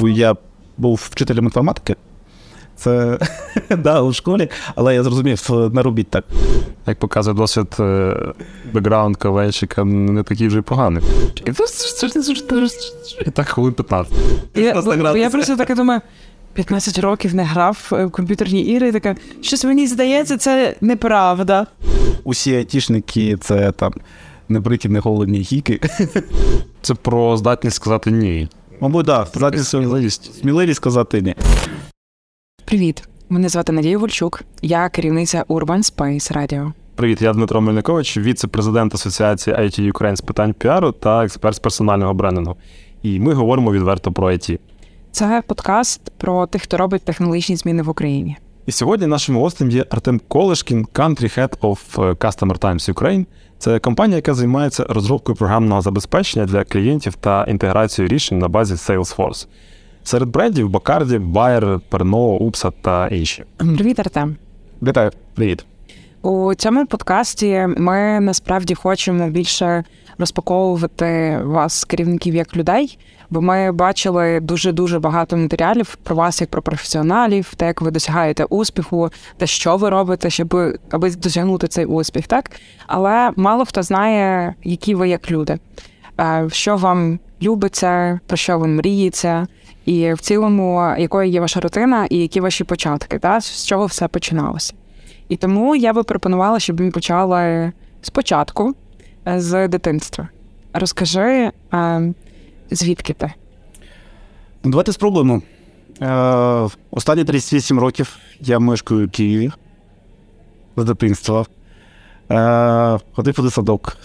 Я 0.00 0.36
був 0.76 1.08
вчителем 1.10 1.44
інформатики. 1.44 1.96
Це 2.76 3.18
да, 3.78 4.02
у 4.02 4.12
школі, 4.12 4.48
але 4.74 4.94
я 4.94 5.02
зрозумів, 5.02 5.50
не 5.72 5.82
робіть 5.82 6.08
так. 6.08 6.24
Як 6.86 6.98
показує 6.98 7.36
досвід 7.36 7.76
е, 7.80 8.16
бекграунд 8.72 9.16
КВНщика, 9.16 9.84
не 9.84 10.22
такий 10.22 10.48
вже 10.48 10.58
й 10.58 10.62
поганий. 10.62 11.02
І 13.26 13.30
так 13.30 13.48
хвилин 13.48 13.72
15. 13.72 14.14
Я, 14.54 14.82
я 15.16 15.30
просто 15.30 15.56
таке 15.56 15.74
думаю. 15.74 16.00
15 16.54 16.98
років 16.98 17.34
не 17.34 17.44
грав 17.44 17.88
в 17.90 18.10
комп'ютерні 18.10 18.60
ігри, 18.60 18.88
і 18.88 18.92
таке, 18.92 19.16
щось 19.40 19.64
мені 19.64 19.86
здається, 19.86 20.36
це 20.36 20.76
неправда. 20.80 21.66
Усі 22.24 22.54
айтішники 22.54 23.36
це 23.36 23.72
там 23.72 23.92
небриті, 24.48 24.88
не 24.88 24.98
голодні 24.98 25.38
гіки. 25.38 25.80
Це 26.82 26.94
про 26.94 27.36
здатність 27.36 27.76
сказати 27.76 28.10
ні. 28.10 28.48
Мабуть, 28.84 29.06
так, 29.06 29.28
да, 29.36 29.58
сміливість. 29.58 30.40
Сміливість 30.40 30.76
сказати 30.76 31.22
ні. 31.22 31.34
Привіт, 32.64 33.08
мене 33.28 33.48
звати 33.48 33.72
Надія 33.72 33.98
Вольчук, 33.98 34.42
я 34.62 34.88
керівниця 34.88 35.44
Urban 35.48 35.94
Space 35.94 36.36
Radio. 36.36 36.72
Привіт, 36.94 37.22
я 37.22 37.32
Дмитро 37.32 37.60
Мельникович, 37.60 38.16
віце-президент 38.16 38.94
Асоціації 38.94 39.56
IT 39.56 39.92
Ukraine 39.92 40.16
з 40.16 40.20
питань 40.20 40.52
піару 40.52 40.92
та 40.92 41.24
експерт 41.24 41.56
з 41.56 41.58
персонального 41.58 42.14
брендингу. 42.14 42.56
І 43.02 43.20
ми 43.20 43.34
говоримо 43.34 43.72
відверто 43.72 44.12
про 44.12 44.32
IT. 44.32 44.58
Це 45.10 45.42
подкаст 45.46 46.10
про 46.16 46.46
тих, 46.46 46.62
хто 46.62 46.76
робить 46.76 47.02
технологічні 47.04 47.56
зміни 47.56 47.82
в 47.82 47.88
Україні. 47.88 48.36
І 48.66 48.72
сьогодні 48.72 49.06
нашим 49.06 49.36
гостем 49.36 49.70
є 49.70 49.86
Артем 49.90 50.20
Колешкін, 50.28 50.86
Country 50.94 51.38
Head 51.38 51.58
of 51.58 51.98
Customer 52.16 52.58
Times 52.58 52.92
Ukraine. 52.92 53.26
Це 53.64 53.78
компанія, 53.78 54.16
яка 54.16 54.34
займається 54.34 54.86
розробкою 54.88 55.36
програмного 55.36 55.80
забезпечення 55.80 56.46
для 56.46 56.64
клієнтів 56.64 57.14
та 57.14 57.44
інтеграцією 57.44 58.08
рішень 58.08 58.38
на 58.38 58.48
базі 58.48 58.74
Salesforce. 58.74 59.46
Серед 60.02 60.28
брендів 60.28 60.70
Бакарді, 60.70 61.18
Bayer, 61.18 61.80
Pernod, 61.90 62.38
Upsa 62.38 62.72
та 62.82 63.08
інші. 63.08 63.44
Привіт, 63.56 63.98
Артем. 63.98 64.36
Вітаю, 64.82 65.10
привіт. 65.34 65.66
У 66.22 66.54
цьому 66.54 66.86
подкасті 66.86 67.66
ми 67.76 68.20
насправді 68.20 68.74
хочемо 68.74 69.28
більше 69.28 69.84
розпаковувати 70.18 71.40
вас, 71.44 71.84
керівників, 71.84 72.34
як 72.34 72.56
людей, 72.56 72.98
бо 73.34 73.40
ми 73.40 73.72
бачили 73.72 74.40
дуже 74.40 74.72
дуже 74.72 74.98
багато 74.98 75.36
матеріалів 75.36 75.98
про 76.02 76.16
вас, 76.16 76.40
як 76.40 76.50
про 76.50 76.62
професіоналів, 76.62 77.54
те, 77.54 77.66
як 77.66 77.80
ви 77.80 77.90
досягаєте 77.90 78.44
успіху, 78.44 79.10
те, 79.36 79.46
що 79.46 79.76
ви 79.76 79.90
робите, 79.90 80.30
щоб 80.30 80.54
аби 80.90 81.10
досягнути 81.10 81.68
цей 81.68 81.84
успіх, 81.84 82.26
так 82.26 82.50
але 82.86 83.30
мало 83.36 83.64
хто 83.64 83.82
знає, 83.82 84.54
які 84.64 84.94
ви 84.94 85.08
як 85.08 85.30
люди, 85.30 85.58
що 86.48 86.76
вам 86.76 87.18
любиться, 87.42 88.20
про 88.26 88.36
що 88.36 88.58
ви 88.58 88.66
мрієте, 88.66 89.46
і 89.84 90.12
в 90.12 90.20
цілому, 90.20 90.94
якою 90.98 91.30
є 91.30 91.40
ваша 91.40 91.60
рутина, 91.60 92.06
і 92.10 92.18
які 92.18 92.40
ваші 92.40 92.64
початки, 92.64 93.18
та 93.18 93.40
з 93.40 93.66
чого 93.66 93.86
все 93.86 94.08
починалося. 94.08 94.74
І 95.28 95.36
тому 95.36 95.76
я 95.76 95.92
би 95.92 96.02
пропонувала, 96.02 96.60
щоб 96.60 96.80
ми 96.80 96.90
почали 96.90 97.72
спочатку 98.02 98.74
з 99.26 99.68
дитинства. 99.68 100.28
Розкажи, 100.72 101.50
звідки 102.70 103.12
ти? 103.12 103.32
Ну, 104.64 104.70
давайте 104.70 104.92
спробуємо. 104.92 105.42
Е, 106.02 106.68
Останні 106.90 107.24
38 107.24 107.78
років 107.78 108.16
я 108.40 108.58
мешкаю 108.58 109.06
в 109.06 109.10
Києві 109.10 109.50
з 110.76 110.84
дитинства. 110.84 111.46
Е, 112.30 112.98
Ходив 113.12 113.34
у 113.38 113.42
дитсадок, 113.42 113.96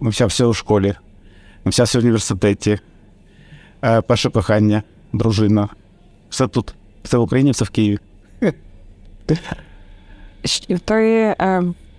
навчався 0.00 0.46
у 0.46 0.54
школі, 0.54 0.94
навчався 1.64 1.98
в 1.98 2.02
університеті. 2.02 2.78
Е, 3.84 4.00
Перше 4.00 4.30
кохання, 4.30 4.82
дружина. 5.12 5.68
Все 6.30 6.48
тут. 6.48 6.74
Все 7.02 7.18
в 7.18 7.22
Україні, 7.22 7.50
все 7.50 7.64
в 7.64 7.70
Києві. 7.70 7.98
Ти 10.84 11.34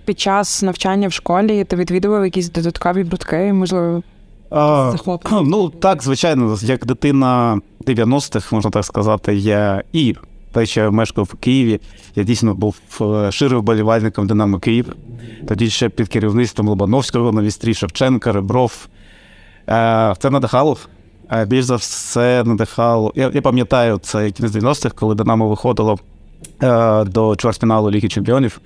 під 0.06 0.20
час 0.20 0.64
навчання 0.64 1.08
в 1.08 1.14
школі 1.14 1.64
ти 1.64 1.76
відвідував 1.76 2.26
якісь 2.26 2.50
додаткові 2.50 3.04
будки, 3.04 3.54
можливо, 3.54 4.04
а, 4.50 4.94
Ну 5.46 5.70
так, 5.70 6.04
звичайно, 6.04 6.58
як 6.62 6.86
дитина 6.86 7.62
90-х, 7.86 8.56
можна 8.56 8.72
так 8.72 8.86
сказати, 8.86 9.36
я 9.36 9.84
і 9.94 10.16
те, 10.52 10.66
що 10.66 10.82
я 10.82 10.92
мешкав 10.92 11.26
в 11.26 11.34
Києві, 11.36 11.80
я 12.16 12.24
дійсно 12.24 12.56
був 12.56 12.76
е, 13.02 13.32
ширим 13.32 13.60
вболівальником 13.60 14.28
Динамо 14.28 14.60
Київ. 14.60 14.96
Тоді 15.48 15.70
ще 15.70 15.90
під 15.90 16.08
керівництвом 16.08 16.68
Лобановського, 16.68 17.32
Новістрій, 17.32 17.74
Шевченка, 17.74 18.32
Ребров. 18.32 18.88
Е, 19.70 20.16
це 20.20 20.30
надихало. 20.30 20.78
Е, 21.32 21.46
більш 21.46 21.66
за 21.66 21.76
все 21.76 22.44
надихало. 22.44 23.14
Я 23.16 23.32
я 23.34 23.42
пам'ятаю, 23.42 23.98
це 23.98 24.32
кінець 24.32 24.52
90-х, 24.52 24.96
коли 24.96 25.16
Динамо 25.16 25.50
виходило 25.50 26.00
до 27.06 27.36
чвертьфіналу 27.36 27.92
Ліги 27.92 28.08
Чемпіонів. 28.08 28.62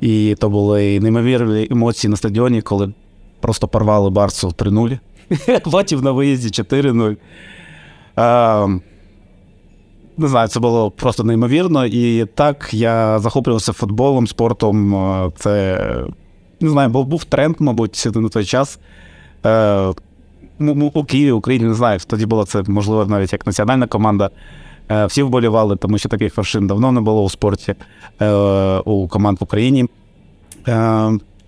І 0.00 0.36
то 0.40 0.48
були 0.48 1.00
неймовірні 1.00 1.68
емоції 1.70 2.10
на 2.10 2.16
стадіоні, 2.16 2.62
коли 2.62 2.92
просто 3.44 3.68
порвали 3.68 4.10
Барсу 4.10 4.48
3-0. 4.48 4.98
Потім 5.70 6.00
на 6.00 6.12
виїзді 6.12 6.62
4-0. 6.62 7.16
Е, 8.18 8.80
не 10.16 10.28
знаю, 10.28 10.48
це 10.48 10.60
було 10.60 10.90
просто 10.90 11.24
неймовірно. 11.24 11.86
І 11.86 12.24
так 12.24 12.74
я 12.74 13.18
захоплювався 13.18 13.72
футболом, 13.72 14.26
спортом. 14.26 14.94
Це 15.36 15.78
не 16.60 16.70
знаю, 16.70 16.88
був 16.88 17.06
був 17.06 17.24
тренд, 17.24 17.56
мабуть, 17.58 18.08
на 18.14 18.28
той 18.28 18.44
час. 18.44 18.78
Е, 19.46 19.92
у 20.94 21.04
Києві, 21.04 21.32
Україні, 21.32 21.66
не 21.66 21.74
знаю, 21.74 21.98
тоді 22.06 22.26
було 22.26 22.44
це, 22.44 22.62
можливо, 22.66 23.06
навіть 23.06 23.32
як 23.32 23.46
національна 23.46 23.86
команда. 23.86 24.30
Е, 24.90 25.06
всі 25.06 25.22
вболівали, 25.22 25.76
тому 25.76 25.98
що 25.98 26.08
таких 26.08 26.36
вершин 26.36 26.66
давно 26.66 26.92
не 26.92 27.00
було 27.00 27.24
у 27.24 27.30
спорті 27.30 27.74
е, 28.20 28.32
у 28.84 29.08
команд 29.08 29.40
в 29.40 29.44
Україні. 29.44 29.86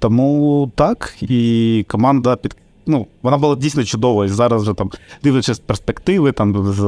Е, 0.06 0.09
тому 0.09 0.72
так, 0.75 1.15
і 1.21 1.84
команда 1.89 2.37
під. 2.37 2.56
Ну, 2.87 3.06
вона 3.22 3.39
була 3.39 3.56
дійсно 3.56 3.84
чудовою. 3.84 4.28
Зараз 4.28 4.62
вже 4.62 4.75
там, 4.75 4.91
дивлячись 5.22 5.59
перспективи, 5.59 6.33
там 6.33 6.72
з 6.72 6.84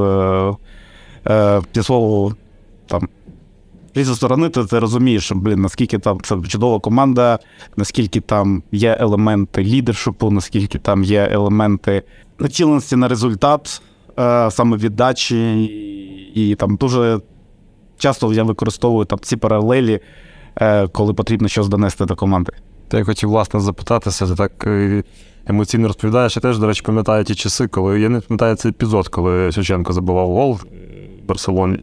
е, 1.27 1.61
зі 1.75 1.83
свого 1.83 2.35
там. 2.87 3.09
Зі 3.95 4.15
сторони, 4.15 4.49
ти, 4.49 4.65
ти 4.65 4.79
розумієш, 4.79 5.23
що, 5.23 5.35
блін, 5.35 5.61
наскільки 5.61 5.99
там 5.99 6.21
це 6.21 6.37
чудова 6.47 6.79
команда, 6.79 7.39
наскільки 7.77 8.21
там 8.21 8.63
є 8.71 8.97
елементи 8.99 9.63
лідершипу, 9.63 10.31
наскільки 10.31 10.77
там 10.77 11.03
є 11.03 11.29
елементи 11.31 12.03
націленості 12.39 12.95
на 12.95 13.07
результат, 13.07 13.81
е, 14.19 14.51
саме 14.51 14.77
віддачі, 14.77 15.63
і, 15.63 16.49
і 16.49 16.55
там 16.55 16.75
дуже 16.75 17.19
часто 17.97 18.33
я 18.33 18.43
використовую 18.43 19.05
там 19.05 19.19
ці 19.21 19.37
паралелі, 19.37 19.99
е, 20.55 20.87
коли 20.87 21.13
потрібно 21.13 21.47
щось 21.47 21.67
донести 21.67 22.05
до 22.05 22.15
команди. 22.15 22.51
Та 22.89 22.97
я 22.97 23.03
хотів, 23.03 23.29
власне, 23.29 23.59
запитатися, 23.59 24.27
ти 24.27 24.35
так 24.35 24.51
е, 24.67 25.03
емоційно 25.47 25.87
розповідаєш. 25.87 26.35
Я 26.35 26.41
теж, 26.41 26.57
до 26.57 26.67
речі, 26.67 26.81
пам'ятаю 26.85 27.23
ті 27.23 27.35
часи, 27.35 27.67
коли 27.67 27.99
я 27.99 28.09
не 28.09 28.19
пам'ятаю 28.19 28.55
цей 28.55 28.71
епізод, 28.71 29.07
коли 29.07 29.51
Шевченко 29.51 29.93
забивав 29.93 30.27
гол 30.27 30.53
в 30.53 30.65
Барселоні. 31.27 31.79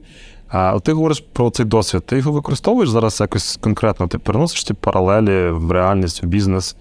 А 0.49 0.79
ти 0.79 0.93
говориш 0.93 1.25
про 1.33 1.51
цей 1.51 1.67
досвід. 1.67 2.07
Ти 2.07 2.17
його 2.17 2.33
використовуєш 2.33 2.89
зараз 2.89 3.21
якось 3.21 3.59
конкретно? 3.63 4.09
Ти 4.09 4.19
переносиш 4.19 4.65
ці 4.65 4.75
паралелі 4.75 5.51
в 5.51 5.71
реальність, 5.71 6.23
в 6.23 6.27
бізнес? 6.27 6.77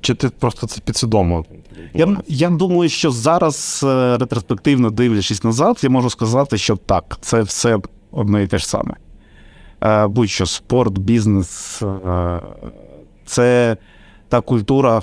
Чи 0.00 0.14
ти 0.14 0.28
просто 0.28 0.66
це 0.66 0.80
підсвідомо? 0.80 1.44
Я 1.94 2.16
я 2.26 2.50
думаю, 2.50 2.88
що 2.88 3.10
зараз, 3.10 3.80
е, 3.84 4.16
ретроспективно 4.18 4.90
дивлячись 4.90 5.44
назад, 5.44 5.78
я 5.82 5.90
можу 5.90 6.10
сказати, 6.10 6.58
що 6.58 6.76
так, 6.76 7.18
це 7.20 7.42
все 7.42 7.78
одне 8.10 8.42
і 8.42 8.46
те 8.46 8.58
ж 8.58 8.68
саме. 8.68 8.94
Е, 9.84 10.06
будь-що 10.06 10.46
спорт, 10.46 10.98
бізнес 10.98 11.82
це 13.26 13.76
та 14.28 14.40
культура, 14.40 15.02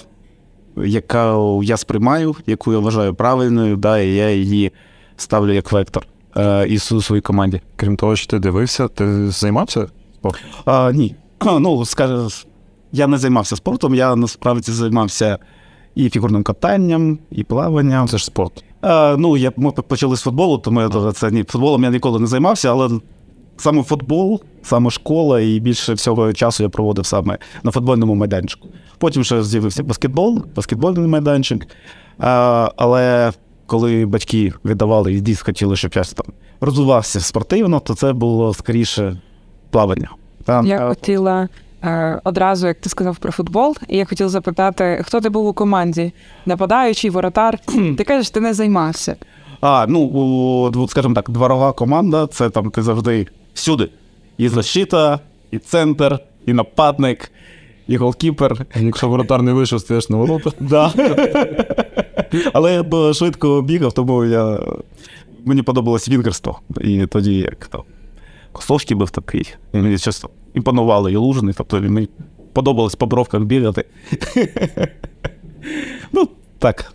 яку 0.77 1.63
я 1.63 1.77
сприймаю, 1.77 2.35
яку 2.45 2.73
я 2.73 2.79
вважаю 2.79 3.13
правильною, 3.13 3.75
да, 3.75 3.99
і 3.99 4.13
я 4.13 4.31
її 4.31 4.71
ставлю 5.17 5.53
як 5.53 5.71
вектор 5.71 6.07
е, 6.37 6.67
і 6.67 6.79
своїй 6.79 7.21
команді. 7.21 7.61
Крім 7.75 7.95
того, 7.95 8.15
що 8.15 8.27
ти 8.27 8.39
дивився, 8.39 8.87
ти 8.87 9.27
займався 9.31 9.87
спортом? 10.15 10.41
А, 10.65 10.91
Ні. 10.91 11.15
Ну, 11.59 11.85
скажу, 11.85 12.27
я 12.91 13.07
не 13.07 13.17
займався 13.17 13.55
спортом, 13.55 13.95
я 13.95 14.15
насправді 14.15 14.71
займався 14.71 15.39
і 15.95 16.09
фігурним 16.09 16.43
катанням, 16.43 17.19
і 17.31 17.43
плаванням. 17.43 18.07
Це 18.07 18.17
ж 18.17 18.25
спорт. 18.25 18.63
А, 18.81 19.15
Ну, 19.19 19.37
я, 19.37 19.51
ми 19.57 19.71
почали 19.71 20.17
з 20.17 20.21
футболу, 20.21 20.57
тому 20.57 20.81
я 20.81 21.11
це 21.11 21.31
ні, 21.31 21.43
футболом 21.43 21.83
я 21.83 21.89
ніколи 21.89 22.19
не 22.19 22.27
займався, 22.27 22.71
але 22.71 22.99
саме 23.57 23.83
футбол, 23.83 24.41
саме 24.63 24.89
школа, 24.89 25.41
і 25.41 25.59
більше 25.59 25.93
всього 25.93 26.33
часу 26.33 26.63
я 26.63 26.69
проводив 26.69 27.05
саме 27.05 27.37
на 27.63 27.71
футбольному 27.71 28.15
майданчику. 28.15 28.67
Потім 28.97 29.23
ще 29.23 29.43
з'явився 29.43 29.83
баскетбол, 29.83 30.43
баскетбольний 30.55 31.07
майданчик. 31.07 31.67
А, 32.19 32.69
Але 32.77 33.31
коли 33.65 34.05
батьки 34.05 34.53
віддавали 34.65 35.13
і 35.13 35.21
дійсно 35.21 35.45
хотіли, 35.45 35.75
щоб 35.75 35.91
я 35.95 36.03
там 36.03 36.25
розвивався 36.61 37.19
спортивно, 37.19 37.79
то 37.79 37.95
це 37.95 38.13
було 38.13 38.53
скоріше 38.53 39.17
плавання. 39.69 40.09
Там, 40.45 40.65
Я 40.65 40.87
хотіла. 40.87 41.47
Одразу, 42.23 42.67
як 42.67 42.79
ти 42.79 42.89
сказав 42.89 43.17
про 43.17 43.31
футбол, 43.31 43.75
і 43.87 43.97
я 43.97 44.05
хотіла 44.05 44.29
запитати, 44.29 45.01
хто 45.05 45.21
ти 45.21 45.29
був 45.29 45.47
у 45.47 45.53
команді? 45.53 46.13
Нападаючий, 46.45 47.09
воротар. 47.09 47.59
Ти 47.97 48.03
кажеш, 48.03 48.29
ти 48.29 48.39
не 48.39 48.53
займався. 48.53 49.15
А, 49.61 49.85
ну, 49.89 50.87
скажімо 50.89 51.13
так, 51.13 51.29
дворова 51.29 51.73
команда 51.73 52.27
це 52.27 52.49
там 52.49 52.71
ти 52.71 52.81
завжди 52.81 53.27
всюди. 53.53 53.89
І 54.37 54.49
защита, 54.49 55.19
і 55.51 55.57
центр, 55.57 56.19
і 56.45 56.53
нападник, 56.53 57.31
і 57.87 57.97
голкіпер. 57.97 58.65
Якщо 58.75 59.09
воротар 59.09 59.41
не 59.41 59.53
вийшов, 59.53 59.79
стаєш 59.79 60.09
на 60.09 60.17
ворота. 60.17 60.51
Да. 60.59 60.93
Але 62.53 62.73
я 62.73 62.83
б 62.83 63.13
швидко 63.13 63.61
бігав, 63.61 63.93
тому 63.93 64.25
я... 64.25 64.59
мені 65.45 65.61
подобалось 65.61 66.09
вінгерство. 66.09 66.59
І 66.81 67.05
тоді 67.05 67.35
як 67.35 67.67
там. 67.67 67.81
Косовський 68.51 68.97
був 68.97 69.09
такий. 69.09 69.53
І 69.73 69.77
мені 69.77 69.97
часто 69.97 70.29
імпонували 70.53 71.11
і 71.11 71.15
лужний, 71.15 71.53
тобто 71.57 71.81
мені 71.81 72.09
подобалось 72.53 72.95
по 72.95 73.05
бровках 73.05 73.41
бігати. 73.41 73.85
Ну, 76.11 76.29
так. 76.59 76.93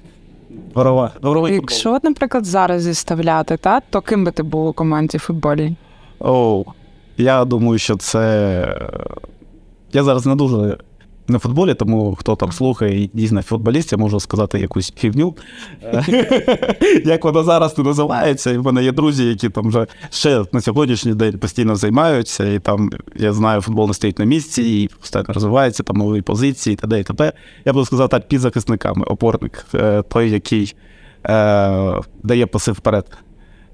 Ворова. 0.75 1.13
Ворова 1.23 1.51
Якщо, 1.51 1.99
наприклад, 2.03 2.45
зараз 2.45 2.83
зіставляти, 2.83 3.57
та, 3.57 3.81
то 3.81 4.01
ким 4.01 4.25
би 4.25 4.31
ти 4.31 4.43
був 4.43 4.67
у 4.67 4.73
команді 4.73 5.19
в 5.19 5.21
футболі? 5.21 5.75
О, 6.21 6.65
я 7.17 7.45
думаю, 7.45 7.79
що 7.79 7.97
це. 7.97 8.91
Я 9.93 10.05
зараз 10.05 10.27
не 10.27 10.35
дуже 10.35 10.79
на 11.29 11.39
футболі, 11.39 11.75
тому 11.75 12.15
хто 12.15 12.37
там 12.37 12.53
слухає 12.53 13.03
і 13.03 13.11
дійсно 13.13 13.43
футболіст, 13.43 13.93
я 13.93 13.99
можу 13.99 14.21
сказати 14.21 14.59
якусь 14.59 14.93
фігню. 14.97 15.35
Як 17.05 17.25
вона 17.25 17.43
зараз 17.43 17.79
не 17.79 17.85
називається, 17.85 18.51
і 18.51 18.59
в 18.59 18.65
мене 18.65 18.85
є 18.85 18.93
друзі, 18.93 19.25
які 19.25 19.49
там 19.49 19.69
вже 19.69 19.87
ще 20.11 20.45
на 20.53 20.61
сьогоднішній 20.61 21.15
день 21.15 21.39
постійно 21.39 21.77
займаються, 21.77 22.45
і 22.53 22.59
там 22.59 22.91
я 23.17 23.33
знаю, 23.33 23.61
футбол 23.61 23.87
не 23.87 23.95
стоїть 23.95 24.19
на 24.19 24.25
місці, 24.25 24.63
і 24.63 24.89
постійно 25.01 25.25
розвивається, 25.29 25.83
там 25.83 25.97
нові 25.97 26.23
позиції, 26.23 26.75
і 26.75 26.77
т.д. 26.77 27.01
і 27.01 27.05
т.п. 27.05 27.33
Я 27.65 27.73
буду 27.73 27.85
сказати 27.85 28.11
так, 28.11 28.29
під 28.29 28.41
захисниками, 28.41 29.05
опорник, 29.05 29.67
е, 29.75 30.03
той, 30.03 30.31
який 30.31 30.75
е, 31.27 32.01
дає 32.23 32.47
паси 32.47 32.73
вперед, 32.73 33.07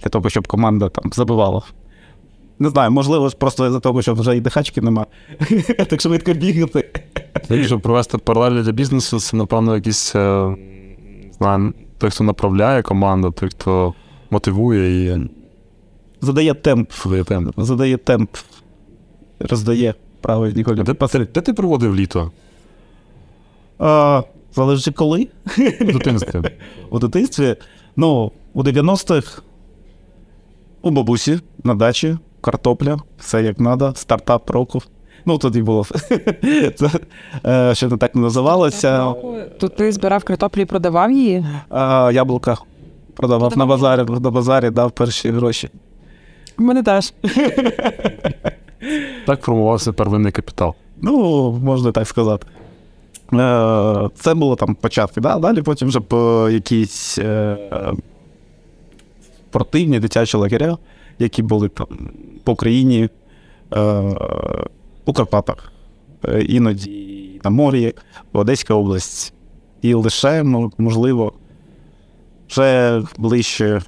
для 0.03 0.09
того, 0.09 0.31
щоб 0.31 0.47
команда 0.47 0.89
там 0.89 1.11
забивала. 1.13 1.63
Не 2.59 2.69
знаю, 2.69 2.91
можливо, 2.91 3.31
просто 3.39 3.73
за 3.73 3.81
того, 3.81 4.03
що 4.03 4.15
вже 4.15 4.37
і 4.37 4.41
дихачки 4.41 4.81
нема. 4.81 5.07
Так 5.89 6.01
швидко 6.01 6.33
бігати. 6.33 6.91
Щоб 7.63 7.81
провести 7.81 8.19
паралелі 8.19 8.63
для 8.63 8.73
бізнесу, 8.73 9.21
це, 9.21 9.37
напевно, 9.37 9.75
якийсь 9.75 10.17
е, 10.17 10.57
знаю, 11.39 11.73
той, 11.99 12.11
хто 12.11 12.25
направляє 12.25 12.83
команду, 12.83 13.31
той, 13.31 13.49
хто 13.49 13.95
мотивує 14.31 15.15
і 15.15 15.29
задає 16.21 16.55
темп. 16.55 16.91
Задає 16.93 17.25
темп. 17.25 17.55
Задає 17.57 17.97
темп. 17.97 18.31
Роздає 19.41 19.95
правильні 20.21 20.63
голі. 20.63 20.83
Де, 20.83 20.95
де 21.19 21.41
ти 21.41 21.53
проводив 21.53 21.97
літо? 21.97 22.33
А, 23.79 24.23
Залежить 24.55 24.95
коли? 24.95 25.29
У 25.81 25.85
дитинстві. 25.85 26.43
У 26.91 26.99
дитинстві. 26.99 27.57
Ну, 27.97 28.33
у 28.53 28.63
90-х 28.63 29.43
у 30.85 30.91
бабусі 30.91 31.41
на 31.65 31.75
дачі, 31.75 32.17
картопля, 32.41 32.99
все 33.19 33.43
як 33.43 33.57
треба, 33.57 33.93
стартап 33.95 34.51
року. 34.51 34.83
Ну, 35.27 35.39
тоді 35.39 35.63
було 35.63 35.87
е, 37.47 37.75
ще 37.75 37.89
не 37.89 37.97
так 37.97 38.15
не 38.15 38.21
називалося. 38.21 39.15
То 39.61 39.69
ти 39.69 39.93
збирав 39.93 40.25
картоплі 40.25 40.63
і 40.63 40.65
продавав 40.65 41.11
її? 41.11 41.47
А, 41.69 42.11
Яблука 42.15 42.57
продавав 43.17 43.59
на 43.59 43.67
базарі, 43.67 44.05
на 44.21 44.31
базарі 44.31 44.71
дав 44.71 44.91
перші 44.91 45.31
гроші. 45.31 45.71
У 46.59 46.63
мене 46.63 46.83
теж. 46.83 47.13
Так 49.27 49.43
формувався 49.43 49.93
первинний 49.93 50.33
капітал. 50.33 50.75
Ну, 51.03 51.53
можна 51.53 51.93
так 51.93 52.09
сказати. 52.09 52.47
Е, 53.33 54.09
це 54.15 54.35
було 54.35 54.57
там 54.57 54.75
початки, 54.75 55.21
да? 55.21 55.39
далі 55.39 55.63
потім 55.63 55.89
вже 55.89 56.01
по 56.01 56.49
якісь 56.51 57.19
е, 57.19 57.57
спортивні 59.55 60.01
дитячі 60.01 60.37
лагеря, 60.37 60.79
які 61.19 61.43
були 61.43 61.69
там 61.69 61.87
по 62.45 62.53
Україні 62.53 63.09
у 65.05 65.13
Карпатах, 65.13 65.73
е, 66.29 66.43
іноді 66.43 67.41
на 67.45 67.51
морі, 67.51 67.95
Одеська 68.33 68.75
область. 68.75 69.35
І 69.83 69.95
лише, 69.95 70.43
можливо, 70.79 71.33
вже 72.49 73.03
ближче, 73.19 73.83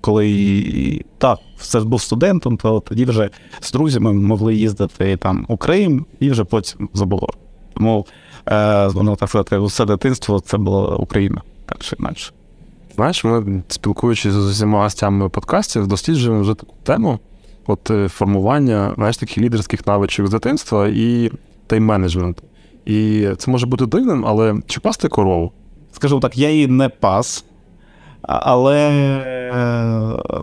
коли 0.00 1.04
так, 1.18 1.38
все 1.56 1.80
ж 1.80 1.86
був 1.86 2.00
студентом, 2.00 2.56
то 2.56 2.80
тоді 2.80 3.04
вже 3.04 3.30
з 3.60 3.72
друзями 3.72 4.12
могли 4.12 4.54
їздити 4.54 5.16
там 5.16 5.46
у 5.48 5.56
Крим 5.56 6.06
і 6.20 6.30
вже 6.30 6.44
потім 6.44 6.88
забуло. 6.94 7.28
Тому, 7.74 8.06
е, 8.46 8.90
ну, 8.94 9.16
так 9.16 9.28
сказати, 9.28 9.58
усе 9.58 9.84
дитинство 9.84 10.40
це 10.40 10.58
була 10.58 10.96
Україна, 10.96 11.42
так 11.66 11.78
чи 11.78 11.96
інакше. 11.98 12.32
Знаєш, 12.94 13.24
ми 13.24 13.62
спілкуючись 13.68 14.32
з 14.32 14.50
усіма 14.50 14.82
гостями 14.82 15.28
подкастів, 15.28 15.86
досліджуємо 15.86 16.40
вже 16.40 16.54
таку 16.54 16.74
тему 16.82 17.18
от 17.66 17.90
е, 17.90 18.08
формування 18.08 18.92
знаєш, 18.94 19.16
таких 19.16 19.38
лідерських 19.38 19.86
навичок 19.86 20.26
з 20.26 20.30
дитинства 20.30 20.88
і 20.88 21.30
тайм-менеджмент. 21.68 22.36
І 22.84 23.28
це 23.38 23.50
може 23.50 23.66
бути 23.66 23.86
дивним, 23.86 24.26
але 24.26 24.54
чи 24.66 24.80
пасти 24.80 25.08
корову? 25.08 25.52
Скажу 25.92 26.20
так, 26.20 26.38
я 26.38 26.50
її 26.50 26.66
не 26.66 26.88
пас, 26.88 27.44
але 28.22 28.76
е, 28.76 30.42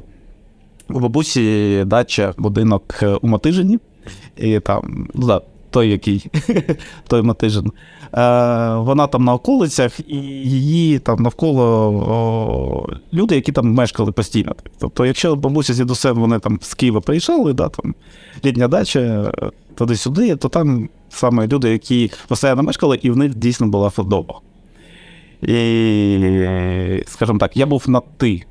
у 0.89 0.99
бабусі 0.99 1.83
дача 1.85 2.33
будинок 2.37 2.99
е, 3.01 3.07
у 3.07 3.27
Матижині, 3.27 3.79
і 4.37 4.59
там, 4.59 5.07
ну 5.13 5.27
да, 5.27 5.41
той, 5.69 5.89
який 5.89 6.31
той 7.07 7.21
Матижин. 7.21 7.71
Е, 8.13 8.75
Вона 8.75 9.07
там 9.07 9.23
на 9.23 9.33
околицях, 9.33 9.99
і 10.07 10.15
її 10.49 10.99
там 10.99 11.23
навколо 11.23 11.63
о, 12.07 12.87
люди, 13.13 13.35
які 13.35 13.51
там 13.51 13.73
мешкали 13.73 14.11
постійно. 14.11 14.55
Тобто, 14.79 15.05
якщо 15.05 15.35
бабуся 15.35 15.73
з 15.73 15.77
дідусем 15.77 16.17
вони 16.17 16.39
там 16.39 16.59
з 16.61 16.73
Києва 16.73 17.01
приїжджали, 17.01 17.53
да, 17.53 17.69
там 17.69 17.95
літня 18.45 18.67
дача 18.67 19.31
туди-сюди, 19.75 20.35
то 20.35 20.49
там 20.49 20.89
саме 21.09 21.47
люди, 21.47 21.69
які 21.69 22.11
постійно 22.27 22.63
мешкали, 22.63 22.99
і 23.01 23.11
в 23.11 23.17
них 23.17 23.35
дійсно 23.35 23.67
була 23.67 23.91
вдома. 23.97 24.33
І, 25.41 27.03
скажімо 27.05 27.39
так, 27.39 27.57
я 27.57 27.65
був 27.65 27.83
на 27.87 28.01
ти 28.17 28.43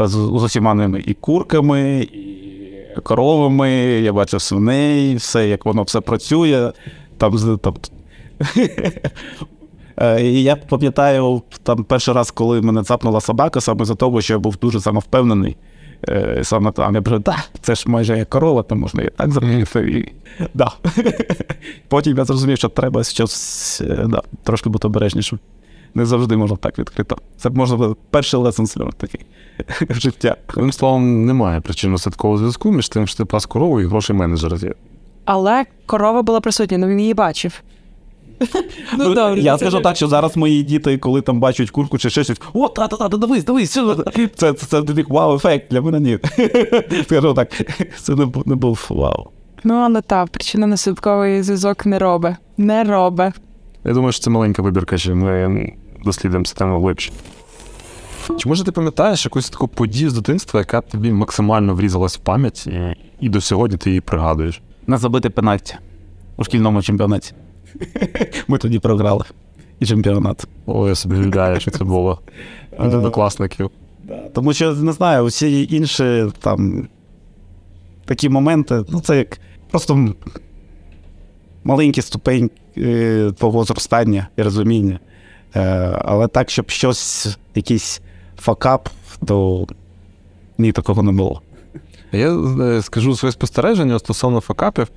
з, 0.00 0.10
з 0.10 0.42
усіма 0.44 0.74
ними 0.74 1.02
і 1.06 1.14
курками, 1.14 2.00
і 2.00 3.00
коровами, 3.02 3.70
я 3.80 4.12
бачив 4.12 4.40
свиней, 4.40 5.16
все, 5.16 5.48
як 5.48 5.66
воно 5.66 5.82
все 5.82 6.00
працює. 6.00 6.72
Там, 7.18 7.58
там, 7.58 7.74
е, 7.74 7.95
Я 10.20 10.56
пам'ятаю, 10.56 11.42
там 11.62 11.84
перший 11.84 12.14
раз, 12.14 12.30
коли 12.30 12.60
мене 12.60 12.82
цапнула 12.82 13.20
собака, 13.20 13.60
саме 13.60 13.84
за 13.84 13.94
того, 13.94 14.20
що 14.20 14.32
я 14.32 14.38
був 14.38 14.56
дуже 14.56 14.80
самовпевнений. 14.80 15.56
Е, 16.08 16.40
саме 16.42 16.72
там 16.72 16.94
я 16.94 17.02
кажу, 17.02 17.20
так, 17.20 17.50
це 17.60 17.74
ж 17.74 17.84
майже 17.86 18.18
як 18.18 18.30
корова, 18.30 18.62
то 18.62 18.76
можна 18.76 19.02
і 19.02 19.10
так 19.10 19.32
зробити. 19.32 20.12
Да. 20.54 20.72
Потім 21.88 22.16
я 22.16 22.24
зрозумів, 22.24 22.58
що 22.58 22.68
треба 22.68 23.04
щось 23.04 23.80
е, 23.80 24.04
да, 24.08 24.22
трошки 24.42 24.68
бути 24.68 24.88
обережнішим. 24.88 25.38
Не 25.94 26.06
завжди 26.06 26.36
можна 26.36 26.56
так 26.56 26.78
відкрито. 26.78 27.16
Це 27.36 27.50
можна 27.50 27.94
перший 28.10 28.40
лесен 28.40 28.90
такий 28.96 29.20
життя. 29.90 30.36
Тим 30.54 30.72
словом, 30.72 31.26
немає 31.26 31.60
причинно-слідкового 31.60 32.38
зв'язку 32.38 32.72
між 32.72 32.88
тим, 32.88 33.06
що 33.06 33.16
ти 33.16 33.24
пас 33.24 33.46
корову 33.46 33.80
і 33.80 33.86
грошей 33.86 34.16
менеджера. 34.16 34.58
Але 35.24 35.64
корова 35.86 36.22
була 36.22 36.40
присутня, 36.40 36.78
ну 36.78 36.86
він 36.86 37.00
її 37.00 37.14
бачив. 37.14 37.62
Ну, 38.40 38.46
ну, 38.98 39.14
добре, 39.14 39.40
Я 39.40 39.58
скажу 39.58 39.80
так, 39.80 39.96
що 39.96 40.08
зараз 40.08 40.36
мої 40.36 40.62
діти, 40.62 40.98
коли 40.98 41.20
там 41.20 41.40
бачать 41.40 41.70
курку 41.70 41.98
чи 41.98 42.10
ще 42.10 42.24
щось, 42.24 42.40
о, 42.52 42.68
та-та-та, 42.68 43.16
дивись, 43.16 43.44
дивись, 43.44 43.70
це 44.36 44.52
це, 44.52 44.82
для 44.82 44.94
них 44.94 45.08
вау-ефект, 45.08 45.70
для 45.70 45.80
мене 45.80 46.00
ні. 46.00 46.18
Скажу 47.04 47.34
так, 47.34 47.48
це 48.02 48.14
не, 48.14 48.28
не 48.46 48.54
був 48.54 48.86
вау. 48.90 49.30
Ну, 49.64 49.74
але 49.74 50.00
так, 50.00 50.28
причина 50.28 50.66
наслідковий 50.66 51.42
зв'язок 51.42 51.86
не 51.86 51.98
робить. 51.98 52.34
Не 52.56 52.84
робить. 52.84 53.34
Я 53.84 53.92
думаю, 53.92 54.12
що 54.12 54.24
це 54.24 54.30
маленька 54.30 54.62
вибірка, 54.62 54.98
що 54.98 55.16
ми 55.16 55.72
дослідуємо 56.04 56.44
це 56.44 56.54
тему 56.54 56.80
глибше. 56.80 57.12
Чи 58.38 58.48
може 58.48 58.64
ти 58.64 58.72
пам'ятаєш 58.72 59.24
якусь 59.24 59.50
таку 59.50 59.68
подію 59.68 60.10
з 60.10 60.14
дитинства, 60.14 60.60
яка 60.60 60.80
тобі 60.80 61.12
максимально 61.12 61.74
врізалась 61.74 62.16
в 62.16 62.20
пам'ять, 62.20 62.66
і, 62.66 62.96
і 63.20 63.28
до 63.28 63.40
сьогодні 63.40 63.78
ти 63.78 63.90
її 63.90 64.00
пригадуєш? 64.00 64.62
На 64.86 64.98
забити 64.98 65.30
пенальті 65.30 65.74
у 66.36 66.44
шкільному 66.44 66.82
чемпіонаті. 66.82 67.32
Ми 68.48 68.58
тоді 68.58 68.78
програли. 68.78 69.24
І 69.80 69.86
чемпіонат. 69.86 70.46
О, 70.66 70.88
я 70.88 70.94
собі 70.94 71.16
віддаю, 71.16 71.60
що 71.60 71.70
це 71.70 71.84
було. 71.84 72.20
Однокласників. 72.78 73.70
Тому 74.32 74.52
що 74.52 74.74
не 74.74 74.92
знаю, 74.92 75.22
усі 75.22 75.68
інші 75.70 76.26
там 76.40 76.88
такі 78.04 78.28
моменти, 78.28 78.84
ну 78.88 79.00
це 79.00 79.18
як 79.18 79.38
просто 79.70 80.14
маленький 81.64 82.02
ступень 82.02 82.50
е, 82.76 83.32
твого 83.38 83.64
зростання 83.64 84.28
і 84.36 84.42
розуміння. 84.42 85.00
Е, 85.56 85.98
але 86.04 86.28
так, 86.28 86.50
щоб 86.50 86.70
щось, 86.70 87.36
якийсь 87.54 88.00
факап, 88.38 88.88
то 89.26 89.66
ні, 90.58 90.72
такого 90.72 91.02
не 91.02 91.12
було. 91.12 91.42
Я 92.12 92.36
е, 92.36 92.82
скажу 92.82 93.16
своє 93.16 93.32
спостереження 93.32 93.98
стосовно 93.98 94.40
факапів. 94.40 94.88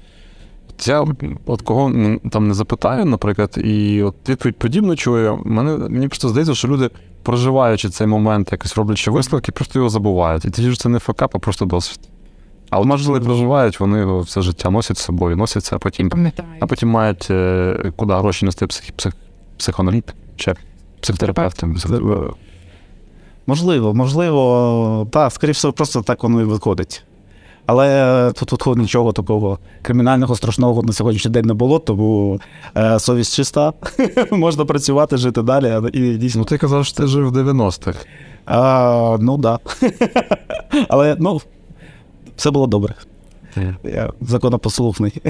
Я 0.87 1.05
от 1.45 1.61
кого 1.61 1.91
там 2.31 2.47
не 2.47 2.53
запитаю, 2.53 3.05
наприклад, 3.05 3.57
і 3.63 4.03
от 4.03 4.29
відповідь 4.29 4.55
подібно 4.57 4.95
чую, 4.95 5.41
мене, 5.45 5.77
мені 5.77 6.07
просто 6.07 6.29
здається, 6.29 6.55
що 6.55 6.67
люди 6.67 6.89
проживаючи 7.23 7.89
цей 7.89 8.07
момент, 8.07 8.51
якось 8.51 8.77
роблячи 8.77 9.11
висновки, 9.11 9.51
просто 9.51 9.79
його 9.79 9.89
забувають. 9.89 10.45
І 10.45 10.49
тоді 10.49 10.71
ж 10.71 10.79
це 10.79 10.89
не 10.89 10.99
факап, 10.99 11.31
а 11.35 11.39
просто 11.39 11.65
досвід. 11.65 11.99
А 12.69 12.79
от 12.79 12.85
можливо, 12.85 13.25
проживають, 13.25 13.79
вони 13.79 13.99
його 13.99 14.19
все 14.19 14.41
життя 14.41 14.69
носять 14.69 14.97
з 14.97 15.01
собою, 15.01 15.35
носяться, 15.35 15.75
а 15.75 15.79
потім 15.79 16.09
Пам'ятаю. 16.09 16.49
а 16.59 16.67
потім 16.67 16.89
мають 16.89 17.27
е, 17.31 17.91
куди 17.95 18.13
гроші 18.13 18.45
нести 18.45 18.67
псих, 18.67 18.91
псих, 18.91 19.13
психоаналітик 19.57 20.15
чи 20.35 20.53
психотерапевтом. 21.01 21.77
Можливо, 23.47 23.93
можливо, 23.93 25.07
так, 25.11 25.31
скоріше, 25.31 25.71
просто 25.71 26.01
так 26.01 26.23
воно 26.23 26.41
і 26.41 26.43
виходить. 26.43 27.03
Але 27.69 28.31
тут, 28.35 28.49
тут 28.49 28.77
нічого 28.77 29.11
такого 29.11 29.59
кримінального 29.81 30.35
страшного 30.35 30.83
на 30.83 30.93
сьогоднішній 30.93 31.31
день 31.31 31.45
не 31.45 31.53
було, 31.53 31.79
тому 31.79 32.39
е, 32.77 32.99
совість 32.99 33.35
чиста, 33.35 33.73
можна 34.31 34.65
працювати, 34.65 35.17
жити 35.17 35.41
далі. 35.41 35.89
І 35.93 36.17
дійсно, 36.17 36.39
Ну, 36.39 36.45
ти 36.45 36.57
казав, 36.57 36.85
що 36.85 36.97
ти 36.97 37.07
жив 37.07 37.29
в 37.29 37.37
90-х. 37.37 38.05
а, 38.45 39.17
ну 39.19 39.37
так. 39.37 39.61
Да. 39.81 39.89
Але 40.89 41.15
ну, 41.19 41.41
все 42.35 42.51
було 42.51 42.67
добре. 42.67 42.95
Я 43.83 44.13
законопослухний. 44.21 45.21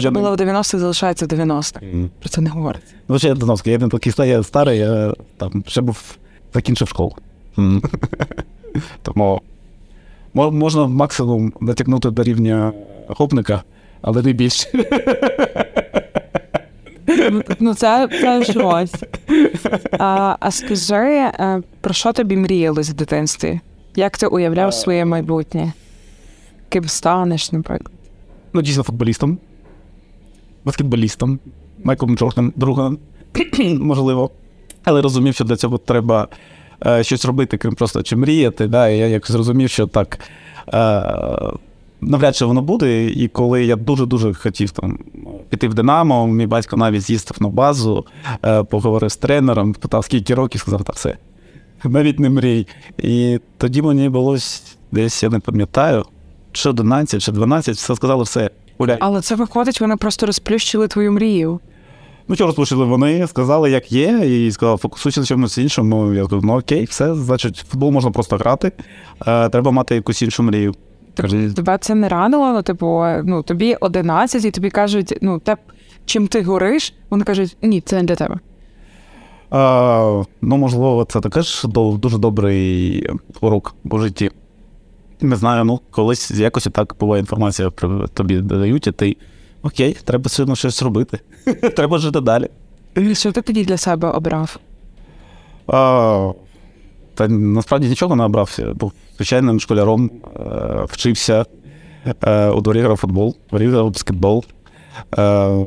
Що 0.00 0.10
було 0.10 0.30
в 0.32 0.36
90-х, 0.36 0.78
залишається 0.78 1.26
в 1.26 1.28
90-х. 1.28 1.80
Про 2.20 2.28
це 2.28 2.40
не 2.40 2.50
говориться. 2.50 2.94
Ну, 3.08 3.18
ще 3.18 3.28
я 3.28 3.34
я 3.66 3.78
не 3.78 3.88
такий 3.88 4.12
я 4.28 4.42
старий, 4.42 4.78
я 4.78 5.14
там 5.36 5.64
ще 5.66 5.80
був 5.80 6.16
закінчив 6.54 6.88
школу. 6.88 7.12
Тому 9.02 9.14
мо- 9.14 9.40
можна 10.34 10.86
максимум 10.86 11.52
натягнути 11.60 12.10
до 12.10 12.22
рівня 12.22 12.72
гопника, 13.08 13.62
але 14.02 14.22
не 14.22 14.32
більше. 14.32 14.68
Ну, 17.30 17.42
Ну, 17.60 17.74
це, 17.74 18.08
це 18.20 18.44
щось. 18.44 18.94
А, 19.98 20.36
а 20.40 20.50
скажи, 20.50 20.96
е, 20.96 21.62
про 21.80 21.94
що 21.94 22.12
тобі 22.12 22.36
мріялось 22.36 22.90
в 22.90 22.92
дитинстві? 22.92 23.60
Як 23.96 24.18
ти 24.18 24.26
уявляв 24.26 24.74
своє 24.74 25.04
майбутнє? 25.04 25.72
Ким 26.68 26.88
станеш, 26.88 27.52
наприклад? 27.52 27.92
Ну, 28.52 28.62
дійсно, 28.62 28.82
футболістом, 28.82 29.38
баскетболістом, 30.64 31.38
Майклом 31.84 32.16
Джорданом, 32.16 32.52
другом, 32.56 32.98
можливо. 33.78 34.30
Але 34.84 35.02
розумів, 35.02 35.34
що 35.34 35.44
для 35.44 35.56
цього 35.56 35.78
треба 35.78 36.28
е, 36.32 36.36
щось 37.02 37.24
робити, 37.24 37.56
крім 37.56 37.74
просто 37.74 38.02
чи 38.02 38.16
мріяти. 38.16 38.66
Да? 38.66 38.88
І 38.88 38.98
я 38.98 39.06
якось 39.06 39.30
зрозумів, 39.30 39.70
що 39.70 39.86
так 39.86 40.18
е, 40.74 41.02
навряд 42.00 42.36
чи 42.36 42.44
воно 42.44 42.62
буде. 42.62 43.06
І 43.06 43.28
коли 43.28 43.64
я 43.64 43.76
дуже-дуже 43.76 44.34
хотів 44.34 44.70
там 44.70 44.98
піти 45.48 45.68
в 45.68 45.74
Динамо, 45.74 46.26
мій 46.26 46.46
батько 46.46 46.76
навіть 46.76 47.02
з'їздив 47.02 47.36
на 47.40 47.48
базу, 47.48 48.06
е, 48.44 48.62
поговорив 48.62 49.10
з 49.10 49.16
тренером, 49.16 49.72
питав, 49.72 50.04
скільки 50.04 50.34
років, 50.34 50.60
сказав, 50.60 50.84
та 50.84 50.92
все. 50.92 51.16
Навіть 51.84 52.18
не 52.18 52.30
мрій. 52.30 52.66
І 52.98 53.40
тоді 53.58 53.82
мені 53.82 54.08
було 54.08 54.36
десь, 54.92 55.22
я 55.22 55.28
не 55.28 55.38
пам'ятаю, 55.38 56.04
чи 56.52 56.68
11, 56.68 57.22
чи 57.22 57.32
12, 57.32 57.76
все 57.76 57.96
сказали, 57.96 58.24
все, 58.24 58.50
гуляй. 58.78 58.96
Але 59.00 59.20
це 59.20 59.34
виходить, 59.34 59.80
вони 59.80 59.96
просто 59.96 60.26
розплющили 60.26 60.88
твою 60.88 61.12
мрію. 61.12 61.60
Ну, 62.28 62.34
що 62.34 62.46
розпушили 62.46 62.84
вони, 62.84 63.26
сказали, 63.26 63.70
як 63.70 63.92
є, 63.92 64.08
і 64.46 64.52
сказали, 64.52 64.78
фокусуйся 64.78 65.20
на 65.20 65.26
чомусь 65.26 65.58
іншому. 65.58 66.12
Я 66.12 66.22
кажу, 66.22 66.40
ну 66.44 66.58
окей, 66.58 66.84
все, 66.84 67.14
значить, 67.14 67.56
футбол 67.56 67.90
можна 67.90 68.10
просто 68.10 68.36
грати, 68.36 68.72
е, 69.26 69.48
треба 69.48 69.70
мати 69.70 69.94
якусь 69.94 70.22
іншу 70.22 70.42
мрію. 70.42 70.74
Тебе 71.54 71.78
це 71.78 71.94
не 71.94 72.08
ранило? 72.08 72.52
Ну, 72.52 72.62
типу, 72.62 73.04
ну 73.24 73.42
тобі 73.42 73.74
11, 73.80 74.44
і 74.44 74.50
тобі 74.50 74.70
кажуть, 74.70 75.18
ну 75.22 75.38
те, 75.38 75.56
чим 76.04 76.26
ти 76.26 76.42
гориш, 76.42 76.94
вони 77.10 77.24
кажуть, 77.24 77.56
ні, 77.62 77.80
це 77.80 77.96
не 77.96 78.02
для 78.02 78.14
тебе. 78.14 78.34
Е, 79.52 80.24
ну, 80.42 80.56
можливо, 80.56 81.06
це 81.10 81.20
також 81.20 81.64
до- 81.64 81.90
дуже 81.92 82.18
добрий 82.18 83.06
урок 83.40 83.74
у 83.90 83.98
житті. 83.98 84.30
Не 85.20 85.36
знаю, 85.36 85.64
ну, 85.64 85.80
колись 85.90 86.30
якось 86.30 86.68
так 86.72 86.96
буває 87.00 87.20
інформація 87.20 87.70
про 87.70 88.08
тобі 88.08 88.38
дають, 88.40 88.86
і 88.86 88.92
ти 88.92 89.16
окей, 89.64 89.96
треба 90.04 90.30
сильно 90.30 90.56
щось 90.56 90.82
робити. 90.82 91.20
треба 91.76 91.98
жити 91.98 92.20
далі. 92.20 92.48
Що 93.12 93.32
ти 93.32 93.42
тоді 93.42 93.64
для 93.64 93.76
себе 93.76 94.10
обрав? 94.10 94.58
А, 95.66 96.32
та 97.14 97.28
насправді 97.28 97.88
нічого 97.88 98.16
не 98.16 98.24
обрався. 98.24 98.74
Був 98.74 98.92
звичайним 99.16 99.60
школяром, 99.60 100.10
е, 100.36 100.84
вчився 100.88 101.44
е, 102.24 102.48
у 102.48 102.60
дворі 102.60 102.80
грав 102.80 102.96
футбол, 102.96 103.36
дворі 103.50 103.68
грав 103.68 103.90
баскетбол. 103.90 104.44
Е, 105.18 105.66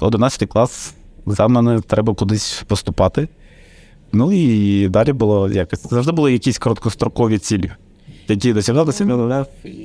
11 0.00 0.48
клас, 0.48 0.94
екзамени, 1.26 1.80
треба 1.80 2.14
кудись 2.14 2.62
поступати. 2.66 3.28
Ну 4.12 4.32
і 4.32 4.88
далі 4.88 5.12
було 5.12 5.48
якось. 5.48 5.90
Завжди 5.90 6.12
були 6.12 6.32
якісь 6.32 6.58
короткострокові 6.58 7.38
цілі. 7.38 7.70
Які 8.28 8.52
досягалися, 8.52 9.04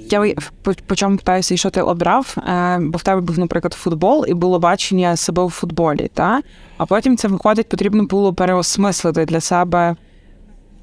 Я 0.10 0.20
ви- 0.20 0.36
по, 0.62 0.74
по 0.86 0.96
чому 0.96 1.18
питаюся, 1.18 1.54
і 1.54 1.58
що 1.58 1.70
ти 1.70 1.82
обрав? 1.82 2.36
Е, 2.38 2.80
бо 2.82 2.98
в 2.98 3.04
тебе 3.04 3.22
був, 3.22 3.40
наприклад, 3.40 3.74
футбол, 3.74 4.26
і 4.28 4.34
було 4.34 4.60
бачення 4.60 5.16
себе 5.16 5.46
в 5.46 5.50
футболі, 5.50 6.10
та? 6.14 6.42
а 6.78 6.86
потім 6.86 7.18
це 7.18 7.28
виходить, 7.28 7.70
потрібно 7.70 8.04
було 8.06 8.34
переосмислити 8.34 9.26
для 9.26 9.40
себе 9.40 9.96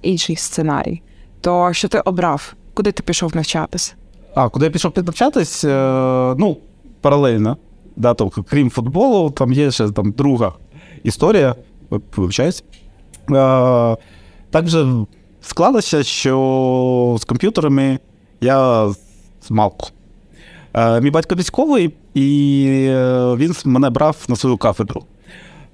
інший 0.02 0.37
сценарій. 0.37 1.02
То 1.40 1.73
що 1.73 1.88
ти 1.88 1.99
обрав? 2.00 2.55
Куди 2.75 2.93
ти 2.93 3.02
пішов 3.02 3.37
навчатися? 3.37 3.95
А, 4.35 4.49
куди 4.49 4.64
я 4.64 4.71
пішов 4.71 4.93
піднавчатись? 4.93 5.64
Е, 5.64 6.35
ну, 6.38 6.57
паралельно. 7.00 7.57
Да, 7.97 8.14
тобто, 8.14 8.45
крім 8.50 8.71
футболу, 8.71 9.31
там 9.31 9.52
є 9.52 9.71
ще 9.71 9.90
там 9.90 10.11
друга 10.11 10.52
історія, 11.02 11.55
вивчаюсь. 12.17 12.64
Е, 13.31 13.97
також 14.50 14.76
склалося, 15.42 16.02
що 16.02 17.16
з 17.20 17.25
комп'ютерами 17.25 17.99
я 18.40 18.88
з 19.42 19.50
малку. 19.50 19.88
Е, 20.75 21.00
мій 21.00 21.11
батько 21.11 21.35
військовий, 21.35 21.94
і 22.14 22.66
е, 22.88 23.35
він 23.35 23.54
мене 23.64 23.90
брав 23.90 24.16
на 24.28 24.37
свою 24.37 24.56
кафедру. 24.56 25.04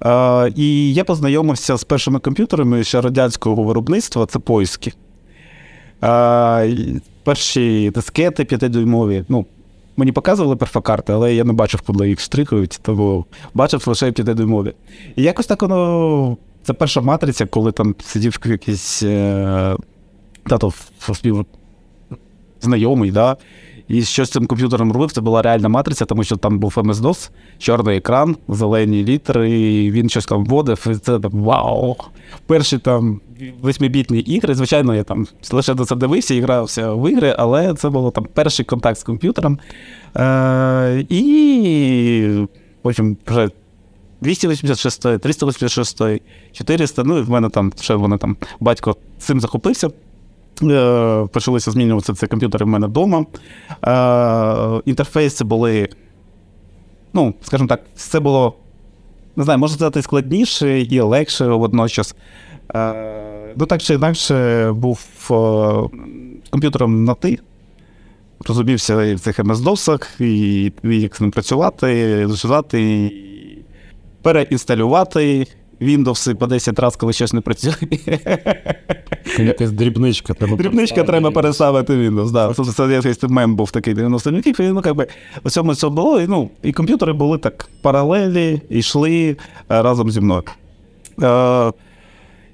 Е, 0.05 0.51
і 0.55 0.93
я 0.93 1.03
познайомився 1.03 1.77
з 1.77 1.83
першими 1.83 2.19
комп'ютерами 2.19 2.83
ще 2.83 3.01
радянського 3.01 3.63
виробництва, 3.63 4.25
це. 4.25 4.39
А, 6.01 6.67
перші 7.23 7.91
дискети 7.95 8.45
п'ятидюймові. 8.45 9.23
Ну, 9.29 9.45
мені 9.97 10.11
показували 10.11 10.55
перфокарти, 10.55 11.13
але 11.13 11.35
я 11.35 11.43
не 11.43 11.53
бачив, 11.53 11.81
куди 11.81 12.09
їх 12.09 12.19
штрикають, 12.19 12.79
тому 12.81 13.25
бачив 13.53 13.83
лише 13.87 14.11
п'ятидюймові. 14.11 14.73
І 15.15 15.23
якось 15.23 15.47
так 15.47 15.61
воно. 15.61 16.37
Це 16.67 16.73
перша 16.73 17.01
матриця, 17.01 17.45
коли 17.45 17.71
там 17.71 17.95
сидів 17.99 18.39
якийсь 18.45 19.03
е, 19.03 19.75
тато 20.43 20.73
спів 21.13 21.45
знайомий, 22.61 23.11
да, 23.11 23.37
і 23.87 24.01
що 24.01 24.25
з 24.25 24.31
цим 24.31 24.47
комп'ютером 24.47 24.91
робив, 24.91 25.11
це 25.11 25.21
була 25.21 25.41
реальна 25.41 25.69
матриця, 25.69 26.05
тому 26.05 26.23
що 26.23 26.37
там 26.37 26.59
був 26.59 26.73
MS-DOS, 26.77 27.29
чорний 27.57 27.97
екран, 27.97 28.35
зелені 28.47 29.03
літери, 29.03 29.51
і 29.51 29.91
він 29.91 30.09
щось 30.09 30.25
там 30.25 30.45
вводив, 30.45 30.87
і 30.91 30.95
це 30.95 31.19
там 31.19 31.31
вау. 31.31 31.95
Перші 32.45 32.77
там 32.77 33.21
восьмибітні 33.61 34.19
ігри. 34.19 34.55
Звичайно, 34.55 34.95
я 34.95 35.03
там 35.03 35.27
лише 35.51 35.73
до 35.73 35.85
це 35.85 35.95
дивився 35.95 36.33
і 36.33 36.41
грався 36.41 36.93
в 36.93 37.11
ігри, 37.11 37.35
але 37.37 37.73
це 37.73 37.89
було 37.89 38.11
там 38.11 38.27
перший 38.33 38.65
контакт 38.65 38.99
з 38.99 39.03
комп'ютером. 39.03 39.59
Е, 40.15 41.05
і 41.09 42.45
потім 42.81 43.17
вже 43.27 43.49
286, 44.21 45.01
386, 45.19 46.01
400. 46.51 47.03
Ну, 47.03 47.17
і 47.17 47.21
в 47.21 47.29
мене 47.29 47.49
там 47.49 47.73
ще 47.79 47.95
вони 47.95 48.17
там 48.17 48.37
батько 48.59 48.95
цим 49.17 49.41
захопився. 49.41 49.89
Е, 50.63 51.27
Почалися 51.31 51.71
змінюватися 51.71 52.13
ці 52.13 52.27
комп'ютери 52.27 52.65
в 52.65 52.67
мене 52.67 52.87
вдома. 52.87 53.25
Е, 53.87 54.81
інтерфейси 54.85 55.43
були, 55.43 55.89
ну, 57.13 57.33
скажімо 57.41 57.67
так, 57.67 57.81
це 57.95 58.19
було, 58.19 58.53
не 59.35 59.43
знаю, 59.43 59.59
можна 59.59 59.75
сказати, 59.75 60.01
складніше 60.01 60.81
і 60.81 60.99
легше 60.99 61.47
водночас. 61.47 62.15
Е, 62.75 63.53
ну, 63.55 63.65
так 63.65 63.81
чи 63.81 63.93
інакше, 63.93 64.71
був 64.71 65.07
комп'ютером 66.49 67.03
на 67.03 67.13
ти. 67.13 67.39
Розумівся 68.47 69.03
і 69.03 69.15
в 69.15 69.19
цих 69.19 69.39
MS-DOS, 69.39 70.21
і, 70.21 70.71
і 70.83 71.01
як 71.01 71.15
з 71.15 71.21
ним 71.21 71.31
працювати, 71.31 72.27
заживати, 72.27 72.81
і 72.81 73.27
переінсталювати 74.27 75.47
Windows 75.81 76.35
по 76.35 76.47
10 76.47 76.79
разів, 76.79 76.99
коли 76.99 77.13
щось 77.13 77.33
не 77.33 77.41
працює. 77.41 77.73
якась 79.37 79.71
дрібничка. 79.71 80.33
Треба 80.33 80.57
Дрібничка 80.57 81.03
треба 81.03 81.31
переставити 81.31 81.93
Windows. 81.93 82.31
Да. 82.31 82.53
Тобто 82.53 82.71
це 82.71 82.87
якийсь 82.87 83.23
мем 83.23 83.55
був 83.55 83.71
такий 83.71 83.93
90 83.93 84.31
років, 84.31 84.61
і 84.61 84.63
ну, 84.63 84.81
як 84.85 84.95
би, 84.95 85.07
у 85.43 85.49
цьому 85.49 85.75
це 85.75 85.89
було. 85.89 86.21
І, 86.21 86.27
ну, 86.27 86.49
і 86.63 86.71
комп'ютери 86.71 87.13
були 87.13 87.37
так 87.37 87.69
паралелі, 87.81 88.61
йшли 88.69 89.29
е, 89.29 89.35
разом 89.69 90.11
зі 90.11 90.21
мною. 90.21 90.43
Е, 91.23 91.71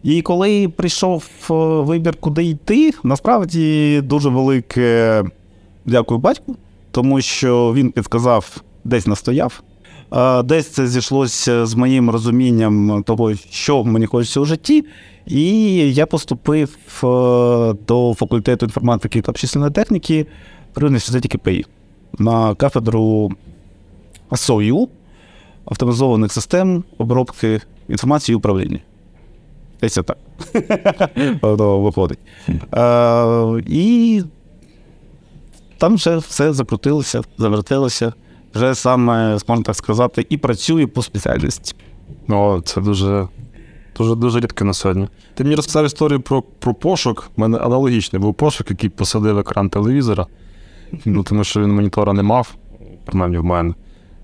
і 0.04 0.22
коли 0.22 0.70
прийшов 0.70 1.24
е, 1.50 1.54
вибір, 1.84 2.16
куди 2.20 2.44
йти, 2.44 2.94
насправді 3.04 4.02
дуже 4.02 4.30
велике 4.30 5.24
дякую 5.86 6.20
батьку, 6.20 6.56
тому 6.92 7.22
що 7.22 7.74
він 7.74 7.92
підказав, 7.92 8.58
десь 8.84 9.08
настояв. 9.08 9.64
Десь 10.44 10.68
це 10.68 10.88
зійшлося 10.88 11.66
з 11.66 11.76
моїм 11.76 12.10
розумінням 12.10 13.04
того, 13.04 13.36
що 13.36 13.84
мені 13.84 14.06
хочеться 14.06 14.40
у 14.40 14.46
житті. 14.46 14.86
І 15.28 15.64
я 15.94 16.06
поступив 16.06 16.78
до 17.88 18.14
факультету 18.18 18.66
інформатики 18.66 19.22
та 19.22 19.32
обчисленої 19.32 19.72
техніки 19.72 20.28
при 20.74 20.88
університеті 20.88 21.28
КПІ 21.28 21.66
на 22.20 22.56
кафедру 22.56 23.32
СОЮ 24.36 24.90
автоматизованих 25.66 26.32
систем 26.32 26.84
обробки 26.98 27.62
інформації 27.90 28.34
і 28.34 28.36
управління. 28.36 28.80
Десь 29.82 29.94
так. 30.06 30.18
виходить. 31.42 32.20
І 33.68 34.24
там 35.78 35.96
вже 35.96 36.18
все 36.18 36.54
закрутилося, 36.54 37.22
завертилося. 37.38 38.14
Вже 38.56 38.76
саме, 38.76 39.38
можна 39.48 39.64
так 39.64 39.76
сказати, 39.76 40.26
і 40.30 40.38
працюю 40.38 40.88
по 40.88 41.02
спеціальності. 41.02 41.76
О, 42.30 42.62
це 42.66 42.82
дуже 42.82 43.28
дуже 43.98 44.16
дуже 44.16 44.40
рідко 44.40 44.66
на 44.66 44.74
сьогодні. 44.74 45.08
Ти 45.34 45.44
мені 45.44 45.56
розказав 45.56 45.86
історію 45.86 46.22
про 46.22 46.42
про 46.42 46.74
пошук. 46.74 47.30
У 47.38 47.42
мене 47.42 47.58
аналогічний 47.58 48.22
був 48.22 48.34
пошук, 48.34 48.70
який 48.70 48.90
посадив 48.90 49.38
екран 49.38 49.70
телевізора, 49.70 50.28
ну, 51.06 51.24
тому 51.24 51.44
що 51.44 51.62
він 51.62 51.76
монітора 51.76 52.14
не 52.14 52.24
мав, 52.24 52.56
принаймні 53.06 53.38
в 53.38 53.44
мене. 53.44 53.74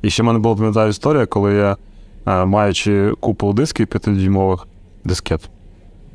І 0.01 0.09
ще 0.09 0.23
в 0.23 0.25
мене 0.25 0.39
була 0.39 0.55
пам'ятаю 0.55 0.89
історія, 0.89 1.25
коли 1.25 1.53
я, 1.53 1.77
е, 2.25 2.45
маючи 2.45 3.13
купу 3.19 3.53
дисків 3.53 3.87
п'ятидюймових 3.87 4.67
дискет, 5.03 5.49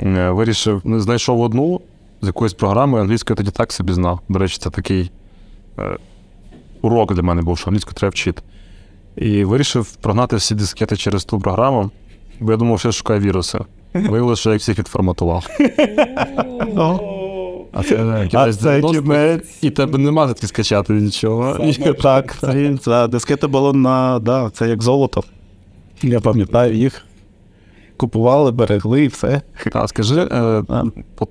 е, 0.01 0.31
вирішив, 0.31 0.81
ну, 0.85 1.01
знайшов 1.01 1.41
одну 1.41 1.81
з 2.23 2.27
якоїсь 2.27 2.55
програми, 2.55 3.01
англійською 3.01 3.37
тоді 3.37 3.51
так 3.51 3.73
собі 3.73 3.93
знав. 3.93 4.21
До 4.29 4.39
речі, 4.39 4.59
це 4.61 4.71
такий 4.71 5.11
е, 5.79 5.99
урок 6.85 7.15
для 7.15 7.23
мене 7.23 7.43
був, 7.43 7.59
що 7.59 7.69
англійську 7.69 7.93
треба 7.93 8.11
вчити. 8.11 8.43
І 9.17 9.45
вирішив 9.45 9.97
прогнати 9.97 10.37
всі 10.37 10.55
дискети 10.55 10.97
через 10.97 11.25
ту 11.25 11.39
програму, 11.39 11.91
бо 12.41 12.51
я 12.53 12.57
думав, 12.59 12.79
що 12.79 12.89
я 12.89 12.93
шукаю 12.93 13.21
віруси. 13.21 13.59
Виявилося, 13.95 14.41
що 14.41 14.51
я 14.51 14.57
всіх 14.57 14.79
відформатував. 14.79 15.47
А 17.73 17.83
це 17.83 17.97
кінець. 18.29 19.59
І 19.63 19.71
тебе 19.71 19.99
нема 19.99 20.27
звідки 20.27 20.47
скачати 20.47 20.93
нічого. 20.93 21.57
Так, 22.03 22.37
це 22.83 23.09
дискети 23.09 23.47
було 23.47 23.73
на. 23.73 24.19
да, 24.19 24.51
Це 24.51 24.69
як 24.69 24.83
золото. 24.83 25.23
Я 26.03 26.21
пам'ятаю 26.21 26.75
їх. 26.75 27.05
Купували, 27.97 28.53
берегли 28.53 29.05
і 29.05 29.09
все. 29.09 29.43
Так, 29.73 29.89
скажи 29.89 30.21
е, 30.21 30.63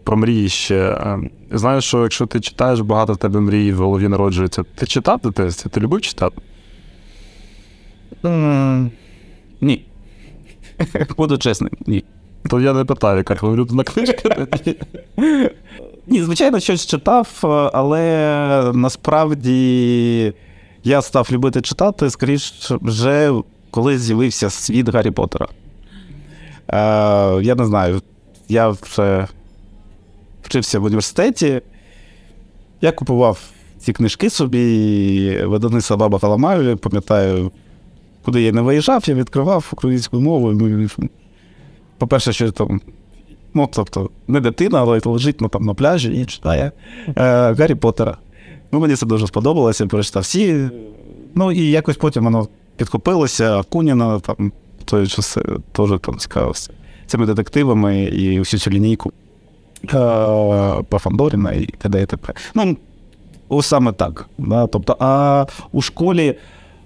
про 0.03 0.17
мрії 0.17 0.49
ще. 0.49 0.75
Е, 0.75 1.19
знаю, 1.51 1.81
що 1.81 2.03
якщо 2.03 2.25
ти 2.25 2.39
читаєш, 2.39 2.79
багато 2.79 3.13
в 3.13 3.17
тебе 3.17 3.39
мрій 3.39 3.71
в 3.71 3.77
голові 3.77 4.07
народжується. 4.07 4.63
Ти 4.75 4.85
читав 4.85 5.19
дитинстві? 5.19 5.69
Ти 5.69 5.79
любив 5.79 6.01
читати? 6.01 6.35
Mm, 8.23 8.89
ні. 9.61 9.85
Буду 11.17 11.37
чесним, 11.37 11.71
ні. 11.87 12.03
То 12.49 12.59
я 12.59 12.73
не 12.73 12.85
питаю, 12.85 13.17
яка 13.17 13.47
улюблена 13.47 13.83
книжка. 13.83 14.47
Ні, 16.07 16.23
звичайно, 16.23 16.59
щось 16.59 16.85
читав, 16.85 17.39
але 17.73 18.71
насправді 18.73 20.33
я 20.83 21.01
став 21.01 21.29
любити 21.31 21.61
читати, 21.61 22.09
скоріше, 22.09 22.77
вже 22.81 23.33
коли 23.71 23.97
з'явився 23.97 24.49
світ 24.49 24.89
Гаррі 24.89 25.11
Поттера. 25.11 25.47
Е, 26.73 27.43
Я 27.43 27.55
не 27.55 27.65
знаю, 27.65 28.01
я 28.49 28.69
вже 28.69 29.27
вчився 30.41 30.79
в 30.79 30.83
університеті, 30.83 31.61
я 32.81 32.91
купував 32.91 33.39
ці 33.77 33.93
книжки 33.93 34.29
собі, 34.29 35.45
видавництва 35.45 35.97
Баба 35.97 36.19
Каламаю, 36.19 36.77
пам'ятаю, 36.77 37.51
куди 38.25 38.41
я 38.41 38.51
не 38.51 38.61
виїжджав, 38.61 39.03
я 39.07 39.15
відкривав 39.15 39.69
українську 39.71 40.19
мову. 40.19 40.87
По-перше, 41.97 42.33
що 42.33 42.51
там 42.51 42.81
ну, 43.53 43.69
тобто, 43.73 44.09
не 44.27 44.39
дитина, 44.39 44.81
але 44.81 45.01
лежить 45.05 45.41
ну, 45.41 45.47
там, 45.49 45.63
на 45.63 45.73
пляжі 45.73 46.21
і 46.21 46.25
читає 46.25 46.71
е, 47.07 47.11
Гаррі 47.53 47.75
Поттера. 47.75 48.17
Ну, 48.71 48.79
Мені 48.79 48.95
це 48.95 49.05
дуже 49.05 49.27
сподобалося, 49.27 49.83
я 49.83 49.87
прочитав 49.87 50.23
всі. 50.23 50.69
Ну 51.35 51.51
і 51.51 51.71
якось 51.71 51.97
потім 51.97 52.23
воно 52.23 52.47
підхопилося, 52.77 53.59
Акуніна 53.59 54.19
там 54.19 54.51
той 54.83 55.07
час 55.07 55.37
е, 55.37 55.41
теж 55.71 55.89
там 56.01 56.17
цікавився 56.17 56.73
цими 57.05 57.25
детективами 57.25 58.03
і 58.03 58.39
всю 58.39 58.59
цю 58.59 58.69
лінійку 58.69 59.11
е, 59.83 59.89
Пафандоріна 60.89 61.51
і 61.51 61.65
т.д. 61.65 62.01
і 62.01 62.05
т.п. 62.05 62.33
Ну, 62.55 62.77
ось 63.49 63.65
саме 63.67 63.91
так. 63.91 64.29
Да? 64.37 64.67
Тобто, 64.67 64.95
а 64.99 65.45
у 65.71 65.81
школі, 65.81 66.35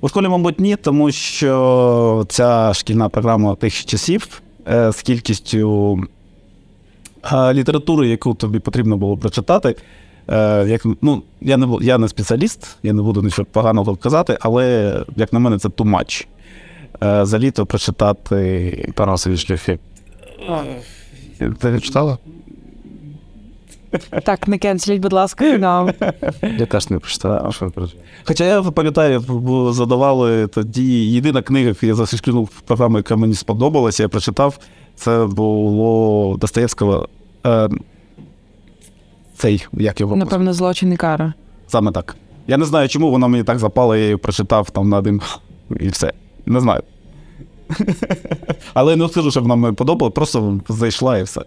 у 0.01 0.09
школі, 0.09 0.27
мабуть, 0.27 0.59
ні, 0.59 0.75
тому 0.75 1.11
що 1.11 2.25
ця 2.29 2.73
шкільна 2.73 3.09
програма 3.09 3.55
тих 3.55 3.85
часів 3.85 4.41
е, 4.67 4.91
з 4.91 5.01
кількістю 5.01 5.99
літератури, 7.53 8.07
яку 8.07 8.33
тобі 8.33 8.59
потрібно 8.59 8.97
було 8.97 9.17
прочитати. 9.17 9.75
Е, 10.29 10.65
як, 10.67 10.81
ну, 11.01 11.23
Я 11.41 11.57
не 11.57 11.77
я 11.81 11.97
не 11.97 12.07
спеціаліст, 12.07 12.77
я 12.83 12.93
не 12.93 13.01
буду 13.01 13.21
нічого 13.21 13.45
поганого 13.51 13.95
казати, 13.95 14.37
але, 14.41 14.95
як 15.15 15.33
на 15.33 15.39
мене, 15.39 15.57
це 15.57 15.67
too 15.67 15.89
much. 15.89 16.27
Е, 17.03 17.25
за 17.25 17.39
літо 17.39 17.65
прочитати 17.65 18.91
Тарасові 18.95 19.37
шляхи. 19.37 19.79
Ти 21.59 21.71
не 21.71 21.79
читала? 21.79 22.17
Так, 24.23 24.47
не 24.47 24.57
кенселіть, 24.57 25.01
будь 25.01 25.13
ласка, 25.13 25.57
нам. 25.57 25.91
Я 26.57 26.65
теж 26.65 26.89
не 26.89 26.99
прочитав. 26.99 27.61
Хоча 28.23 28.45
я 28.45 28.61
пам'ятаю, 28.61 29.23
задавали 29.73 30.47
тоді 30.47 31.11
єдина 31.11 31.41
книга, 31.41 31.67
яку 31.67 31.85
я 31.85 31.95
заскрінув 31.95 32.49
програму, 32.49 32.97
яка 32.97 33.15
мені 33.15 33.33
сподобалася, 33.33 34.03
я 34.03 34.09
прочитав. 34.09 34.59
Це 34.95 35.25
було 35.25 36.37
Достоєвського. 36.37 37.09
Е, 37.45 37.69
цей, 39.37 39.65
як 39.73 39.99
його. 39.99 40.15
Напевно, 40.15 40.53
злочин 40.53 40.93
і 40.93 40.97
кара. 40.97 41.33
Саме 41.67 41.91
так. 41.91 42.15
Я 42.47 42.57
не 42.57 42.65
знаю, 42.65 42.89
чому 42.89 43.11
вона 43.11 43.27
мені 43.27 43.43
так 43.43 43.59
запала, 43.59 43.97
я 43.97 44.03
її 44.03 44.17
прочитав 44.17 44.69
там 44.69 44.89
на 44.89 44.97
один 44.97 45.21
і 45.79 45.87
все. 45.87 46.13
Не 46.47 46.59
знаю. 46.59 46.81
Але 48.73 48.95
не 48.95 49.09
скажу, 49.09 49.31
що 49.31 49.41
вона 49.41 49.55
мені 49.55 49.75
подобала, 49.75 50.09
просто 50.09 50.59
зайшла 50.69 51.17
і 51.17 51.23
все. 51.23 51.41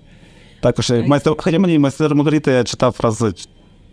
Також 0.61 0.93
майстер, 1.07 1.35
хоча 1.39 1.59
мені 1.59 1.79
майстер 1.79 2.15
Маргарита 2.15 2.51
я 2.51 2.65
читав 2.65 2.97
рази 3.03 3.33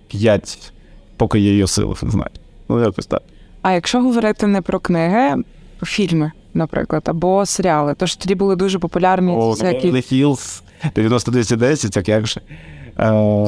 п'ять, 0.08 0.74
поки 1.18 1.40
я 1.40 1.52
її 1.52 1.68
силив, 1.68 2.00
не 2.04 2.12
знаю. 2.12 2.30
Ну, 2.70 2.80
якось 2.80 3.06
так. 3.06 3.22
А 3.62 3.72
якщо 3.72 4.02
говорити 4.02 4.48
не 4.48 4.62
про 4.62 4.80
книги, 4.80 5.44
про 5.78 5.86
фільми, 5.86 6.32
наприклад, 6.54 7.04
або 7.06 7.46
серіали, 7.46 7.94
то 7.94 8.06
ж 8.06 8.20
тоді 8.20 8.36
були 8.36 8.56
дуже 8.56 8.80
популярні 8.80 9.32
О, 9.32 9.52
всякі... 9.52 9.92
Hills, 9.92 10.62
9210, 10.96 11.96
як 11.96 12.10
як 12.10 12.28
же. 12.28 12.42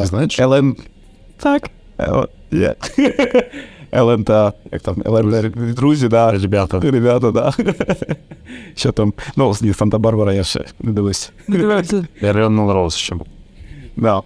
Знаєш? 0.06 0.40
Елен. 0.40 0.76
Так. 1.38 1.70
Елен 1.98 2.28
та 4.26 4.54
як 4.72 4.82
там, 4.82 5.04
Елен 5.06 5.54
друзі, 5.76 6.08
да. 6.08 6.32
Ребята. 6.32 6.80
Ребята, 6.80 7.32
да. 7.32 7.54
Що 8.76 8.92
там? 8.92 9.14
Ну, 9.36 9.54
ні, 9.62 9.72
Санта-Барбара 9.72 10.34
я 10.34 10.44
ще 10.44 10.66
не 10.80 10.92
дивився. 10.92 11.30
Я 12.22 12.34
Реонал 12.34 12.72
Роуз 12.72 12.96
ще 12.96 13.16
був. 13.16 13.28
Да. 13.96 14.22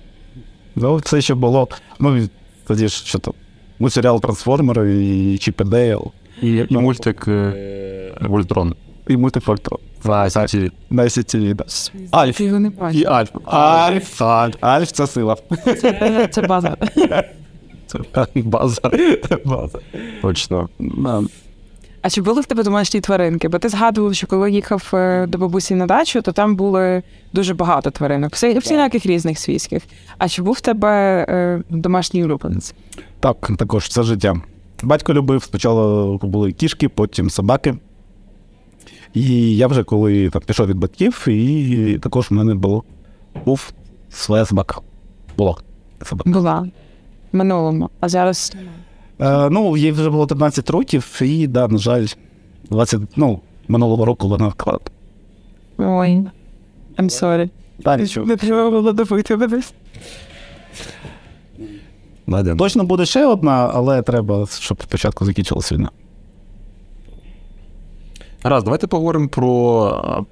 Ну, 0.75 1.01
це 1.01 1.21
ще 1.21 1.33
було. 1.33 1.67
Ну, 1.99 2.29
тоді 2.67 2.87
ж 2.87 3.05
що 3.05 3.19
там. 3.19 3.33
Мультсеріал 3.79 4.21
Трансформери 4.21 5.05
і 5.05 5.37
Чіп 5.37 5.61
і 5.61 5.63
Дейл. 5.63 6.11
І, 6.41 6.65
і 6.69 6.77
мультик 6.77 7.27
е, 7.27 8.17
Вольтрон. 8.21 8.75
І 9.07 9.17
мультик 9.17 9.47
Вольтрон. 9.47 9.79
На 10.05 10.23
ICTV. 10.23 10.71
На 10.89 11.03
ICTV, 11.03 11.55
да. 11.55 11.65
Альф. 12.11 12.37
Ти 12.37 12.43
його 12.43 12.59
не 12.59 12.69
бачив. 12.69 13.01
І 13.01 13.05
Альф. 13.05 13.29
Альф. 13.45 14.21
Альф. 14.21 14.55
Альф 14.61 14.91
це 14.91 15.07
сила. 15.07 15.37
Це, 15.65 16.29
це 16.31 16.41
база. 16.41 16.77
Це 17.87 17.99
база. 18.35 18.81
База. 19.45 19.79
Точно. 20.21 20.69
А 22.01 22.09
чи 22.09 22.21
були 22.21 22.41
в 22.41 22.45
тебе 22.45 22.63
домашні 22.63 23.01
тваринки? 23.01 23.47
Бо 23.47 23.59
ти 23.59 23.69
згадував, 23.69 24.15
що 24.15 24.27
коли 24.27 24.51
їхав 24.51 24.89
е, 24.93 25.27
до 25.27 25.37
бабусі 25.37 25.75
на 25.75 25.85
дачу, 25.85 26.21
то 26.21 26.31
там 26.31 26.55
були 26.55 27.03
дуже 27.33 27.53
багато 27.53 27.91
тваринок, 27.91 28.33
всі, 28.33 28.59
всіляких 28.59 29.05
різних 29.05 29.39
свійських. 29.39 29.83
А 30.17 30.29
чи 30.29 30.41
був 30.41 30.53
в 30.53 30.61
тебе 30.61 31.25
е, 31.29 31.63
домашній 31.69 32.23
улюбленець? 32.23 32.73
Так, 33.19 33.51
також 33.57 33.87
це 33.89 34.03
життя. 34.03 34.41
Батько 34.83 35.13
любив, 35.13 35.43
спочатку 35.43 36.19
були 36.23 36.51
кішки, 36.51 36.89
потім 36.89 37.29
собаки. 37.29 37.75
І 39.13 39.57
я 39.57 39.67
вже 39.67 39.83
коли 39.83 40.29
там, 40.29 40.41
пішов 40.45 40.67
від 40.67 40.77
батьків, 40.77 41.27
і 41.27 41.99
також 42.01 42.31
в 42.31 42.33
мене 42.33 42.55
було 42.55 42.83
був 43.45 43.73
своя 44.09 44.45
собака. 44.45 44.81
Була 45.37 45.55
собака. 46.03 46.29
Була. 46.29 46.67
Минулому. 47.33 47.89
А 47.99 48.09
зараз. 48.09 48.55
Е, 49.19 49.49
ну, 49.49 49.77
їй 49.77 49.91
вже 49.91 50.09
було 50.09 50.25
13 50.25 50.69
років, 50.69 51.19
і, 51.21 51.47
да, 51.47 51.67
на 51.67 51.77
жаль, 51.77 52.05
20, 52.69 53.01
ну, 53.15 53.39
минулого 53.67 54.05
року 54.05 54.27
вона 54.27 54.47
вклад. 54.47 54.91
Ой. 55.77 56.23
I'm 56.97 57.09
sorry. 57.09 57.49
Та 57.83 57.97
нічого. 57.97 58.25
Не 58.25 58.35
треба 58.35 58.69
було 58.69 58.93
добити 58.93 59.37
мене. 59.37 59.61
Надя. 62.27 62.55
Точно 62.55 62.83
буде 62.83 63.05
ще 63.05 63.25
одна, 63.25 63.71
але 63.73 64.01
треба, 64.01 64.47
щоб 64.59 64.83
спочатку 64.83 65.25
закінчилася 65.25 65.75
війна. 65.75 65.89
Раз, 68.43 68.63
давайте 68.63 68.87
поговоримо 68.87 69.27
про 69.27 70.25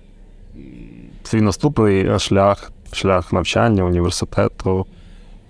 свій 1.23 1.41
наступний 1.41 2.19
шлях, 2.19 2.71
шлях 2.91 3.33
навчання, 3.33 3.83
університету. 3.83 4.85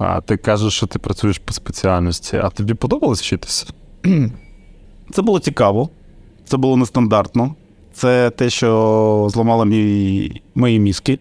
А 0.04 0.22
ти 0.22 0.38
кажеш, 0.38 0.74
що 0.74 0.88
ти 0.88 1.00
працюєш 1.00 1.38
по 1.38 1.54
спеціальності, 1.54 2.38
а 2.38 2.50
тобі 2.50 2.74
подобалось 2.74 3.22
вчитися? 3.22 3.66
Це 5.14 5.22
було 5.22 5.40
цікаво, 5.40 5.90
це 6.46 6.58
було 6.58 6.78
нестандартно. 6.78 7.56
Це 7.94 8.30
те, 8.30 8.50
що 8.50 9.28
зламало 9.32 9.66
мій, 9.66 10.42
мої 10.56 10.80
мізки. 10.80 11.20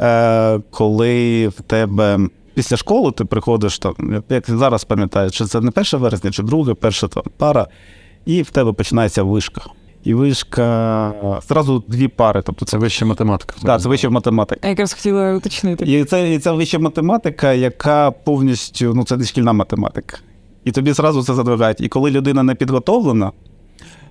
Е, 0.00 0.60
Коли 0.70 1.48
в 1.48 1.62
тебе 1.62 2.18
після 2.54 2.76
школи 2.76 3.12
ти 3.12 3.24
приходиш, 3.24 3.78
там, 3.78 4.22
як 4.28 4.44
зараз 4.50 4.84
пам'ятаю, 4.84 5.30
чи 5.30 5.44
це 5.44 5.60
не 5.60 5.68
1 5.68 5.84
вересня, 6.00 6.30
чи 6.30 6.42
друге, 6.42 6.74
перша 6.74 7.08
там, 7.08 7.22
пара, 7.36 7.66
і 8.26 8.42
в 8.42 8.50
тебе 8.50 8.72
починається 8.72 9.22
вишка. 9.22 9.62
І 10.04 10.14
вишка 10.14 11.40
зразу 11.48 11.84
дві 11.88 12.08
пари. 12.08 12.42
Тобто 12.46 12.66
Це 12.66 12.78
вища 12.78 13.06
математика. 13.06 13.54
Так, 13.62 13.80
це 13.80 13.88
вища 13.88 14.10
математика. 14.10 14.60
Я 14.62 14.68
якраз 14.68 14.92
хотіла 14.92 15.34
уточнити. 15.34 15.84
І 15.84 16.04
це 16.04 16.34
і 16.34 16.38
це 16.38 16.52
вища 16.52 16.78
математика, 16.78 17.52
яка 17.52 18.10
повністю 18.10 18.92
ну 18.94 19.04
це 19.04 19.16
не 19.16 19.24
шкільна 19.24 19.52
математика. 19.52 20.18
І 20.64 20.72
тобі 20.72 20.92
зразу 20.92 21.22
це 21.22 21.34
задвигають. 21.34 21.80
І 21.80 21.88
коли 21.88 22.10
людина 22.10 22.42
не 22.42 22.54
підготовлена, 22.54 23.32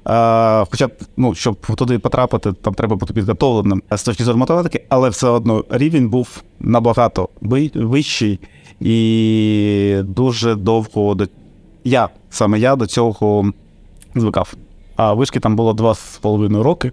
а, 0.03 0.65
хоча 0.71 0.87
б 0.87 0.91
ну, 1.17 1.35
щоб 1.35 1.75
туди 1.75 1.99
потрапити, 1.99 2.53
там 2.53 2.73
треба 2.73 2.95
бути 2.95 3.13
підготовленим 3.13 3.83
з 3.91 4.03
точки 4.03 4.23
зору 4.23 4.37
математики, 4.37 4.85
але 4.89 5.09
все 5.09 5.27
одно 5.27 5.65
рівень 5.69 6.09
був 6.09 6.43
набагато 6.59 7.29
вищий 7.75 8.39
і 8.79 10.01
дуже 10.03 10.55
довго 10.55 11.15
до 11.15 11.27
я 11.83 12.09
саме 12.29 12.59
я 12.59 12.75
до 12.75 12.87
цього 12.87 13.51
звикав. 14.15 14.53
А 14.99 15.13
вишки 15.13 15.39
там 15.39 15.55
було 15.55 15.73
два 15.73 15.95
з 15.95 16.17
половиною 16.21 16.63
роки. 16.63 16.91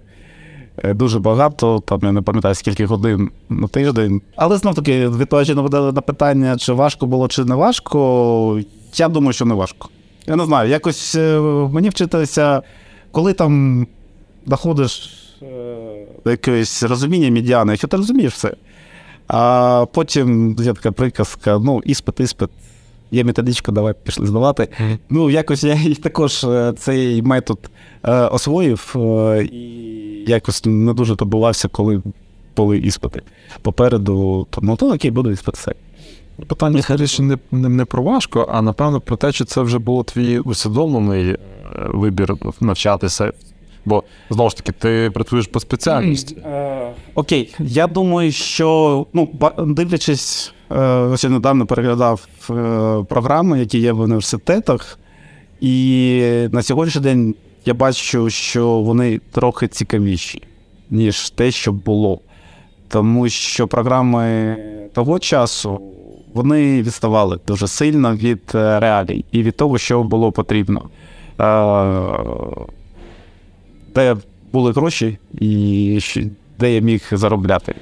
Е, 0.83 0.93
Дуже 0.93 1.19
багато, 1.19 1.79
там 1.79 1.99
я 2.03 2.11
не 2.11 2.21
пам'ятаю 2.21 2.55
скільки 2.55 2.85
годин 2.85 3.29
на 3.49 3.67
тиждень. 3.67 4.21
Але 4.35 4.57
знов 4.57 4.75
таки, 4.75 5.09
відповідаючи 5.09 5.55
на 5.93 6.01
питання, 6.01 6.57
чи 6.57 6.73
важко 6.73 7.05
було, 7.05 7.27
чи 7.27 7.45
не 7.45 7.55
важко, 7.55 8.59
я 8.95 9.07
думаю, 9.07 9.33
що 9.33 9.45
не 9.45 9.53
важко. 9.53 9.89
Я 10.27 10.35
не 10.35 10.45
знаю, 10.45 10.69
якось 10.69 11.15
е, 11.15 11.39
мені 11.71 11.89
вчитися, 11.89 12.61
коли 13.11 13.33
там 13.33 13.87
доходиш 14.45 15.09
е, 15.41 15.45
до 16.25 16.31
якогось 16.31 16.83
розуміння 16.83 17.31
медіани, 17.31 17.73
якщо 17.73 17.87
ти 17.87 17.97
розумієш 17.97 18.33
все. 18.33 18.53
А 19.27 19.85
потім 19.93 20.55
є 20.59 20.73
така 20.73 20.91
приказка: 20.91 21.59
ну, 21.59 21.81
іспит, 21.85 22.19
іспит. 22.19 22.49
Є 23.11 23.23
методичка, 23.23 23.71
давай 23.71 23.93
пішли 24.03 24.27
здавати. 24.27 24.67
Ну, 25.09 25.29
якось 25.29 25.63
я 25.63 25.95
також 25.95 26.43
е, 26.43 26.73
цей 26.77 27.21
метод 27.21 27.59
е, 28.03 28.11
освоїв 28.11 28.93
е, 28.95 29.43
і 29.51 30.25
якось 30.27 30.65
не 30.65 30.93
дуже 30.93 31.15
добувався, 31.15 31.67
коли 31.67 32.01
були 32.57 32.77
іспити. 32.77 33.21
Попереду, 33.61 34.47
то, 34.49 34.61
ну 34.63 34.75
то 34.75 34.93
окей, 34.93 35.11
буду 35.11 35.31
іспит 35.31 35.55
все. 35.55 35.73
Питання 36.47 36.81
скоріше 36.81 37.23
не, 37.23 37.37
не, 37.51 37.69
не 37.69 37.85
про 37.85 38.03
важко, 38.03 38.49
а 38.51 38.61
напевно 38.61 39.01
про 39.01 39.15
те, 39.15 39.31
чи 39.31 39.45
це 39.45 39.61
вже 39.61 39.79
було 39.79 40.03
твій 40.03 40.39
усвідомлений 40.39 41.37
вибір 41.87 42.35
навчатися. 42.61 43.31
Бо 43.87 44.03
знову 44.29 44.49
ж 44.49 44.57
таки, 44.57 44.71
ти 44.71 45.11
працюєш 45.13 45.47
по 45.47 45.59
спеціальності. 45.59 46.37
Окей, 47.15 47.55
я 47.59 47.87
думаю, 47.87 48.31
що 48.31 49.05
ну, 49.13 49.29
дивлячись, 49.59 50.53
е, 50.71 50.79
ось 50.85 51.23
я 51.23 51.29
недавно 51.29 51.65
переглядав 51.65 52.27
е, 52.49 52.53
програми, 53.09 53.59
які 53.59 53.79
є 53.79 53.91
в 53.91 53.99
університетах, 53.99 54.99
і 55.61 56.21
на 56.51 56.61
сьогоднішній 56.61 57.01
день 57.01 57.35
я 57.65 57.73
бачу, 57.73 58.29
що 58.29 58.67
вони 58.67 59.19
трохи 59.31 59.67
цікавіші, 59.67 60.43
ніж 60.89 61.29
те, 61.29 61.51
що 61.51 61.71
було. 61.71 62.19
Тому 62.87 63.29
що 63.29 63.67
програми 63.67 64.57
того 64.93 65.19
часу 65.19 65.81
вони 66.33 66.81
відставали 66.81 67.39
дуже 67.47 67.67
сильно 67.67 68.15
від 68.15 68.41
е, 68.55 68.79
реалій 68.79 69.25
і 69.31 69.43
від 69.43 69.57
того, 69.57 69.77
що 69.77 70.03
було 70.03 70.31
потрібно. 70.31 70.89
Е, 73.97 74.15
Де 74.15 74.21
були 74.53 74.71
гроші 74.71 75.17
і 75.33 75.99
де 76.59 76.73
я 76.73 76.81
міг 76.81 77.01
заробляти. 77.11 77.75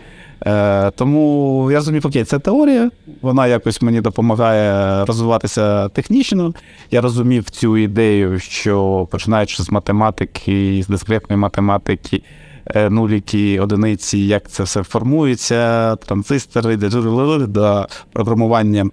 Е, 0.46 0.92
тому 0.92 1.72
я 1.72 1.78
розумів, 1.78 2.08
окей, 2.08 2.24
це 2.24 2.40
теорія, 2.40 2.92
вона 3.22 3.48
якось 3.48 3.82
мені 3.82 4.02
допомагає 4.02 5.06
розвиватися 5.06 5.90
технічно. 5.90 6.54
Я 6.92 7.02
розумів 7.02 7.50
цю 7.50 7.78
ідею, 7.78 8.40
що 8.40 9.08
починаючи 9.12 9.64
з 9.64 9.72
математики, 9.72 10.82
з 10.84 10.88
дискретної 10.88 11.40
математики, 11.42 12.22
е, 12.66 12.90
нуліки, 12.90 13.60
одиниці, 13.60 14.20
як 14.20 14.50
це 14.50 14.64
все 14.64 14.84
формується, 14.84 15.96
транзистори, 15.96 16.78
дежурили 16.78 17.48
до 17.48 17.88
програмування 18.14 18.90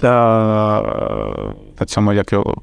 та, 0.00 0.12
на 1.80 1.86
цьому 1.86 2.12
як 2.12 2.32
його. 2.32 2.62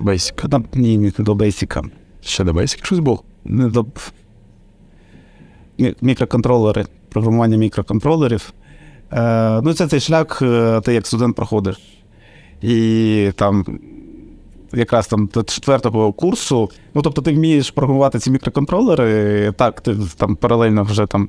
Basic. 0.00 0.64
Ні, 0.74 0.98
ні, 0.98 1.12
до 1.18 1.34
Basic. 1.34 1.90
Ще? 2.24 2.44
Не 3.44 3.68
до... 3.68 3.86
Мі- 5.78 5.94
Мікроконтролери, 6.00 6.86
програмування 7.08 7.56
мікроконтролерів. 7.56 8.52
Е, 9.12 9.60
ну, 9.62 9.74
це 9.74 9.86
цей 9.86 10.00
шлях, 10.00 10.42
е, 10.42 10.80
ти 10.84 10.94
як 10.94 11.06
студент 11.06 11.36
проходиш. 11.36 11.76
І 12.62 13.30
там 13.36 13.80
якраз 14.72 15.06
там 15.06 15.26
до 15.34 15.42
четвертого 15.42 16.12
курсу, 16.12 16.70
ну 16.94 17.02
тобто 17.02 17.22
ти 17.22 17.32
вмієш 17.32 17.70
програмувати 17.70 18.18
ці 18.18 18.30
мікроконтролери, 18.30 19.52
так, 19.52 19.80
ти 19.80 19.96
там 20.16 20.36
паралельно 20.36 20.82
вже 20.82 21.06
там 21.06 21.28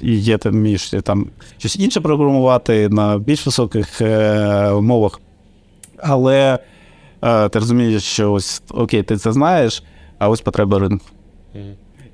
є, 0.00 0.38
ти 0.38 0.50
вмієш 0.50 0.94
там 1.02 1.26
щось 1.58 1.76
інше 1.76 2.00
програмувати 2.00 2.88
на 2.88 3.18
більш 3.18 3.46
високих 3.46 4.00
е, 4.00 4.70
умовах. 4.70 5.20
Але 5.98 6.58
е, 7.22 7.48
ти 7.48 7.58
розумієш, 7.58 8.02
що 8.02 8.32
ось 8.32 8.62
окей, 8.70 9.02
ти 9.02 9.16
це 9.16 9.32
знаєш, 9.32 9.82
а 10.18 10.28
ось 10.28 10.40
потреба 10.40 10.78
ринку. 10.78 11.06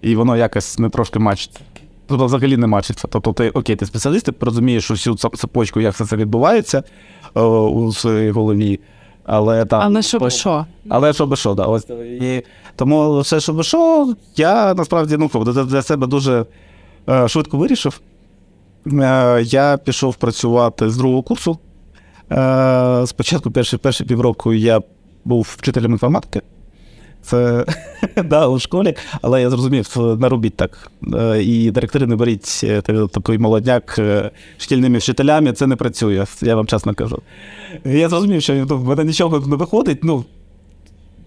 І 0.02 0.16
воно 0.16 0.36
якось 0.36 0.78
не 0.78 0.88
трошки 0.88 1.18
мачиться. 1.18 1.60
Тобто 2.06 2.26
взагалі 2.26 2.56
не 2.56 2.66
мачиться. 2.66 3.08
Тобто, 3.10 3.32
ти 3.32 3.50
окей, 3.50 3.76
ти 3.76 3.86
спеціаліст, 3.86 4.26
ти 4.26 4.32
розумієш 4.40 4.90
усю 4.90 5.14
цепочку, 5.14 5.80
як 5.80 5.94
все 5.94 6.04
це 6.06 6.16
відбувається 6.16 6.82
е, 7.36 7.40
у 7.40 7.92
своїй 7.92 8.30
голові. 8.30 8.80
Але 9.24 9.64
там. 9.64 9.80
Але 9.82 10.02
щоб 10.02 10.30
що? 10.30 10.66
Але 10.88 11.12
що 11.12 11.26
би 11.26 11.36
що, 11.36 11.54
да. 11.54 11.64
Ось, 11.64 11.86
і, 12.20 12.42
тому 12.76 13.20
все, 13.20 13.40
що 13.40 13.52
би 13.52 13.62
що, 13.62 14.14
я 14.36 14.74
насправді 14.74 15.16
ну, 15.16 15.44
для, 15.44 15.64
для 15.64 15.82
себе 15.82 16.06
дуже 16.06 16.46
е, 17.08 17.28
швидко 17.28 17.58
вирішив. 17.58 18.00
Е, 18.86 19.42
я 19.42 19.78
пішов 19.84 20.14
працювати 20.14 20.90
з 20.90 20.96
другого 20.96 21.22
курсу. 21.22 21.58
Е, 22.32 23.06
спочатку 23.06 23.50
перші, 23.50 23.76
перші 23.76 24.04
півроку 24.04 24.52
я 24.52 24.80
був 25.24 25.56
вчителем 25.58 25.92
інформатики. 25.92 26.42
Це 27.22 27.66
да, 28.24 28.48
у 28.48 28.59
школі, 28.59 28.96
але 29.22 29.42
я 29.42 29.50
зрозумів, 29.50 29.96
не 29.96 30.28
робіть 30.28 30.56
так. 30.56 30.90
Е, 31.14 31.42
І 31.42 31.70
директори 31.70 32.06
не 32.06 32.16
беріть 32.16 32.61
е, 32.64 32.83
такий 33.12 33.38
молодняк 33.38 33.96
е, 33.98 34.30
шкільними 34.59 34.98
вчителями, 34.98 35.52
це 35.52 35.66
не 35.66 35.76
працює, 35.76 36.26
я 36.42 36.56
вам 36.56 36.66
чесно 36.66 36.94
кажу. 36.94 37.22
Я 37.85 38.09
зрозумів, 38.09 38.42
що 38.42 38.54
ну, 38.54 38.78
в 38.78 38.85
мене 38.85 39.04
нічого 39.04 39.40
не 39.40 39.56
виходить. 39.56 40.04
Ну, 40.04 40.24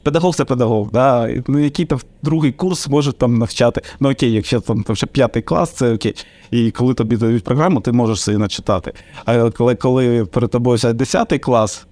педагог 0.03 0.36
це 0.36 0.45
педагог. 0.45 0.91
Да? 0.91 1.29
Ну, 1.47 1.60
який 1.60 1.86
там 1.86 1.99
другий 2.23 2.51
курс 2.51 2.88
може 2.88 3.13
там 3.13 3.38
навчати. 3.38 3.82
Ну 3.99 4.12
окей, 4.12 4.32
якщо 4.32 4.60
там, 4.60 4.84
там 4.84 4.95
ще 4.95 5.08
п'ятий 5.08 5.41
клас, 5.41 5.71
це 5.71 5.93
окей. 5.93 6.15
І 6.51 6.71
коли 6.71 6.93
тобі 6.93 7.17
дають 7.17 7.43
програму, 7.43 7.82
ти 7.82 7.91
можеш 7.91 8.27
її 8.27 8.38
начитати. 8.38 8.93
А 9.25 9.49
коли, 9.49 9.75
коли 9.75 10.25
перед 10.25 10.49
тобою 10.49 10.77
сядь 10.77 10.97
10 10.97 11.41
клас, 11.41 11.86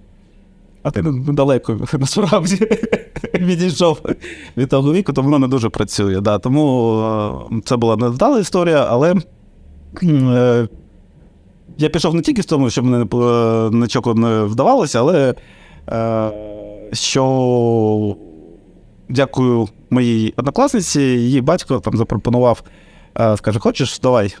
а 0.82 0.90
ти 0.90 1.02
недалеко 1.02 1.78
насправді 1.98 2.56
відійшов 3.34 4.00
від 4.56 4.68
того 4.68 4.92
віку, 4.92 5.12
то 5.12 5.22
воно 5.22 5.38
не 5.38 5.48
дуже 5.48 5.68
працює. 5.68 6.20
Да. 6.20 6.38
Тому 6.38 6.96
е, 7.52 7.60
це 7.64 7.76
була 7.76 7.96
невдала 7.96 8.38
історія, 8.38 8.86
але 8.90 9.14
е, 10.02 10.68
я 11.78 11.88
пішов 11.88 12.14
не 12.14 12.22
тільки 12.22 12.42
з 12.42 12.46
тому, 12.46 12.70
що 12.70 12.82
мене 12.82 13.04
е, 13.04 13.70
нічого 13.72 14.14
не 14.14 14.42
вдавалося, 14.42 14.98
але 15.00 15.34
що 16.92 18.16
дякую 19.08 19.68
моїй 19.90 20.34
однокласниці, 20.36 21.00
її 21.00 21.40
батько 21.40 21.80
там 21.80 21.96
запропонував, 21.96 22.62
скаже, 23.36 23.58
хочеш, 23.58 24.00
давай. 24.00 24.34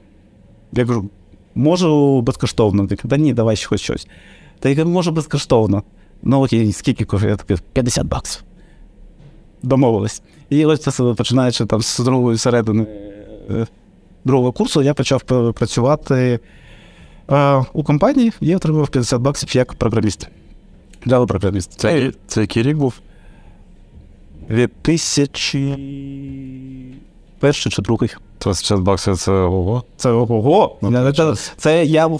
Я 0.72 0.86
кажу, 0.86 1.10
можу 1.54 2.20
безкоштовно. 2.20 2.82
Він 2.82 2.98
да 3.04 3.16
ні, 3.16 3.34
давай 3.34 3.56
ще 3.56 3.68
хоч 3.68 3.80
щось. 3.80 4.08
Та 4.60 4.68
я 4.68 4.76
кажу, 4.76 4.88
можу 4.88 5.12
безкоштовно. 5.12 5.82
Ну 6.22 6.44
окей, 6.44 6.72
скільки 6.72 7.04
коштує? 7.04 7.30
Я 7.30 7.36
такий, 7.36 7.56
50 7.72 8.06
баксів. 8.06 8.42
Домовились. 9.62 10.22
І 10.50 10.64
ось 10.64 10.80
це 10.80 11.14
починаючи 11.14 11.66
там 11.66 11.82
з 11.82 11.98
другої 11.98 12.38
середини 12.38 12.86
е, 13.50 13.66
другого 14.24 14.52
курсу, 14.52 14.82
я 14.82 14.94
почав 14.94 15.22
працювати 15.52 16.40
е, 17.30 17.64
у 17.72 17.84
компанії 17.84 18.32
і 18.40 18.56
отримав 18.56 18.88
50 18.88 19.20
баксів 19.20 19.56
як 19.56 19.74
програміст. 19.74 20.28
Java 21.06 21.26
програміст. 21.26 21.72
Це, 21.72 22.12
це 22.26 22.40
який 22.40 22.62
рік 22.62 22.76
був? 22.76 22.94
2000... 24.48 25.76
Перший 27.38 27.72
чи 27.72 27.82
другий. 27.82 28.10
36 28.38 28.82
баксів 28.82 29.16
це 29.16 29.32
ого. 29.32 29.84
Це 29.96 30.10
ого. 30.10 30.78
Це, 31.16 31.34
це 31.56 31.84
я 31.84 32.10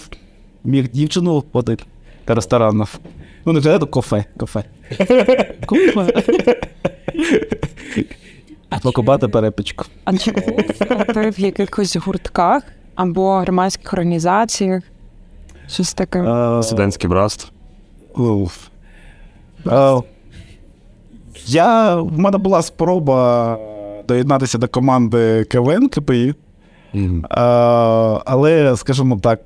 міг 0.65 0.91
дівчину 0.91 1.45
водити 1.53 1.85
до 2.27 2.35
ресторанів. 2.35 2.99
Ну, 3.45 3.53
не 3.53 3.59
вже 3.61 3.79
до 3.79 3.87
кафе. 3.87 4.25
Кафе. 4.37 4.65
Кафе. 5.67 6.13
Покупати 8.83 9.29
перепічку. 9.29 9.85
А 10.05 10.17
чи 10.17 10.33
ти 11.15 11.31
в 11.31 11.41
якихось 11.41 11.97
гуртках 11.97 12.63
або 12.95 13.35
громадських 13.39 13.93
організаціях? 13.93 14.83
Щось 15.69 15.95
таке. 15.95 16.19
Е, 16.23 16.63
Студентський 16.63 17.11
братство. 17.11 17.51
Уф. 18.17 18.59
Я, 21.47 21.97
в 21.97 22.19
мене 22.19 22.39
була 22.39 22.63
спроба 22.63 23.59
доєднатися 24.09 24.59
до 24.59 24.69
команди 24.69 25.45
КВН 25.45 25.89
КПІ, 25.89 26.35
е, 26.95 27.31
але, 28.25 28.77
скажімо 28.77 29.19
так, 29.23 29.41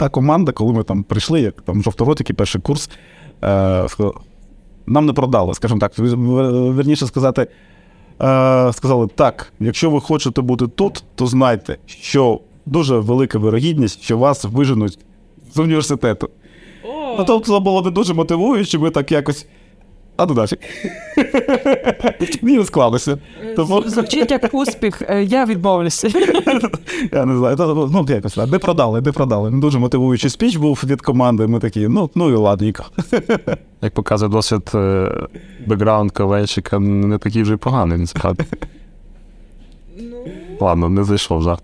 та 0.00 0.08
команда, 0.08 0.52
коли 0.52 0.72
ми 0.72 0.82
там 0.82 1.02
прийшли, 1.02 1.40
як 1.40 1.60
там 1.62 1.82
жовторотики, 1.82 2.34
перший 2.34 2.60
курс, 2.60 2.90
е, 3.44 3.86
нам 4.86 5.06
не 5.06 5.12
продали, 5.12 5.54
скажімо 5.54 5.80
так, 5.80 5.98
вір- 5.98 7.06
сказати, 7.06 7.42
е, 7.42 7.46
сказали, 8.72 9.06
так, 9.14 9.52
якщо 9.60 9.90
ви 9.90 10.00
хочете 10.00 10.40
бути 10.40 10.66
тут, 10.66 11.04
то 11.14 11.26
знайте, 11.26 11.78
що 11.86 12.40
дуже 12.66 12.98
велика 12.98 13.38
вирогідність, 13.38 14.02
що 14.02 14.18
вас 14.18 14.44
виженуть 14.44 14.98
з 15.54 15.58
університету. 15.58 16.30
Ну, 17.18 17.24
тобто 17.26 17.52
це 17.52 17.60
було 17.60 17.82
не 17.82 17.90
дуже 17.90 18.14
мотивуюче, 18.14 18.78
ми 18.78 18.90
так 18.90 19.12
якось. 19.12 19.46
А 20.20 20.26
ну 20.26 20.34
далі. 20.34 20.48
Мені 22.42 22.58
не 22.58 22.64
склалося. 22.64 23.18
Тому 23.56 23.82
Звучить 23.86 24.30
як 24.30 24.54
успіх, 24.54 25.02
е, 25.08 25.24
я 25.24 25.44
відмовлюся. 25.44 26.08
я 27.12 27.24
не 27.24 27.36
знаю. 27.36 27.56
Ну, 27.92 28.06
якось 28.08 28.34
так. 28.34 28.50
Не 28.50 28.58
продали, 28.58 29.00
не 29.00 29.12
продали. 29.12 29.50
Не 29.50 29.60
дуже 29.60 29.78
мотивуючий 29.78 30.30
спіч 30.30 30.56
був 30.56 30.82
від 30.86 31.00
команди. 31.00 31.46
Ми 31.46 31.58
такі, 31.58 31.88
ну, 31.88 32.10
ну 32.14 32.30
і 32.30 32.34
ладненько. 32.34 32.84
Як 33.82 33.94
показує 33.94 34.30
досвід, 34.30 34.70
е, 34.74 35.10
бекграунд 35.66 36.10
КВНщика 36.10 36.78
не 36.78 37.18
такий 37.18 37.42
вже 37.42 37.54
й 37.54 37.56
поганий, 37.56 37.98
насправді. 37.98 38.44
Ладно, 40.60 40.88
не 40.88 41.04
зайшов 41.04 41.42
жарт. 41.42 41.62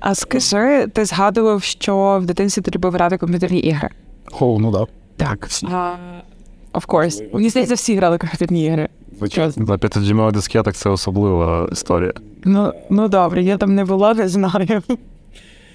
А 0.00 0.14
скажи, 0.14 0.86
ти 0.86 1.04
згадував, 1.04 1.62
що 1.62 2.18
в 2.22 2.26
дитинстві 2.26 2.62
ти 2.62 2.70
любив 2.74 2.92
грати 2.92 3.18
комп'ютерні 3.18 3.58
ігри. 3.58 3.88
О, 4.40 4.58
ну 4.60 4.70
да. 4.70 4.86
Так. 5.20 5.48
Of 6.72 6.86
course. 6.86 7.34
Мені 7.34 7.50
здається, 7.50 7.74
всі 7.74 7.96
грали 7.96 8.18
комп'ютерні 8.18 8.66
ігри. 8.66 8.88
Чесно. 9.30 9.64
На 9.64 9.78
5 9.78 10.32
дискетах 10.32 10.74
це 10.74 10.90
особлива 10.90 11.68
історія. 11.72 12.12
Ну, 12.44 12.72
ну 12.90 13.08
добре, 13.08 13.42
я 13.42 13.56
там 13.56 13.74
не 13.74 13.84
була, 13.84 14.14
не 14.14 14.28
знаю. 14.28 14.82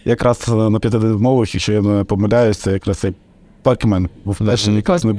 Якраз 0.06 0.48
на 0.48 0.80
п'ятидимових, 0.80 1.56
якщо 1.56 1.74
я 1.74 1.82
не 1.82 2.04
помиляюсь, 2.04 2.58
це 2.58 2.72
якраз 2.72 2.98
цей 2.98 3.14
Pac-Man 3.64 4.10
був 4.26 4.38
перший 4.38 4.76
якраз 4.76 5.06
на 5.06 5.14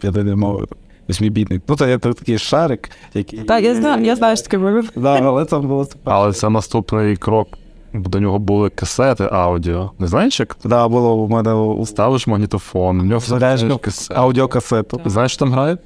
п'ятидимових. 0.00 0.68
Восьмібітний. 1.08 1.60
Ну, 1.68 1.76
це 1.76 1.98
такий 1.98 2.38
шарик, 2.38 2.90
який. 3.14 3.38
Так, 3.38 3.64
я 3.64 3.74
знаю, 3.74 4.04
я 4.04 4.16
знаю, 4.16 4.36
що 4.36 4.46
таке. 4.46 4.82
Да, 4.96 5.20
але 5.22 5.44
це 5.44 5.58
було. 5.58 5.88
Але 6.04 6.32
це 6.32 6.50
наступний 6.50 7.16
крок. 7.16 7.48
До 7.94 8.20
нього 8.20 8.38
були 8.38 8.70
касети 8.70 9.28
аудіо. 9.32 9.90
Не 9.98 10.06
знаєш, 10.06 10.40
як 10.40 10.56
Да, 10.64 10.88
було 10.88 11.14
у 11.14 11.28
мене 11.28 11.54
у 11.54 11.86
ставиш 11.86 12.26
магнітофон, 12.26 13.00
в 13.00 13.04
нього 13.04 13.18
вставляєш 13.18 13.62
касет. 13.82 14.16
аудіокасету. 14.18 15.00
Знаєш, 15.04 15.32
що 15.32 15.38
там 15.38 15.52
грає? 15.52 15.78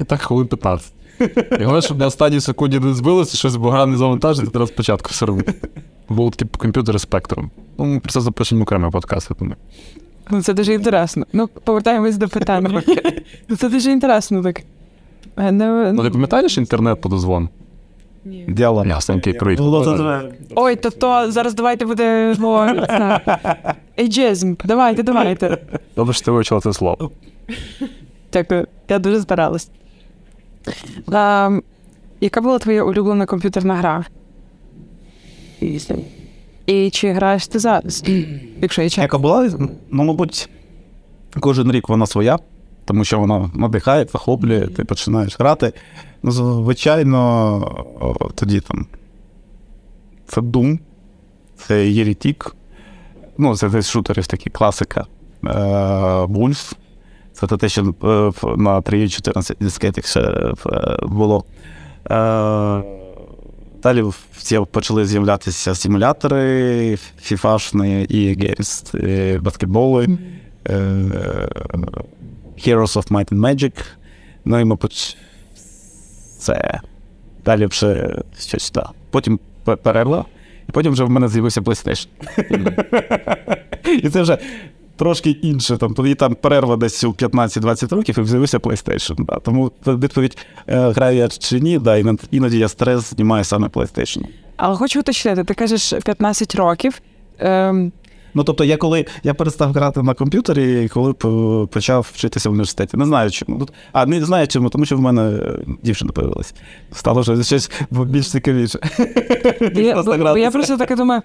І 0.00 0.04
так 0.04 0.20
хвилин 0.20 0.46
15. 0.46 0.92
І 1.60 1.64
головне, 1.64 1.82
щоб 1.82 1.98
на 1.98 2.06
останній 2.06 2.40
секунді 2.40 2.78
не 2.78 2.94
збилося, 2.94 3.36
щось 3.36 3.56
бо 3.56 3.70
гра 3.70 3.86
не 3.86 3.96
завантажити, 3.96 4.48
треба 4.50 4.66
спочатку 4.66 5.08
все 5.10 5.26
робити. 5.26 5.54
Був 6.08 6.36
типу 6.36 6.58
комп'ютери 6.58 6.98
спектром. 6.98 7.50
Ну, 7.78 7.84
ми 7.84 8.00
про 8.00 8.12
це 8.12 8.20
запишемо 8.20 8.62
окремий 8.62 8.90
подкаст, 8.90 9.30
я 9.30 9.36
думаю. 9.38 9.56
Ну, 10.30 10.42
це 10.42 10.52
дуже 10.54 10.74
інтересно. 10.74 11.26
Ну, 11.32 11.46
повертаємось 11.64 12.16
до 12.16 12.28
питання. 12.28 12.82
Ну, 13.48 13.56
Це 13.56 13.68
дуже 13.68 13.90
інтересно 13.92 14.42
так. 14.42 14.60
Е, 15.36 15.52
Ну, 15.52 15.92
Ну, 15.92 16.02
ти 16.02 16.10
пам'ятаєш 16.10 16.58
інтернет 16.58 17.00
по 17.00 17.08
Діла. 18.24 18.86
Ясненький 18.86 19.32
крик. 19.32 19.60
Ой, 20.54 20.76
то 20.76 20.90
то 20.90 21.30
зараз 21.30 21.54
давайте 21.54 21.86
буде 21.86 22.34
ну, 22.38 22.68
ейджизм. 23.98 24.54
Давайте, 24.64 25.02
давайте. 25.02 25.58
Добре, 25.96 26.14
що 26.14 26.24
ти 26.24 26.30
вивчила 26.30 26.60
це 26.60 26.72
слово. 26.72 27.10
Дякую. 28.32 28.66
Я 28.88 28.98
дуже 28.98 29.20
старалась. 29.20 29.70
А, 31.12 31.58
яка 32.20 32.40
була 32.40 32.58
твоя 32.58 32.84
улюблена 32.84 33.26
комп'ютерна 33.26 33.74
гра? 33.74 34.04
І 36.66 36.90
чи 36.90 37.12
граєш 37.12 37.46
ти 37.46 37.58
зараз? 37.58 38.04
Якщо 38.60 38.82
є 38.82 38.90
час. 38.90 39.02
Яка 39.02 39.18
була, 39.18 39.50
ну, 39.90 40.04
мабуть, 40.04 40.48
кожен 41.40 41.72
рік 41.72 41.88
вона 41.88 42.06
своя, 42.06 42.38
тому 42.84 43.04
що 43.04 43.18
вона 43.18 43.50
надихає, 43.54 44.06
захоплює, 44.12 44.66
ти 44.66 44.84
починаєш 44.84 45.38
грати. 45.38 45.72
Ну, 46.22 46.30
звичайно, 46.30 47.86
тоді 48.34 48.60
там. 48.60 48.86
Це 50.26 50.40
Doom, 50.40 50.78
це 51.56 51.88
Єрітік. 51.88 52.56
Ну, 53.38 53.56
це 53.56 53.68
десь 53.68 53.90
шутерів 53.90 54.26
такі 54.26 54.50
класика. 54.50 55.06
Е, 55.44 55.48
Wolf. 56.24 56.72
Це 57.32 57.46
те, 57.46 57.68
що 57.68 57.82
е, 57.82 57.86
на 58.56 58.80
3.14 58.80 59.56
дискетах 59.60 60.06
ще 60.06 60.20
е, 60.20 60.54
було. 61.02 61.44
Е, 62.10 62.82
Далі 63.82 64.04
всі 64.32 64.60
почали 64.70 65.06
з'являтися 65.06 65.74
симулятори, 65.74 66.98
фіфашні 67.20 68.02
і 68.02 68.36
Games, 68.36 68.98
е, 69.08 69.38
баскетболи, 69.38 70.18
е, 70.68 70.94
Heroes 72.58 72.96
of 72.96 73.10
Might 73.12 73.32
and 73.32 73.38
Magic. 73.40 73.72
Ну 74.44 74.60
і, 74.60 74.64
мабуть, 74.64 75.16
це 76.38 76.80
далі 77.44 77.66
вже 77.66 78.16
щось 78.38 78.70
так. 78.70 78.90
Потім 79.10 79.40
пе- 79.64 79.76
перерва, 79.76 80.24
і 80.68 80.72
потім 80.72 80.92
вже 80.92 81.04
в 81.04 81.10
мене 81.10 81.28
з'явився 81.28 81.60
PlayStation. 81.60 82.06
І 84.02 84.08
це 84.10 84.22
вже 84.22 84.38
трошки 84.96 85.30
інше. 85.30 85.76
Там, 85.76 85.94
тоді 85.94 86.14
там 86.14 86.34
перерва 86.34 86.76
десь 86.76 87.04
у 87.04 87.12
15-20 87.12 87.94
років 87.94 88.18
і 88.18 88.24
з'явився 88.24 88.58
PlayStation. 88.58 89.24
Да. 89.24 89.38
Тому 89.38 89.72
відповідь, 89.86 90.36
граю 90.66 91.16
я 91.16 91.28
чи 91.28 91.60
ні, 91.60 91.78
да, 91.78 91.96
іноді- 91.96 92.28
іноді 92.30 92.58
я 92.58 92.68
стрес 92.68 93.10
знімаю 93.14 93.44
саме 93.44 93.68
PlayStation. 93.68 94.22
Але 94.56 94.76
хочу 94.76 95.00
уточнити, 95.00 95.44
ти 95.44 95.54
кажеш 95.54 95.94
15 96.04 96.54
років. 96.54 97.00
Ем, 97.38 97.92
Ну, 98.34 98.44
тобто, 98.44 98.64
я 98.64 98.76
коли 98.76 99.06
я 99.22 99.34
перестав 99.34 99.72
грати 99.72 100.02
на 100.02 100.14
комп'ютері, 100.14 100.88
коли 100.88 101.12
почав 101.66 102.10
вчитися 102.12 102.48
в 102.48 102.52
університеті. 102.52 102.96
Не 102.96 103.04
знаю 103.04 103.30
чому. 103.30 103.68
А 103.92 104.06
не 104.06 104.24
знаю 104.24 104.46
чому, 104.48 104.68
тому 104.68 104.84
що 104.84 104.96
в 104.96 105.00
мене 105.00 105.22
е, 105.22 105.58
дівчина 105.82 106.12
появилася. 106.12 106.54
Стало 106.92 107.20
вже 107.20 107.44
щось 107.44 107.70
більш 107.90 108.30
цікавіше. 108.30 108.78
я, 109.74 110.02
бо, 110.18 110.38
я 110.38 110.50
просто 110.50 110.76
таке 110.76 110.96
думаю. 110.96 111.22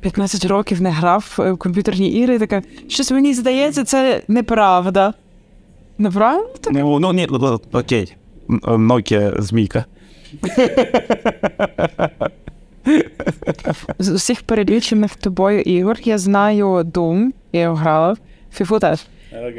15 0.00 0.44
років 0.44 0.82
не 0.82 0.90
грав 0.90 1.34
в 1.38 1.56
комп'ютерні 1.56 2.08
ігри, 2.08 2.34
і 2.34 2.38
така, 2.38 2.62
щось 2.88 3.10
мені 3.10 3.34
здається, 3.34 3.84
це 3.84 4.22
неправда. 4.28 5.14
Неправда? 5.98 6.70
Ну, 6.72 6.98
ну 6.98 7.12
ні, 7.12 7.28
окей. 7.72 8.16
Е, 8.50 8.52
Nokia 8.52 9.40
змійка. 9.40 9.84
З 13.98 14.08
усіх 14.08 14.42
перелічених 14.42 15.16
тобою 15.16 15.60
ігор 15.60 15.96
я 16.04 16.18
знаю 16.18 16.66
Doom, 16.66 17.30
я 17.52 17.60
його 17.60 17.74
грала, 17.74 18.16
FIFA 18.60 18.78
теж. 18.78 19.00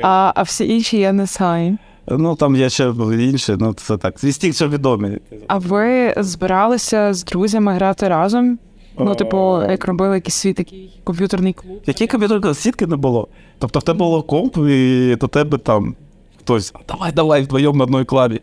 А, 0.01 0.31
а 0.35 0.41
всі 0.41 0.69
інші 0.75 0.97
я 0.97 1.13
не 1.13 1.25
знаю. 1.25 1.77
Ну, 2.07 2.35
там 2.35 2.55
є 2.55 2.69
ще 2.69 2.93
інші, 3.19 3.55
ну 3.59 3.73
це 3.73 3.97
так. 3.97 4.19
Зі 4.19 4.31
стільки, 4.31 4.53
що 4.53 4.69
відомі. 4.69 5.17
А 5.47 5.57
ви 5.57 6.13
збиралися 6.17 7.13
з 7.13 7.23
друзями 7.23 7.73
грати 7.73 8.07
разом? 8.07 8.59
Ну, 8.99 9.15
типу, 9.15 9.61
як 9.69 9.85
робили 9.85 10.15
якийсь 10.15 10.35
свій 10.35 10.53
такий 10.53 11.01
комп'ютерний 11.03 11.53
клуб. 11.53 11.81
Який 11.85 12.07
комп'ютер 12.07 12.55
сітки 12.55 12.87
не 12.87 12.95
було? 12.95 13.27
Тобто 13.59 13.79
в 13.79 13.83
тебе 13.83 13.97
було 13.97 14.23
комп, 14.23 14.57
і 14.57 15.15
до 15.21 15.27
тебе 15.27 15.57
там 15.57 15.95
хтось, 16.39 16.73
давай, 16.87 17.11
давай, 17.11 17.41
вдвоєм 17.41 17.77
на 17.77 17.83
одній 17.83 18.05
клаві. 18.05 18.41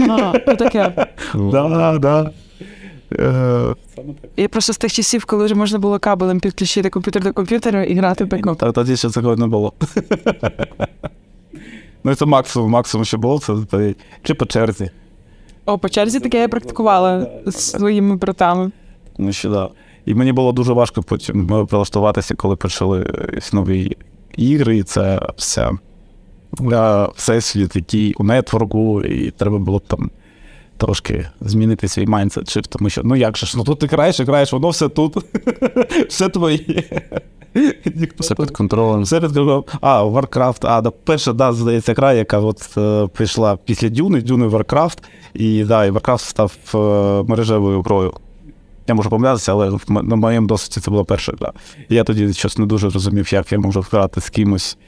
А, 0.00 0.32
ну 0.46 0.56
таке. 0.56 1.06
Да, 1.34 1.98
да. 1.98 2.30
Е, 3.12 3.74
Я 4.36 4.48
просто 4.48 4.72
з 4.72 4.78
тих 4.78 4.92
часів, 4.92 5.24
коли 5.24 5.44
вже 5.44 5.54
можна 5.54 5.78
було 5.78 5.98
кабелем 5.98 6.40
підключити 6.40 6.90
комп'ютер 6.90 7.22
до 7.22 7.32
комп'ютера 7.32 7.84
і 7.84 7.94
грати 7.94 8.24
в 8.24 8.28
бекноп. 8.28 8.58
Та 8.58 8.72
тоді 8.72 8.96
ще 8.96 9.10
цього 9.10 9.36
не 9.36 9.46
було. 9.46 9.72
Ну, 12.04 12.14
це 12.14 12.26
максимум, 12.26 12.70
максимум, 12.70 13.04
що 13.04 13.18
було, 13.18 13.40
це 13.70 13.94
чи 14.22 14.34
по 14.34 14.46
черзі. 14.46 14.90
О, 15.64 15.78
по 15.78 15.88
черзі 15.88 16.20
таке 16.20 16.40
я 16.40 16.48
практикувала 16.48 17.30
з 17.46 17.56
своїми 17.56 18.16
братами. 18.16 18.70
Ну, 19.18 19.32
що 19.32 19.50
да. 19.50 19.68
І 20.04 20.14
мені 20.14 20.32
було 20.32 20.52
дуже 20.52 20.72
важко 20.72 21.02
потім 21.02 21.54
е, 21.54 21.64
прилаштуватися, 21.64 22.34
коли 22.34 22.56
почали 22.56 23.00
е, 23.02 23.40
нові 23.52 23.96
ігри, 24.36 24.76
і 24.76 24.82
це 24.82 25.20
вся 25.36 25.70
всесвіт, 27.16 27.76
який 27.76 28.14
у 28.14 28.24
нетворку, 28.24 29.02
і 29.02 29.30
треба 29.30 29.58
було 29.58 29.78
б 29.78 29.86
там 29.86 30.10
трошки 30.76 31.28
змінити 31.40 31.88
свій 31.88 32.06
майндсет, 32.06 32.66
тому 32.68 32.90
що 32.90 33.02
ну 33.04 33.16
як 33.16 33.36
же 33.36 33.46
ж, 33.46 33.56
ну 33.56 33.64
тут 33.64 33.78
ти 33.78 33.86
граєш 33.86 34.20
і 34.20 34.24
граєш, 34.24 34.52
воно 34.52 34.68
все 34.68 34.88
тут, 34.88 35.16
все 36.08 36.28
твоє. 36.28 36.84
Все 38.18 38.34
під 38.34 38.50
контролем. 38.50 39.02
Все 39.02 39.20
під 39.20 39.32
контролем. 39.32 39.64
А, 39.80 40.04
Warcraft, 40.04 40.58
а, 40.62 40.80
да, 40.80 40.90
перша, 40.90 41.32
да, 41.32 41.52
здається, 41.52 41.94
гра, 41.94 42.12
яка 42.12 42.38
от 42.38 42.78
е, 42.78 43.06
прийшла 43.06 43.56
після 43.56 43.88
Дюни, 43.88 44.22
Дюни 44.22 44.46
Warcraft, 44.46 44.98
і 45.34 45.64
да, 45.64 45.84
і 45.84 45.90
Warcraft 45.90 46.18
став 46.18 46.52
е, 46.74 46.78
мережевою 47.28 47.82
грою. 47.82 48.12
Я 48.88 48.94
можу 48.94 49.10
помилятися, 49.10 49.52
але 49.52 49.78
на 49.88 50.16
моєму 50.16 50.46
досвіді 50.46 50.80
це 50.80 50.90
була 50.90 51.04
перша 51.04 51.32
гра. 51.40 51.52
І 51.88 51.94
я 51.94 52.04
тоді 52.04 52.32
щось 52.32 52.58
не 52.58 52.66
дуже 52.66 52.90
розумів, 52.90 53.32
як 53.32 53.52
я 53.52 53.58
можу 53.58 53.84
грати 53.90 54.20
з 54.20 54.30
кимось 54.30 54.78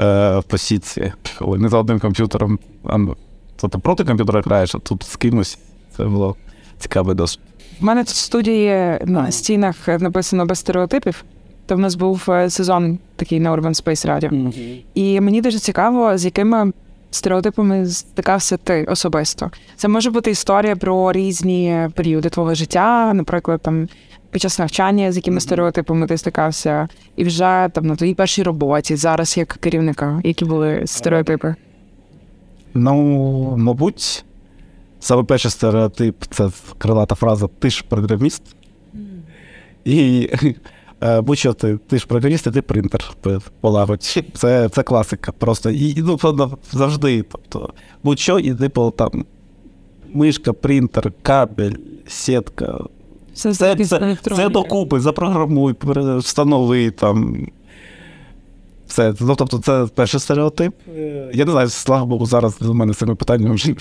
е, 0.00 0.38
в 0.38 0.42
посітці, 0.42 1.12
коли 1.38 1.58
не 1.58 1.68
за 1.68 1.78
одним 1.78 2.00
комп'ютером. 2.00 2.58
А, 2.84 2.98
ну, 2.98 3.16
то 3.62 3.68
ти 3.68 3.78
проти 3.78 4.04
комп'ютера 4.04 4.40
граєш, 4.40 4.74
а 4.74 4.78
тут 4.78 5.02
з 5.02 5.16
кимось. 5.16 5.58
Це 5.96 6.04
було 6.04 6.36
цікавий 6.78 7.16
досвід. 7.16 7.44
У 7.80 7.84
мене 7.84 8.04
тут 8.04 8.14
в 8.14 8.16
студії 8.16 8.98
на 9.04 9.30
стінах 9.30 9.88
написано 9.88 10.46
без 10.46 10.58
стереотипів. 10.58 11.24
То 11.66 11.76
в 11.76 11.78
нас 11.78 11.94
був 11.94 12.24
е, 12.28 12.50
сезон 12.50 12.98
такий 13.16 13.40
на 13.40 13.52
Urban 13.52 13.84
Space 13.84 14.06
Radio. 14.06 14.30
Mm-hmm. 14.30 14.82
І 14.94 15.20
мені 15.20 15.40
дуже 15.40 15.58
цікаво, 15.58 16.18
з 16.18 16.24
якими 16.24 16.72
стереотипами 17.10 17.86
стикався 17.86 18.56
ти 18.56 18.84
особисто. 18.84 19.50
Це 19.76 19.88
може 19.88 20.10
бути 20.10 20.30
історія 20.30 20.76
про 20.76 21.12
різні 21.12 21.88
періоди 21.94 22.28
твого 22.28 22.54
життя, 22.54 23.14
наприклад, 23.14 23.60
там 23.62 23.88
під 24.30 24.42
час 24.42 24.58
навчання, 24.58 25.12
з 25.12 25.16
якими 25.16 25.40
стереотипами 25.40 26.06
ти 26.06 26.18
стикався, 26.18 26.88
і 27.16 27.24
вже 27.24 27.68
там 27.72 27.86
на 27.86 27.96
твоїй 27.96 28.14
першій 28.14 28.42
роботі, 28.42 28.96
зараз 28.96 29.36
як 29.36 29.48
керівника, 29.48 30.20
які 30.24 30.44
були 30.44 30.82
стереотипи. 30.86 31.54
Ну, 32.74 33.56
мабуть, 33.56 34.24
саме 35.00 35.22
перший 35.22 35.50
стереотип 35.50 36.24
це 36.30 36.50
крилата 36.78 37.14
фраза 37.14 37.48
Ти 37.58 37.70
ж 37.70 37.84
програміст. 37.88 38.42
І 39.84 40.30
е, 41.02 41.20
будь-що 41.20 41.52
ти 41.52 41.76
ти 41.76 41.98
ж 41.98 42.06
програміст, 42.06 42.46
і 42.46 42.50
ти 42.50 42.62
принтер 42.62 43.10
полагодь. 43.60 44.02
Це 44.34 44.68
це 44.68 44.82
класика. 44.82 45.32
Просто 45.32 45.70
і 45.70 45.94
ну, 45.96 46.18
завжди. 46.72 47.22
Тобто, 47.22 47.72
будь-що, 48.02 48.38
і 48.38 48.54
типу 48.54 48.90
там 48.90 49.24
мишка, 50.14 50.52
принтер, 50.52 51.12
кабель, 51.22 51.72
сітка. 52.06 52.78
Все, 53.34 53.54
це, 53.54 53.76
це, 53.76 54.16
це 54.22 54.48
докупи, 54.48 55.00
запрограмуй, 55.00 55.74
встанови 56.18 56.90
там. 56.90 57.46
Все, 58.92 59.14
ну, 59.20 59.34
тобто, 59.34 59.58
це 59.58 59.86
перший 59.94 60.20
стереотип. 60.20 60.74
Я 61.34 61.44
не 61.44 61.52
знаю, 61.52 61.68
слава 61.68 62.04
Богу, 62.04 62.26
зараз 62.26 62.58
до 62.58 62.74
мене 62.74 62.94
цими 62.94 63.14
питаннями 63.14 63.54
вже 63.54 63.74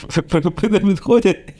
не 0.61 0.79
відходять. 0.79 1.53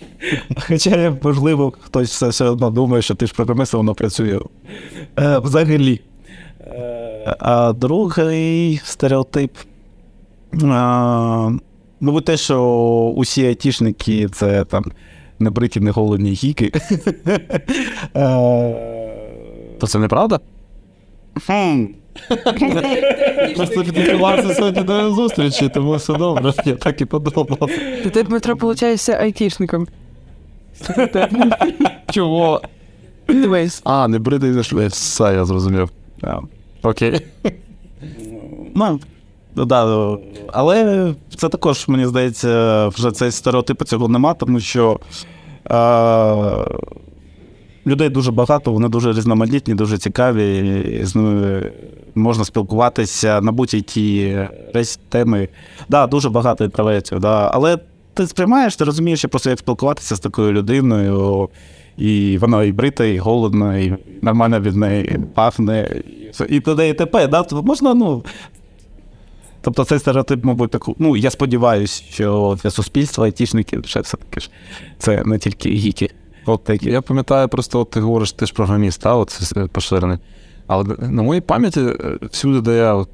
Хоча, 0.68 1.18
можливо, 1.24 1.74
хтось 1.82 2.10
все, 2.10 2.28
все 2.28 2.46
одно 2.46 2.70
думає, 2.70 3.02
що 3.02 3.16
ти 3.16 3.28
ж 3.28 3.34
програмист, 3.34 3.74
воно 3.74 3.96
працює 3.96 4.40
е, 5.20 5.40
взагалі. 5.40 6.02
Е, 6.62 7.36
а 7.40 7.74
другий 7.74 8.82
стереотип. 8.84 9.52
Мабуть, 12.00 12.26
те, 12.26 12.38
що 12.38 12.64
усі 13.16 13.46
айтішники 13.46 14.30
це 14.30 14.66
там 14.66 14.86
не 15.40 15.50
бриті, 15.50 15.80
не 15.80 15.92
голодні 15.92 16.32
гіки. 16.32 16.72
Е, 18.16 18.76
То 19.80 19.88
це 19.88 20.00
неправда? 20.00 20.40
Просто 23.56 23.84
підготувався 23.84 24.54
сьогодні 24.54 24.84
до 24.84 25.12
зустрічі, 25.12 25.70
тому 25.74 25.96
все 25.96 26.14
добре. 26.14 26.54
Я 26.66 26.76
так 26.76 27.02
і 27.02 27.06
подумав. 27.06 27.70
Ти, 28.14 28.24
Дмитро, 28.24 28.56
виходить, 28.56 29.10
айтішником. 29.10 29.88
Чого? 32.12 32.62
А, 33.84 34.08
не 34.08 34.20
бритий 34.20 34.50
не 34.50 34.64
швець. 34.64 34.94
Все, 34.94 35.24
я 35.24 35.46
зрозумів. 35.46 35.90
Окей. 36.84 37.22
Ну, 38.76 39.00
да, 39.56 40.18
Але 40.48 41.14
це 41.36 41.50
також, 41.50 41.88
мені 41.88 42.06
здається, 42.06 42.88
вже 42.88 43.12
цей 43.12 43.32
стереотип 43.32 43.84
цього 43.84 44.08
нема, 44.08 44.34
тому 44.34 44.60
що. 44.60 45.00
Людей 47.88 48.10
дуже 48.10 48.32
багато, 48.32 48.72
вони 48.72 48.90
дуже 48.90 49.12
різноманітні, 49.12 49.76
дуже 49.76 49.98
цікаві. 49.98 51.00
З 51.04 51.16
ними 51.16 51.72
можна 52.16 52.46
спілкуватися 52.46 53.42
на 53.42 53.52
будь-які 53.52 54.38
теми. 55.10 55.48
Да, 55.90 56.08
Дуже 56.08 56.30
багато 56.30 56.64
інтровертів, 56.64 57.20
да. 57.20 57.52
але 57.54 57.78
ти 58.14 58.28
сприймаєш, 58.28 58.76
ти 58.76 58.84
розумієш, 58.84 59.26
просто 59.26 59.50
як 59.50 59.60
спілкуватися 59.60 60.16
з 60.16 60.20
такою 60.20 60.52
людиною, 60.52 61.50
і 61.98 62.38
вона 62.42 62.64
і 62.64 62.72
брита, 62.72 63.06
і 63.06 63.18
голодна, 63.18 63.78
і 63.78 63.98
нормально 64.22 64.60
від 64.60 64.76
неї 64.76 65.20
пахне, 65.34 66.02
і 66.50 66.60
т.д. 66.60 66.90
і 66.90 66.94
т.п. 66.94 67.28
Да? 67.28 67.44
Тобто 67.44 67.64
можна, 67.64 67.94
ну. 67.94 68.24
Тобто 69.62 69.84
цей 69.84 70.00
стереотип, 70.00 70.44
мабуть, 70.44 70.72
таку. 70.72 70.96
Ну, 71.00 71.18
я 71.18 71.30
сподіваюся, 71.32 72.04
що 72.10 72.58
для 72.64 72.70
суспільства 72.70 73.26
айтішники 73.26 73.80
ще 73.86 74.00
все-таки 74.00 74.40
ж 74.40 74.50
це 74.98 75.24
не 75.26 75.38
тільки 75.38 75.70
гіки. 75.70 76.10
От 76.46 76.64
такі. 76.64 76.90
Я 76.90 77.02
пам'ятаю, 77.02 77.48
просто 77.48 77.80
от 77.80 77.90
ти 77.90 78.00
говориш, 78.00 78.32
ти 78.32 78.46
ж 78.46 78.54
програміст, 78.54 79.06
а, 79.06 79.16
от 79.16 79.42
поширений. 79.72 80.18
Але 80.68 80.84
на 81.00 81.24
моїй 81.24 81.42
пам'яті, 81.42 81.80
е, 81.80 82.18
всюди, 82.32 82.62
де 82.62 82.78
я 82.78 83.06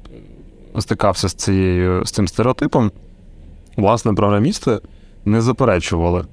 стикався 0.80 1.28
з 1.28 1.34
цією, 1.34 2.04
з 2.04 2.10
цим 2.10 2.28
стереотипом, 2.28 2.92
власне, 3.76 4.12
програмісти 4.12 4.80
не 5.24 5.40
заперечували. 5.40 6.24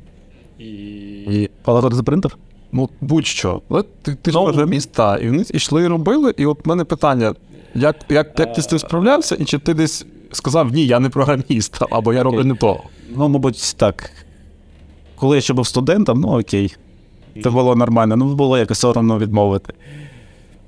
І... 0.59 1.49
Палатор 1.63 1.95
за 1.95 2.03
принтер? 2.03 2.37
Ну, 2.71 2.89
будь-що. 3.01 3.61
Але 3.69 3.83
ти 3.83 4.15
ти 4.15 4.31
ж 4.31 4.37
no. 4.37 4.41
Ну. 4.41 4.45
програміст, 4.45 4.91
та, 4.91 5.17
і 5.17 5.29
вони 5.29 5.45
йшли 5.53 5.83
і 5.83 5.87
робили. 5.87 6.33
І 6.37 6.45
от 6.45 6.65
в 6.65 6.69
мене 6.69 6.83
питання: 6.83 7.35
як 7.75 7.95
як, 8.09 8.39
як 8.39 8.53
ти 8.53 8.61
з 8.61 8.67
цим 8.67 8.79
справлявся, 8.79 9.35
і 9.35 9.45
чи 9.45 9.59
ти 9.59 9.73
десь 9.73 10.05
сказав, 10.31 10.73
ні, 10.73 10.85
я 10.85 10.99
не 10.99 11.09
програміст, 11.09 11.79
або 11.89 12.13
я 12.13 12.23
роблю 12.23 12.43
не 12.43 12.55
то? 12.55 12.79
Ну, 13.15 13.29
мабуть, 13.29 13.75
так. 13.77 14.11
Коли 15.15 15.37
я 15.37 15.41
ще 15.41 15.53
був 15.53 15.67
студентом, 15.67 16.19
ну 16.19 16.39
окей. 16.39 16.75
Це 17.43 17.49
було 17.49 17.75
нормально, 17.75 18.15
ну 18.15 18.35
було 18.35 18.57
якось 18.57 18.79
соромно 18.79 19.19
відмовити. 19.19 19.73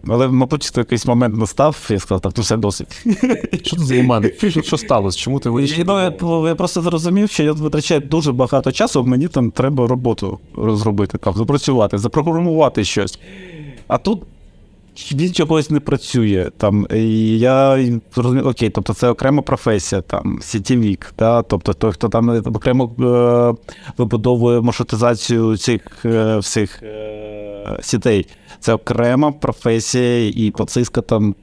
Але, 0.08 0.28
мабуть, 0.28 0.78
якийсь 0.78 1.06
момент 1.06 1.38
настав, 1.38 1.88
я 1.90 2.00
сказав, 2.00 2.22
так, 2.22 2.34
ну 2.38 2.44
все 2.44 2.58
досить. 2.58 3.06
Що 3.64 3.76
це 3.76 3.84
за 3.84 3.96
момент? 3.96 4.34
Що 4.66 4.78
сталося? 4.78 5.20
Чому 5.20 5.40
ти 5.40 5.50
вийшов? 5.50 5.86
Ну, 5.88 6.00
я, 6.00 6.14
я 6.50 6.56
просто 6.56 6.82
зрозумів, 6.82 7.30
що 7.30 7.44
я 7.44 7.52
витрачаю 7.52 8.02
дуже 8.02 8.32
багато 8.32 8.72
часу, 8.72 9.04
мені 9.04 9.28
там 9.28 9.52
треба 9.52 9.88
роботу 9.88 10.40
розробити, 10.56 11.18
там, 11.18 11.34
запрацювати, 11.34 11.98
запрограмувати 11.98 12.84
щось. 12.84 13.20
А 13.88 13.98
тут 13.98 14.24
він 15.12 15.34
чогось 15.34 15.70
не 15.70 15.80
працює. 15.80 16.52
Там, 16.58 16.88
і 16.94 17.40
Я 17.40 17.80
розумію, 18.16 18.46
окей, 18.46 18.70
тобто 18.70 18.94
це 18.94 19.10
окрема 19.10 19.42
професія, 19.42 20.02
там, 20.02 20.40
сітівік, 20.42 21.14
да? 21.20 21.42
тобто 21.42 21.74
той, 21.74 21.92
хто 21.92 22.10
там 22.10 22.30
окремо 22.30 22.92
е, 23.00 23.72
вибудовує 23.98 24.62
маршрутизацію 24.62 25.58
цих 25.58 26.06
е, 26.06 26.38
всіх 26.38 26.84
е, 26.84 27.80
сітей. 27.82 28.28
Це 28.60 28.74
окрема 28.74 29.32
професія 29.32 30.28
і 30.36 30.52
поциска 30.52 31.02
там. 31.02 31.36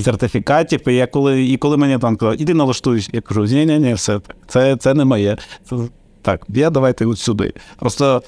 Сертифікатів, 0.00 0.88
і 0.88 0.94
я 0.94 1.06
коли 1.06 1.44
і 1.44 1.56
коли 1.56 1.76
мені 1.76 1.98
там 1.98 2.16
кажуть, 2.16 2.40
іди 2.40 2.54
налаштуюсь, 2.54 3.10
я 3.12 3.20
кажу, 3.20 3.44
ні 3.44 3.66
ні 3.66 3.78
ні 3.78 3.94
все 3.94 4.20
це 4.46 4.76
це 4.76 4.94
не 4.94 5.04
моє. 5.04 5.36
Це, 5.70 5.76
Так, 6.22 6.46
я 6.48 6.70
давайте 6.70 7.06
от 7.06 7.18
сюди. 7.18 7.52
Просто 7.78 8.22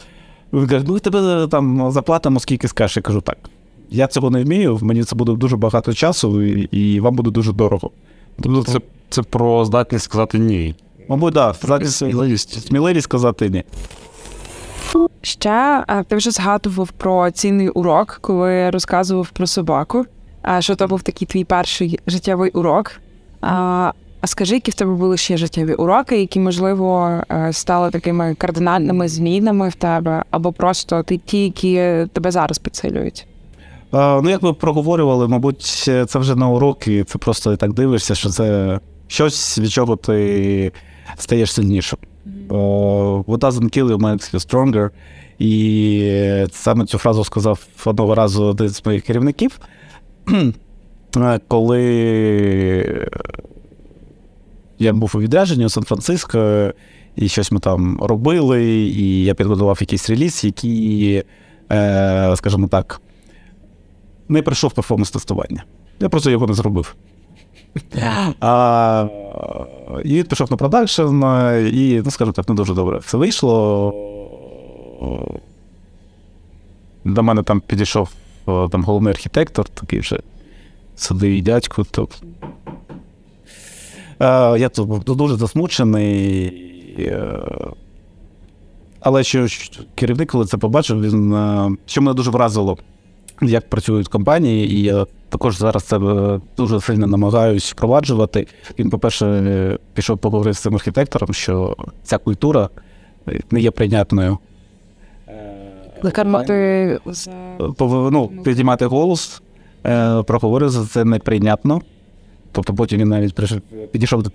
він 0.52 0.66
каже, 0.66 0.84
ну 0.88 0.98
тебе 0.98 1.48
там 1.50 1.92
заплатимо, 1.92 2.40
скільки 2.40 2.68
скажеш. 2.68 2.96
Я 2.96 3.02
кажу, 3.02 3.20
так. 3.20 3.38
Я 3.90 4.06
цього 4.06 4.30
не 4.30 4.44
вмію, 4.44 4.78
мені 4.82 5.04
це 5.04 5.16
буде 5.16 5.32
дуже 5.32 5.56
багато 5.56 5.94
часу, 5.94 6.42
і, 6.42 6.60
і 6.60 7.00
вам 7.00 7.14
буде 7.14 7.30
дуже 7.30 7.52
дорого. 7.52 7.90
Тобто 8.42 8.72
це 8.72 8.80
це 9.08 9.22
про 9.22 9.64
здатність 9.64 10.04
сказати 10.04 10.38
ні. 10.38 10.74
Мабуть, 11.08 11.34
так, 11.34 11.56
да, 11.60 11.66
здатність 11.66 11.96
сміливість. 11.96 12.66
сміливість 12.66 13.04
сказати 13.04 13.50
ні. 13.50 13.64
Ще 15.22 15.84
ти 16.08 16.16
вже 16.16 16.30
згадував 16.30 16.90
про 16.92 17.30
цінний 17.30 17.68
урок, 17.68 18.18
коли 18.20 18.70
розказував 18.70 19.30
про 19.30 19.46
собаку. 19.46 20.04
Що 20.58 20.76
то 20.76 20.86
був 20.86 21.02
такий 21.02 21.26
твій 21.28 21.44
перший 21.44 22.00
життєвий 22.06 22.50
урок. 22.50 23.00
А 23.40 23.92
а 24.20 24.26
скажи, 24.26 24.54
які 24.54 24.70
в 24.70 24.74
тебе 24.74 24.94
були 24.94 25.16
ще 25.16 25.36
життєві 25.36 25.74
уроки, 25.74 26.20
які, 26.20 26.40
можливо, 26.40 27.20
е, 27.30 27.52
стали 27.52 27.90
такими 27.90 28.34
кардинальними 28.34 29.08
змінами 29.08 29.68
в 29.68 29.74
тебе, 29.74 30.24
або 30.30 30.52
просто 30.52 31.02
ті, 31.02 31.44
які 31.44 32.06
тебе 32.12 32.30
зараз 32.30 32.58
підсилюють? 32.58 33.26
Ну, 33.92 34.30
як 34.30 34.42
ми 34.42 34.52
проговорювали, 34.52 35.28
мабуть, 35.28 35.62
це 36.06 36.18
вже 36.18 36.36
на 36.36 36.48
уроки, 36.48 37.04
це 37.04 37.18
просто 37.18 37.56
так 37.56 37.72
дивишся, 37.72 38.14
що 38.14 38.28
це 38.28 38.78
щось, 39.06 39.58
від 39.58 39.70
чого 39.70 39.96
ти 39.96 40.72
стаєш 41.16 41.52
сильнішим. 41.52 41.98
What 42.48 43.38
doesn't 43.38 43.78
kill 43.78 43.88
you 43.88 43.98
makes 43.98 44.34
you 44.34 44.50
stronger. 44.50 44.90
І 45.38 46.46
саме 46.52 46.84
цю 46.84 46.98
фразу 46.98 47.24
сказав 47.24 47.66
одного 47.84 48.14
разу 48.14 48.44
один 48.44 48.68
з 48.68 48.86
моїх 48.86 49.02
керівників, 49.02 49.60
коли 51.48 51.82
я 54.78 54.92
був 54.92 55.12
у 55.14 55.20
відрядженні 55.20 55.66
у 55.66 55.68
Сан-Франциско, 55.68 56.72
і 57.16 57.28
щось 57.28 57.52
ми 57.52 57.60
там 57.60 57.98
робили, 58.02 58.64
і 58.74 59.24
я 59.24 59.34
підготував 59.34 59.78
якийсь 59.80 60.10
реліз, 60.10 60.44
який, 60.44 61.22
е, 61.72 62.32
скажімо 62.36 62.68
так, 62.68 63.00
не 64.30 64.42
пройшов 64.42 64.72
перформанс-тестування. 64.72 65.64
Я 66.00 66.08
просто 66.08 66.30
його 66.30 66.46
не 66.46 66.54
зробив. 66.54 66.94
А, 68.40 69.06
І 70.04 70.14
він 70.14 70.24
пішов 70.24 70.50
на 70.50 70.56
продакшн, 70.56 71.02
і, 71.72 72.02
ну, 72.04 72.10
скажімо 72.10 72.32
так, 72.32 72.48
не 72.48 72.54
дуже 72.54 72.74
добре 72.74 72.98
все 72.98 73.18
вийшло. 73.18 73.94
До 77.04 77.22
мене 77.22 77.42
там 77.42 77.60
підійшов 77.60 78.10
там 78.46 78.84
головний 78.84 79.10
архітектор, 79.12 79.68
такий 79.68 80.00
вже 80.00 80.20
сидий 80.96 81.42
дядько. 81.42 81.84
То... 81.90 82.08
А, 84.18 84.56
я 84.58 84.68
тут 84.68 84.88
був 84.88 85.04
дуже 85.04 85.36
засмучений. 85.36 86.66
Але 89.00 89.24
що 89.24 89.46
керівник, 89.94 90.30
коли 90.30 90.46
це 90.46 90.56
побачив, 90.56 91.00
він 91.02 91.78
що 91.86 92.02
мене 92.02 92.14
дуже 92.14 92.30
вразило, 92.30 92.78
як 93.42 93.68
працюють 93.68 94.08
компанії, 94.08 94.72
і 94.72 94.82
я 94.82 95.06
також 95.28 95.58
зараз 95.58 95.82
це 95.82 95.98
дуже 96.56 96.80
сильно 96.80 97.06
намагаюсь 97.06 97.72
впроваджувати. 97.72 98.46
Він, 98.78 98.90
по-перше, 98.90 99.78
пішов 99.94 100.18
поговорити 100.18 100.54
з 100.54 100.58
цим 100.58 100.74
архітектором, 100.74 101.32
що 101.32 101.76
ця 102.02 102.18
культура 102.18 102.68
не 103.50 103.60
є 103.60 103.70
прийнятною. 103.70 104.38
Накармати 106.02 106.98
ну, 107.80 108.30
підіймати 108.44 108.86
голос, 108.86 109.42
проговорити 110.26 110.70
за 110.70 110.86
це 110.86 111.04
неприйнятно. 111.04 111.80
Тобто 112.52 112.74
потім 112.74 113.00
він 113.00 113.08
навіть 113.08 113.34
підійшов 113.92 114.22
до 114.22 114.30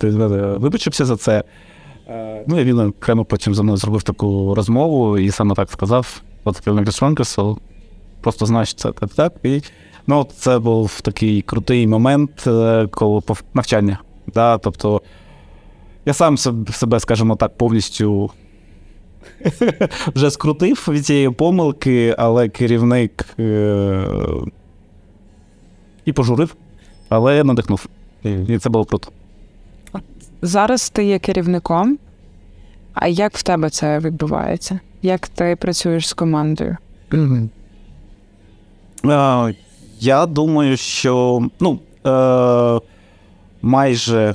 вибачився 0.58 1.04
за 1.04 1.16
це. 1.16 1.44
Ну 2.46 2.60
і 2.60 2.64
він 2.64 2.78
окремо 2.78 3.24
потім 3.24 3.54
за 3.54 3.62
мною 3.62 3.76
зробив 3.76 4.02
таку 4.02 4.54
розмову 4.54 5.18
і 5.18 5.30
саме 5.30 5.54
так 5.54 5.70
сказав: 5.70 6.22
от 6.44 6.56
Стронгесел, 6.90 7.58
просто 8.26 8.46
знаєш 8.46 8.74
це 8.74 8.92
так, 8.92 9.10
так. 9.14 9.32
І 9.42 9.62
ну, 10.06 10.26
це 10.36 10.58
був 10.58 11.00
такий 11.00 11.42
крутий 11.42 11.86
момент, 11.86 12.44
е, 12.46 12.88
коли 12.90 13.22
навчання. 13.54 13.98
Да? 14.34 14.58
Тобто 14.58 15.02
я 16.06 16.12
сам 16.12 16.36
себе, 16.36 17.00
скажімо 17.00 17.36
так, 17.36 17.56
повністю 17.56 18.30
вже 20.14 20.30
скрутив 20.30 20.86
від 20.88 21.06
цієї 21.06 21.30
помилки, 21.30 22.14
але 22.18 22.48
керівник 22.48 23.26
е- 23.38 24.04
і 26.04 26.12
пожурив, 26.12 26.56
але 27.08 27.44
надихнув. 27.44 27.86
І 28.24 28.58
це 28.58 28.70
було 28.70 28.84
круто. 28.84 29.08
Зараз 30.42 30.90
ти 30.90 31.04
є 31.04 31.18
керівником. 31.18 31.98
А 32.94 33.06
як 33.06 33.36
в 33.36 33.42
тебе 33.42 33.70
це 33.70 33.98
відбувається? 33.98 34.80
Як 35.02 35.28
ти 35.28 35.56
працюєш 35.60 36.08
з 36.08 36.12
командою? 36.12 36.76
Uh, 39.02 39.54
я 40.00 40.26
думаю, 40.26 40.76
що 40.76 41.42
ну, 41.60 41.78
е, 42.06 42.80
майже 43.62 44.34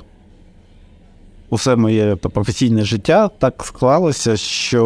усе 1.49 1.76
моє 1.76 2.16
професійне 2.16 2.84
життя 2.84 3.28
так 3.28 3.64
склалося, 3.64 4.38
що 4.38 4.86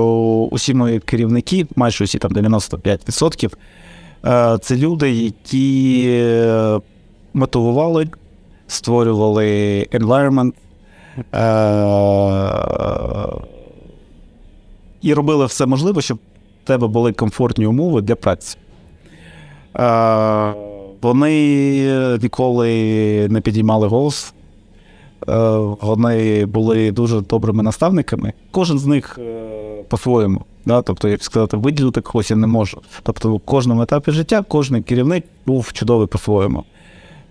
усі 0.52 0.74
мої 0.74 1.00
керівники, 1.00 1.68
майже 1.76 2.04
усі 2.04 2.18
там 2.18 2.32
95%, 2.32 3.54
е, 4.26 4.58
це 4.62 4.76
люди, 4.76 5.12
які 5.12 6.04
е, 6.08 6.80
мотивували, 7.34 8.08
створювали 8.68 9.88
environment, 9.92 10.54
і 15.02 15.14
робили 15.14 15.46
все 15.46 15.66
можливе, 15.66 16.02
щоб 16.02 16.18
в 16.64 16.68
тебе 16.68 16.88
були 16.88 17.14
комфортні 17.14 17.66
умови 17.68 18.02
для 18.02 18.16
праці. 18.16 18.58
Вони 21.02 22.18
ніколи 22.22 23.28
не 23.30 23.42
підіймали 23.42 23.88
голос. 23.88 24.34
Вони 25.82 26.46
були 26.46 26.92
дуже 26.92 27.22
добрими 27.22 27.64
наставниками. 27.64 28.34
Кожен 28.52 28.80
з 28.80 28.86
них 28.86 29.20
по-своєму. 29.90 30.42
Да? 30.66 30.82
Тобто, 30.82 31.08
як 31.08 31.24
сказати, 31.24 31.58
виділити 31.58 32.02
когось 32.02 32.32
я 32.32 32.38
не 32.38 32.48
можу. 32.48 32.82
Тобто, 33.04 33.34
у 33.34 33.40
кожному 33.40 33.82
етапі 33.82 34.12
життя 34.12 34.46
кожен 34.48 34.84
керівник 34.84 35.24
був 35.46 35.74
чудовий 35.74 36.08
по-своєму. 36.08 36.64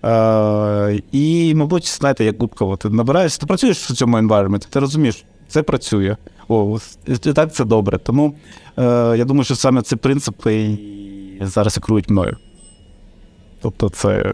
Е, 0.05 1.01
І, 1.11 1.55
мабуть, 1.55 1.87
знаєте, 1.87 2.25
як 2.25 2.41
губково, 2.41 2.77
ти 2.77 2.89
набираєшся, 2.89 3.39
ти 3.39 3.45
працюєш 3.45 3.89
в 3.89 3.93
цьому 3.93 4.17
environment, 4.17 4.67
ти 4.69 4.79
розумієш, 4.79 5.25
це 5.47 5.63
працює. 5.63 6.17
О, 6.47 6.77
так 7.35 7.53
це 7.53 7.65
добре. 7.65 7.97
Тому 7.97 8.33
е, 8.77 8.83
я 9.17 9.25
думаю, 9.25 9.43
що 9.43 9.55
саме 9.55 9.81
ці 9.81 9.95
принципи 9.95 10.77
зараз 11.41 11.77
керують 11.77 12.09
мною. 12.09 12.37
Тобто, 13.61 13.89
це 13.89 14.33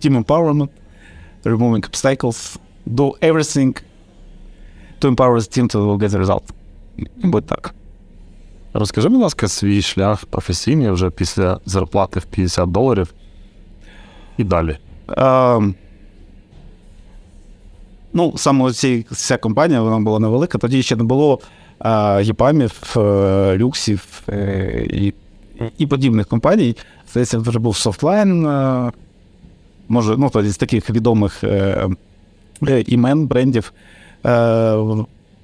team 0.00 0.24
empowerment, 0.24 0.68
removing 1.44 1.90
obstacles, 1.90 2.58
do 2.86 3.18
everything 3.20 3.82
to 5.00 5.08
empower 5.08 5.40
the 5.40 5.58
team 5.58 5.66
to 5.72 5.98
get 5.98 6.08
the 6.08 6.24
result. 6.24 6.42
Будь 7.16 7.46
так. 7.46 7.74
Розкажи, 8.72 9.08
будь 9.08 9.20
ласка, 9.20 9.48
свій 9.48 9.82
шлях 9.82 10.24
професійний 10.24 10.90
вже 10.90 11.10
після 11.10 11.60
зарплати 11.66 12.20
в 12.20 12.24
50 12.24 12.70
доларів 12.70 13.14
і 14.36 14.44
далі. 14.44 14.78
А, 15.06 15.60
ну, 18.12 18.32
саме 18.36 18.72
ці, 18.72 19.06
ця 19.12 19.36
компанія 19.36 19.82
вона 19.82 19.98
була 19.98 20.18
невелика, 20.18 20.58
тоді 20.58 20.82
ще 20.82 20.96
не 20.96 21.04
було 21.04 21.40
а, 21.78 22.20
єпамів, 22.24 22.94
е, 22.96 23.56
люксів 23.58 24.22
е, 24.28 24.86
і 24.90 25.14
і 25.78 25.86
подібних 25.86 26.26
компаній. 26.26 26.76
Здається, 27.10 27.38
вже 27.38 27.58
був 27.58 27.76
софтлайн, 27.76 28.46
е, 28.46 28.92
може, 29.88 30.16
ну, 30.18 30.30
тоді 30.30 30.50
з 30.50 30.56
таких 30.56 30.90
відомих 30.90 31.44
імен, 32.86 33.26
брендів. 33.26 33.72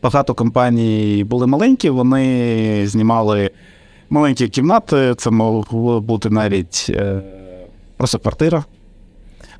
Багато 0.02 0.34
компаній 0.34 1.24
були 1.24 1.46
маленькі, 1.46 1.90
вони 1.90 2.86
знімали 2.86 3.50
маленькі 4.10 4.48
кімнати, 4.48 5.14
це 5.16 5.30
могло 5.30 6.00
бути 6.00 6.30
навіть 6.30 6.92
просто 7.96 8.18
квартира. 8.18 8.64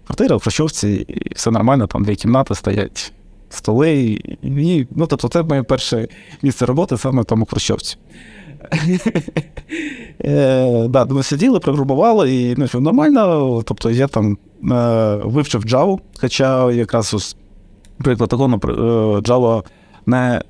Квартира 0.07 0.37
в 0.37 0.43
Хрущовці, 0.43 0.89
і 0.89 1.35
все 1.35 1.51
нормально, 1.51 1.87
там 1.87 2.05
дві 2.05 2.17
кімнати 2.17 2.55
стоять, 2.55 3.13
столи. 3.51 4.21
І, 4.43 4.87
ну, 4.91 5.07
Тобто, 5.07 5.29
це 5.29 5.43
моє 5.43 5.63
перше 5.63 6.09
місце 6.43 6.67
роботи 6.67 6.97
саме 6.97 7.23
в 7.23 7.25
тому 7.25 7.47
Хрущовці. 7.47 7.97
Е, 10.25 10.89
да, 10.89 11.05
Ми 11.05 11.23
сиділи, 11.23 11.61
прогрубували, 11.61 12.35
і 12.37 12.55
ну, 12.57 12.81
нормально. 12.81 13.63
Тобто 13.65 13.91
я 13.91 14.07
там 14.07 14.33
е, 14.33 14.37
вивчив 15.25 15.65
Java, 15.65 15.99
хоча 16.21 16.73
якраз 16.73 17.15
ось, 17.15 17.37
приклад 17.99 18.31
того, 18.31 18.45
е, 18.45 18.57
Java 19.21 19.65
не 20.07 20.43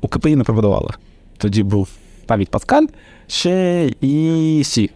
у 0.00 0.08
КПІ 0.08 0.36
не 0.36 0.44
преподавали. 0.44 0.90
Тоді 1.36 1.62
був 1.62 1.88
навіть 2.28 2.50
Pascal 2.50 2.86
ще 3.26 3.86
і 4.00 4.62
C. 4.62 4.90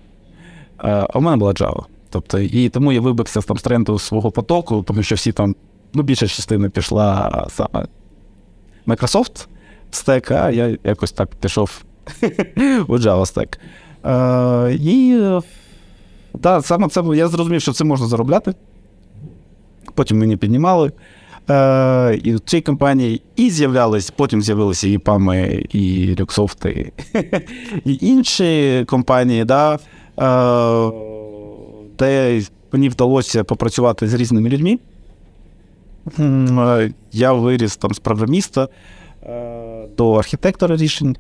А 0.77 1.07
у 1.15 1.21
мене 1.21 1.37
була 1.37 1.53
Java. 1.53 1.83
Тобто, 2.11 2.39
І 2.39 2.69
тому 2.69 2.93
я 2.93 3.01
вибився 3.01 3.41
там 3.41 3.59
з 3.59 3.63
тренду 3.63 3.99
свого 3.99 4.31
потоку, 4.31 4.85
тому 4.87 5.03
що 5.03 5.15
всі 5.15 5.33
там, 5.33 5.55
ну, 5.95 6.03
більша 6.03 6.27
частина 6.27 6.69
пішла 6.69 7.47
саме 7.51 7.87
Microsoft 8.87 9.47
стек, 9.91 10.31
а 10.31 10.51
я 10.51 10.79
якось 10.85 11.13
так 11.13 11.35
пішов 11.35 11.85
у 12.89 12.99
Java 12.99 13.25
Stack. 13.25 13.59
Е, 14.05 14.75
І 14.75 15.21
да, 16.35 16.63
саме 16.63 16.89
це 16.89 17.03
я 17.15 17.29
зрозумів, 17.29 17.61
що 17.61 17.73
це 17.73 17.85
можна 17.85 18.07
заробляти. 18.07 18.55
Потім 19.95 20.19
мені 20.19 20.37
піднімали. 20.37 20.93
Е, 21.51 22.21
І 22.25 22.35
в 22.35 22.41
цій 22.41 22.61
компанії 22.61 23.23
і 23.37 23.51
з'являлись, 23.51 24.11
потім 24.11 24.43
з'явилися 24.43 24.89
і 24.89 24.99
ПАМи, 24.99 25.65
і 25.73 26.15
Люксофти, 26.21 26.93
і 27.85 27.99
інші 28.01 28.85
компанії. 28.89 29.45
Да, 29.45 29.75
е, 29.75 30.93
де 31.99 32.43
мені 32.73 32.89
вдалося 32.89 33.45
попрацювати 33.45 34.09
з 34.09 34.15
різними 34.15 34.49
людьми. 34.49 34.79
Е, 36.19 36.91
я 37.13 37.33
виріс 37.33 37.77
там 37.77 37.95
з 37.95 37.99
програміста 37.99 38.69
е, 39.23 39.89
до 39.97 40.13
архітектора 40.13 40.77
рішень. 40.77 41.17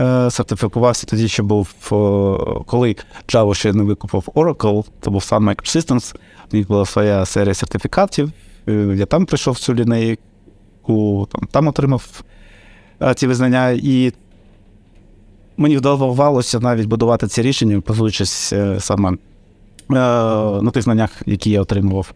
Е, 0.00 0.30
сертифікувався 0.30 1.06
тоді, 1.06 1.28
що 1.28 1.42
був, 1.42 1.74
коли 2.66 2.96
Java 3.28 3.54
ще 3.54 3.72
не 3.72 3.82
викупив 3.82 4.28
Oracle, 4.34 4.84
це 5.00 5.10
був 5.10 5.20
Sun 5.20 5.54
Microsystems, 5.54 6.14
у 6.52 6.56
них 6.56 6.68
була 6.68 6.86
своя 6.86 7.26
серія 7.26 7.54
сертифікатів. 7.54 8.32
Я 8.94 9.06
там 9.06 9.26
прийшов 9.26 9.58
цю 9.58 9.74
лінейку, 9.74 11.28
там, 11.32 11.48
там 11.50 11.68
отримав 11.68 12.22
ці 13.14 13.26
визнання. 13.26 13.70
І 13.70 14.12
мені 15.56 15.76
вдавалося 15.76 16.60
навіть 16.60 16.86
будувати 16.86 17.26
ці 17.26 17.42
рішення, 17.42 17.80
позуючись 17.80 18.52
саме 18.78 19.16
Е, 19.90 20.62
на 20.62 20.70
тих 20.70 20.82
знаннях, 20.82 21.22
які 21.26 21.50
я 21.50 21.60
отримував. 21.60 22.12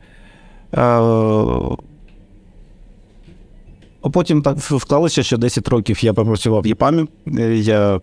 Е, 4.05 4.09
А 4.09 4.11
потім 4.11 4.43
так 4.43 4.57
склалося, 4.61 5.23
що 5.23 5.37
10 5.37 5.69
років 5.69 6.05
я 6.05 6.13
попрацював 6.13 6.63
в 6.63 6.67
ЄПАМі. 6.67 7.07
Я 7.55 8.01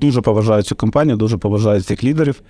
дуже 0.00 0.20
поважаю 0.20 0.62
цю 0.62 0.76
компанію, 0.76 1.16
дуже 1.16 1.36
поважаю 1.36 1.80
цих 1.80 2.04
лідерів. 2.04 2.42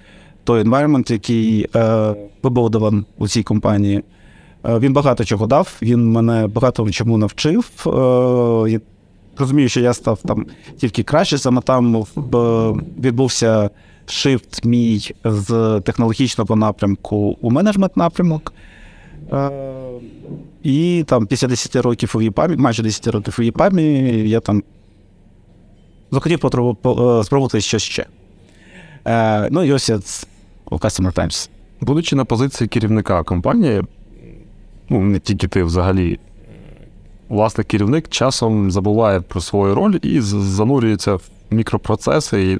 Той 0.44 0.62
environment, 0.62 1.12
який 1.12 1.66
е, 1.76 2.14
вибудований 2.42 3.04
у 3.18 3.28
цій 3.28 3.42
компанії, 3.42 4.02
е, 4.64 4.78
він 4.78 4.92
багато 4.92 5.24
чого 5.24 5.46
дав, 5.46 5.76
він 5.82 6.12
мене 6.12 6.46
багато 6.46 6.90
чому 6.90 7.18
навчив. 7.18 7.70
Е, 7.86 8.70
я 8.70 8.80
розумію, 9.38 9.68
що 9.68 9.80
я 9.80 9.92
став 9.92 10.18
там 10.24 10.46
тільки 10.76 11.02
краще, 11.02 11.38
саме 11.38 11.60
там 11.60 11.96
е, 11.96 12.02
відбувся 13.00 13.70
шифт 14.06 14.64
мій 14.64 15.14
з 15.24 15.80
технологічного 15.84 16.56
напрямку 16.56 17.36
у 17.40 17.50
менеджмент 17.50 17.96
напрямок. 17.96 18.52
Е, 19.32 19.50
і 20.62 21.04
там 21.06 21.26
після 21.26 21.48
10 21.48 21.76
років 21.76 22.12
у 22.14 22.22
ЄПАМі, 22.22 22.56
майже 22.56 22.82
10 22.82 23.06
років 23.06 23.36
у 23.38 23.42
ЄПАМі, 23.42 23.82
я 24.28 24.40
там 24.40 24.62
захотів 26.10 26.38
спробувати 27.24 27.60
щось 27.60 27.82
ще. 27.82 28.06
Е, 29.06 29.48
ну 29.50 29.62
і 29.62 29.72
ось 29.72 29.88
я 29.88 30.00
у 30.70 30.76
Customer 30.76 31.12
Times. 31.12 31.48
Будучи 31.80 32.16
на 32.16 32.24
позиції 32.24 32.68
керівника 32.68 33.22
компанії, 33.22 33.82
ну 34.88 35.00
не 35.00 35.18
тільки 35.18 35.48
ти 35.48 35.62
взагалі, 35.62 36.18
власне, 37.28 37.64
керівник 37.64 38.08
часом 38.08 38.70
забуває 38.70 39.20
про 39.20 39.40
свою 39.40 39.74
роль 39.74 39.98
і 40.02 40.20
занурюється 40.20 41.14
в 41.14 41.22
мікропроцеси 41.50 42.52
і, 42.52 42.58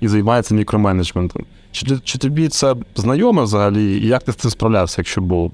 і 0.00 0.08
займається 0.08 0.54
мікроменеджментом. 0.54 1.44
Чи, 1.72 1.98
чи 2.04 2.18
тобі 2.18 2.48
це 2.48 2.76
знайоме 2.96 3.42
взагалі, 3.42 3.98
і 3.98 4.06
як 4.06 4.22
ти 4.22 4.32
з 4.32 4.36
цим 4.36 4.50
справлявся, 4.50 4.94
якщо 4.98 5.20
було? 5.20 5.50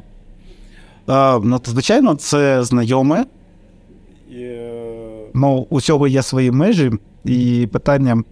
А, 1.06 1.40
ну, 1.42 1.60
Звичайно, 1.64 2.14
це 2.14 2.62
знайоме. 2.62 3.24
Ну, 5.34 5.66
у 5.70 5.80
цього 5.80 6.06
є 6.06 6.22
свої 6.22 6.50
межі, 6.50 6.92
і 7.24 7.68
питання 7.72 8.22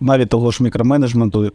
навіть 0.00 0.28
того 0.28 0.50
ж 0.50 0.62
мікроменеджменту. 0.62 1.52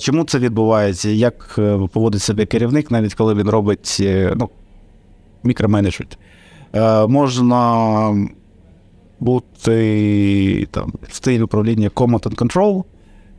Чому 0.00 0.24
це 0.24 0.38
відбувається? 0.38 1.08
Як 1.08 1.54
е, 1.58 1.78
поводить 1.92 2.22
себе 2.22 2.46
керівник, 2.46 2.90
навіть 2.90 3.14
коли 3.14 3.34
він 3.34 3.48
робить 3.48 3.96
е, 4.00 4.32
ну, 4.36 4.48
мікроменеджмент? 5.42 6.18
Е, 6.74 7.06
можна 7.06 8.28
бути 9.20 10.68
там, 10.70 10.92
в 11.08 11.14
стилі 11.14 11.42
управління 11.42 11.88
Command 11.88 12.22
and 12.22 12.34
Control 12.34 12.84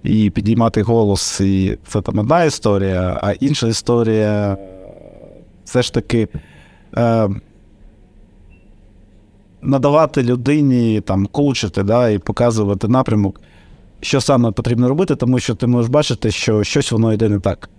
і 0.04 0.30
підіймати 0.30 0.82
голос, 0.82 1.42
і 1.42 1.78
це 1.88 2.02
там 2.02 2.20
одна 2.20 2.44
історія, 2.44 3.20
а 3.24 3.32
інша 3.32 3.68
історія 3.68 4.58
все 5.68 5.82
ж 5.82 5.94
таки 5.94 6.28
е, 6.98 7.30
надавати 9.62 10.24
людині, 10.24 11.02
там, 11.02 11.26
коучити 11.26 11.84
да, 11.84 12.10
і 12.10 12.18
показувати 12.18 12.88
напрямок, 12.88 13.42
що 14.02 14.22
саме 14.22 14.52
потрібно 14.52 14.90
робити, 14.90 15.16
тому 15.16 15.40
що 15.40 15.56
ти 15.56 15.68
можеш 15.68 15.92
бачити, 15.92 16.32
що 16.32 16.64
щось 16.64 16.92
воно 16.92 17.14
йде 17.14 17.30
не 17.30 17.40
так. 17.40 17.70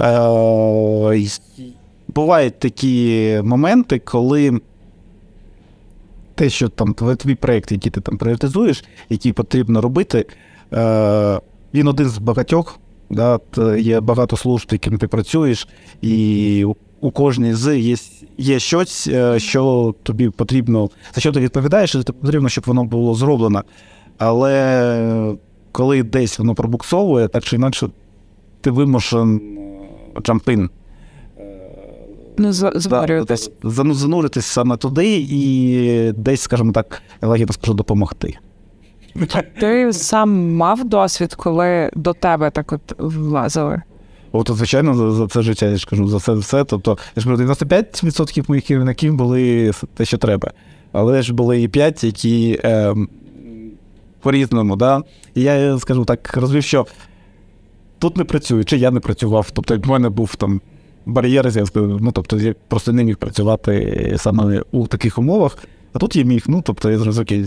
Е, 0.00 1.28
Бувають 2.08 2.58
такі 2.58 3.40
моменти, 3.44 3.98
коли 3.98 4.60
те, 6.34 6.50
що 6.50 6.68
там 6.68 6.94
твій 6.94 7.34
проєкт, 7.34 7.72
який 7.72 7.92
ти 7.92 8.00
там 8.00 8.18
пріоритизуєш, 8.18 8.84
який 9.08 9.32
потрібно 9.32 9.80
робити, 9.80 10.26
е, 10.72 11.40
він 11.74 11.88
один 11.88 12.08
з 12.08 12.18
багатьох. 12.18 12.78
Да, 13.10 13.40
Є 13.78 14.00
багато 14.00 14.36
служб, 14.36 14.68
яким 14.72 14.98
ти 14.98 15.08
працюєш, 15.08 15.68
і 16.02 16.66
у 17.04 17.10
кожній 17.10 17.54
з 17.54 17.78
є 17.78 17.96
є 18.38 18.58
щось, 18.58 19.06
е, 19.06 19.38
що 19.38 19.94
тобі 20.02 20.30
потрібно, 20.30 20.90
за 21.14 21.20
що 21.20 21.32
ти 21.32 21.40
відповідаєш, 21.40 21.94
і 21.94 22.02
потрібно, 22.02 22.48
щоб 22.48 22.64
воно 22.66 22.84
було 22.84 23.14
зроблено. 23.14 23.64
Але 24.18 25.34
коли 25.72 26.02
десь 26.02 26.38
воно 26.38 26.54
пробуксовує, 26.54 27.28
так 27.28 27.44
чи 27.44 27.56
інакше 27.56 27.88
ти 28.60 28.70
вимушен 28.70 29.40
джампин. 30.22 30.70
Ну, 32.38 32.52
занурюватись. 32.52 33.50
зануритись 33.62 34.46
саме 34.46 34.76
туди 34.76 35.26
і 35.30 36.12
десь, 36.12 36.40
скажімо 36.40 36.72
так, 36.72 37.02
лагідно 37.22 37.52
скажу, 37.52 37.74
допомогти. 37.74 38.38
Ти 39.60 39.92
сам 39.92 40.56
мав 40.56 40.84
досвід, 40.84 41.34
коли 41.34 41.90
до 41.94 42.12
тебе 42.12 42.50
так 42.50 42.72
от 42.72 42.94
влазили? 42.98 43.82
От, 44.36 44.50
звичайно, 44.50 44.94
за, 44.94 45.10
за 45.10 45.26
це 45.26 45.42
життя 45.42 45.66
я 45.66 45.76
ж 45.76 45.86
кажу, 45.86 46.08
за 46.08 46.20
це 46.20 46.32
все. 46.32 46.64
Тобто, 46.64 46.98
я 47.16 47.22
ж 47.22 47.28
кажу, 47.28 47.42
95% 47.42 48.44
моїх 48.48 48.64
керівників 48.64 49.14
були 49.14 49.72
те, 49.94 50.04
що 50.04 50.18
треба. 50.18 50.52
Але 50.92 51.22
ж 51.22 51.34
були 51.34 51.62
і 51.62 51.68
5, 51.68 52.04
які 52.04 52.60
е, 52.64 52.94
по-різному. 54.20 54.76
Да? 54.76 55.02
І 55.34 55.42
я 55.42 55.78
скажу 55.78 56.04
так, 56.04 56.36
розвів, 56.36 56.62
що 56.62 56.86
тут 57.98 58.16
не 58.16 58.24
працюю, 58.24 58.64
чи 58.64 58.76
я 58.76 58.90
не 58.90 59.00
працював. 59.00 59.50
Тобто, 59.50 59.78
в 59.78 59.88
мене 59.88 60.08
був 60.08 60.36
там 60.36 60.60
бар'єр, 61.06 61.48
я 61.54 61.66
скажу, 61.66 61.98
ну 62.00 62.12
тобто 62.12 62.38
я 62.38 62.54
просто 62.68 62.92
не 62.92 63.04
міг 63.04 63.16
працювати 63.16 64.14
саме 64.18 64.62
у 64.72 64.86
таких 64.86 65.18
умовах. 65.18 65.58
А 65.92 65.98
тут 65.98 66.16
я 66.16 66.24
міг, 66.24 66.44
ну 66.46 66.62
тобто 66.66 66.90
я 66.90 66.98
зрозумів, 66.98 67.22
окей, 67.22 67.46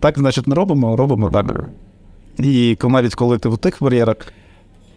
так, 0.00 0.18
значить, 0.18 0.46
не 0.46 0.54
робимо, 0.54 0.96
робимо 0.96 1.30
так. 1.30 1.64
І 2.38 2.76
навіть 2.84 3.14
коли 3.14 3.38
ти 3.38 3.48
в 3.48 3.58
тих 3.58 3.76
бар'єрах 3.80 4.16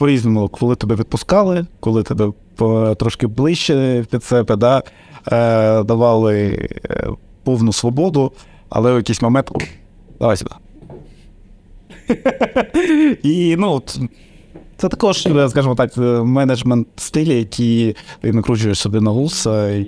по-різному, 0.02 0.48
коли 0.48 0.76
тебе 0.76 0.96
відпускали, 0.96 1.66
коли 1.80 2.04
тебе 2.04 2.32
трошки 2.96 3.28
ближче 3.28 4.06
під 4.12 4.24
себе, 4.24 4.56
да, 4.56 4.84
е, 5.32 5.84
давали 5.84 6.70
е, 6.90 7.08
повну 7.44 7.74
свободу, 7.74 8.32
але 8.70 8.94
в 8.94 8.96
якийсь 8.96 9.22
момент. 9.22 9.52
Давай 10.20 10.38
сюди. 10.38 10.52
І 13.24 13.56
ну, 13.60 13.82
це 14.78 14.90
також, 14.90 15.28
скажімо 15.50 15.76
так, 15.76 15.98
менеджмент 16.24 16.88
стилі, 16.96 17.38
який 17.38 17.96
ти 18.22 18.34
накручуєш 18.34 18.80
собі 18.80 19.00
на 19.00 19.12
вуса, 19.12 19.70
і 19.70 19.88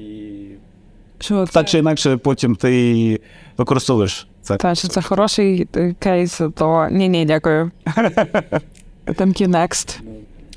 так 1.52 1.70
чи 1.70 1.78
інакше 1.78 2.18
потім 2.18 2.56
ти 2.56 3.20
використовуєш 3.58 4.28
це. 4.42 4.58
Так, 4.58 4.78
що 4.78 4.88
це 4.88 5.02
хороший 5.02 5.68
е, 5.76 5.96
кейс, 6.00 6.42
то 6.56 6.88
ні-ні, 6.92 7.26
дякую. 7.26 7.72
Thank 9.06 9.42
you, 9.42 9.48
next. 9.48 10.00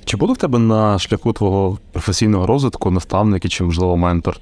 Чи 0.05 0.17
були 0.17 0.33
в 0.33 0.37
тебе 0.37 0.59
на 0.59 0.99
шляху 0.99 1.33
твого 1.33 1.79
професійного 1.93 2.47
розвитку 2.47 2.91
наставники 2.91 3.49
чи, 3.49 3.65
можливо, 3.65 3.97
ментор? 3.97 4.41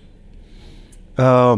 Е, 1.19 1.57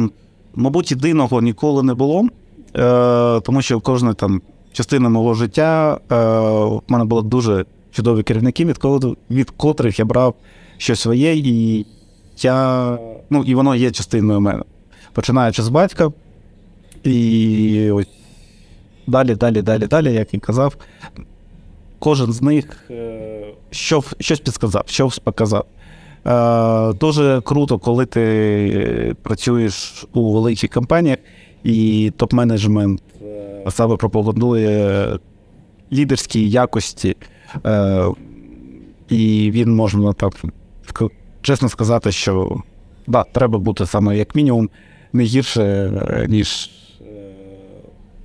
Мабуть, 0.55 0.91
єдиного 0.91 1.43
ніколи 1.43 1.83
не 1.83 1.95
було, 1.95 2.29
е, 2.77 3.41
тому 3.41 3.63
що 3.63 3.81
кожна 3.81 4.15
там 4.15 4.43
частина 4.73 5.09
мого 5.09 5.35
життя 5.35 6.01
е, 6.13 6.17
в 6.65 6.83
мене 6.89 7.05
було 7.05 7.23
дуже 7.23 7.65
чудові 7.91 8.23
керівники, 8.23 8.65
від 8.65 8.79
від 9.31 9.51
котрих 9.51 9.99
я 9.99 10.05
брав 10.05 10.35
щось 10.79 11.01
своє, 11.01 11.37
і 11.37 11.87
я, 12.39 12.99
ну, 13.31 13.43
і 13.43 13.55
воно 13.55 13.75
є 13.75 13.91
частиною 13.91 14.41
мене. 14.41 14.63
Починаючи 15.13 15.63
з 15.63 15.69
батька, 15.69 16.13
і 17.03 17.91
ось 17.91 18.07
далі, 19.07 19.35
далі, 19.35 19.63
далі, 19.63 19.87
далі, 19.87 20.13
як 20.13 20.35
і 20.35 20.39
казав, 20.39 20.77
кожен 21.99 22.33
з 22.33 22.43
них 22.43 22.91
е, 22.91 23.47
що, 23.71 24.03
щось 24.21 24.41
підсказав, 24.41 24.85
щось 24.87 25.19
показав. 25.19 25.65
Е, 26.27 26.93
дуже 26.93 27.41
круто, 27.41 27.79
коли 27.79 28.07
ти 28.07 29.17
працюєш 29.23 30.05
у 30.13 30.33
великих 30.33 30.71
компаніях, 30.71 31.19
і 31.65 32.13
топ-менеджмент 32.19 32.99
е, 33.23 33.71
саме 33.71 33.97
пропагандує 33.97 35.19
лідерські 35.93 36.51
якості, 36.51 37.17
і 39.09 39.51
він 39.55 39.75
можна 39.75 40.13
так 40.13 40.33
чесно 41.43 41.69
сказати, 41.69 42.13
що 42.13 42.61
да, 43.07 43.25
треба 43.33 43.59
бути 43.59 43.87
саме 43.87 44.17
як 44.17 44.35
мінімум 44.35 44.71
не 45.13 45.23
гірше, 45.25 45.93
ніж 46.29 46.71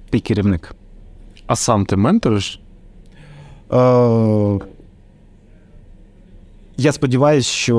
ти 0.10 0.20
керівник. 0.20 0.76
А 1.48 1.56
сам 1.56 1.86
ти 1.86 1.96
менториш? 1.96 2.60
Е, 3.74 4.60
Я 6.78 6.92
сподіваюся, 6.92 7.50
що 7.50 7.76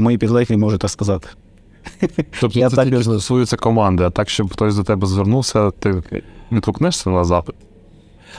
мої 0.00 0.18
підлеглі 0.18 0.56
можуть 0.56 0.80
так 0.80 0.90
сказати. 0.90 1.28
Тобто 2.40 2.58
я 2.58 2.70
це 2.70 2.76
так 2.76 2.88
тільки 2.88 3.02
стосується 3.02 3.56
команди, 3.56 4.04
а 4.04 4.10
так, 4.10 4.30
щоб 4.30 4.52
хтось 4.52 4.76
до 4.76 4.82
тебе 4.82 5.06
звернувся, 5.06 5.70
ти 5.70 6.02
відгукнешся 6.52 7.10
на 7.10 7.24
запит? 7.24 7.54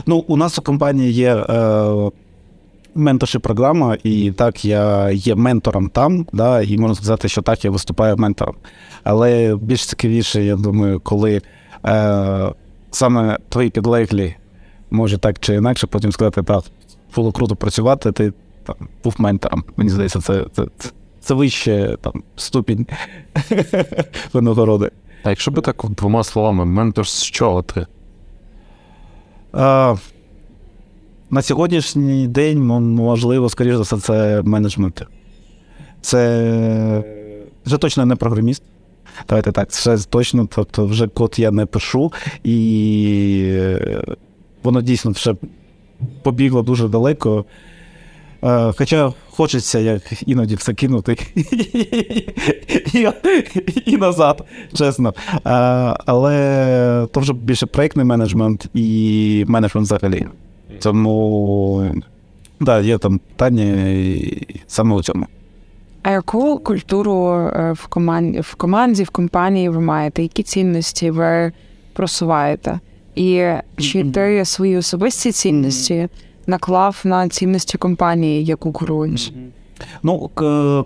Ну, 0.05 0.17
у 0.27 0.37
нас 0.37 0.59
у 0.59 0.61
компанії 0.61 1.11
є 1.11 1.35
е, 1.35 2.09
менторші 2.95 3.39
програма, 3.39 3.97
і 4.03 4.31
так, 4.31 4.65
я 4.65 5.11
є 5.11 5.35
ментором 5.35 5.89
там, 5.89 6.25
да, 6.33 6.61
і 6.61 6.77
можна 6.77 6.95
сказати, 6.95 7.27
що 7.27 7.41
так, 7.41 7.65
я 7.65 7.71
виступаю 7.71 8.17
ментором. 8.17 8.55
Але 9.03 9.55
більш 9.61 9.85
цікавіше, 9.85 10.43
я 10.43 10.55
думаю, 10.55 10.99
коли 10.99 11.41
е, 11.85 12.51
саме 12.91 13.37
твої 13.49 13.69
підлеглі 13.69 14.35
може 14.91 15.17
так 15.17 15.39
чи 15.39 15.55
інакше 15.55 15.87
потім 15.87 16.11
сказати, 16.11 16.43
так, 16.43 16.63
було 17.16 17.32
круто 17.32 17.55
працювати, 17.55 18.11
ти 18.11 18.34
там, 18.64 18.76
був 19.03 19.16
ментором. 19.18 19.64
Мені 19.78 19.89
здається, 19.89 20.22
це 20.22 20.45
це, 20.53 20.66
це, 20.78 20.89
це 21.20 21.34
вище 21.34 21.97
там, 22.01 22.24
ступінь 22.36 22.88
винагороди. 24.34 24.91
А 25.24 25.30
якщо 25.30 25.51
би 25.51 25.61
так 25.61 25.86
двома 25.89 26.24
словами, 26.24 26.66
ментор 26.66 27.07
з 27.07 27.24
чого 27.24 27.61
ти? 27.61 27.88
А, 29.53 29.95
на 31.30 31.41
сьогоднішній 31.41 32.28
день, 32.28 32.59
можливо, 32.95 33.49
скоріш 33.49 33.76
за 33.76 33.82
все, 33.82 33.97
це 33.97 34.41
менеджмент. 34.41 35.03
Це 36.01 37.03
вже 37.66 37.78
точно 37.78 38.05
не 38.05 38.16
програміст. 38.16 38.64
Давайте 39.30 39.51
так, 39.51 39.72
це 39.72 39.97
точно, 39.97 40.47
тобто 40.55 40.86
вже 40.86 41.07
код 41.07 41.36
я 41.38 41.51
не 41.51 41.66
пишу, 41.66 42.14
і 42.43 43.47
е, 43.51 44.03
воно 44.64 44.82
дійсно 44.82 45.11
вже 45.11 45.36
побігло 46.23 46.61
дуже 46.61 46.87
далеко. 46.87 47.45
Е, 48.43 48.73
хоча 48.77 49.13
хочеться 49.29 49.79
як 49.79 50.01
іноді 50.25 50.55
все 50.55 50.73
кинути 50.73 51.17
і, 52.93 53.07
і 53.85 53.97
назад, 53.97 54.45
чесно. 54.73 55.13
Е, 55.33 55.39
але 56.05 57.07
то 57.11 57.19
вже 57.19 57.33
більше 57.33 57.65
проєктний 57.65 58.05
менеджмент 58.05 58.69
і 58.73 59.45
менеджмент 59.47 59.87
взагалі. 59.87 60.27
Тому 60.79 61.91
да, 62.59 62.79
є 62.79 62.97
там 62.97 63.17
питання 63.17 63.95
саме 64.67 64.95
у 64.95 65.03
цьому. 65.03 65.25
А 66.03 66.11
яку 66.11 66.59
культуру 66.59 67.29
е, 67.31 67.73
в 67.75 67.87
команді, 67.87 68.39
в 68.39 68.55
команді, 68.55 69.03
в 69.03 69.09
компанії 69.09 69.69
ви 69.69 69.79
маєте? 69.79 70.21
Які 70.21 70.43
цінності 70.43 71.11
ви 71.11 71.51
просуваєте? 71.93 72.79
І 73.16 73.45
чи 73.78 74.03
ти 74.03 74.45
свої 74.45 74.78
особисті 74.78 75.32
цінності 75.32 76.07
наклав 76.47 77.01
на 77.03 77.30
цінності 77.30 77.78
компанії, 77.78 78.45
яку 78.45 78.74
керуєш? 78.74 79.34
Ну, 80.03 80.30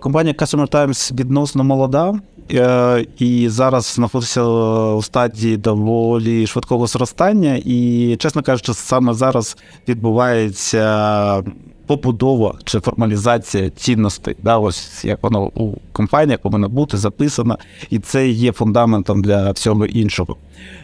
компанія 0.00 0.34
Customer 0.38 0.70
Times 0.70 1.14
відносно 1.14 1.64
молода. 1.64 2.14
Е, 2.52 3.06
і 3.18 3.48
зараз 3.48 3.84
знаходиться 3.84 4.42
у 4.42 5.02
стадії 5.02 5.56
доволі 5.56 6.46
швидкого 6.46 6.86
зростання, 6.86 7.60
і, 7.64 8.16
чесно 8.18 8.42
кажучи, 8.42 8.74
саме 8.74 9.14
зараз 9.14 9.56
відбувається 9.88 11.44
побудова 11.88 12.54
чи 12.64 12.80
формалізація 12.80 13.70
цінностей. 13.70 14.36
Да, 14.42 14.58
Ось 14.58 15.04
як 15.04 15.22
воно 15.22 15.44
у 15.44 15.74
компаніях 15.92 16.40
повинно 16.40 16.68
бути 16.68 16.96
записано, 16.96 17.58
і 17.90 17.98
це 17.98 18.28
є 18.28 18.52
фундаментом 18.52 19.22
для 19.22 19.50
всього 19.50 19.86
іншого. 19.86 20.36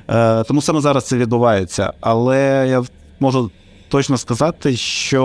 Е, 0.08 0.44
Тому 0.44 0.62
саме 0.62 0.80
зараз 0.80 1.04
це 1.04 1.16
відбувається. 1.16 1.92
Але 2.00 2.66
я 2.70 2.84
можу 3.20 3.50
точно 3.88 4.18
сказати, 4.18 4.76
що 4.76 5.22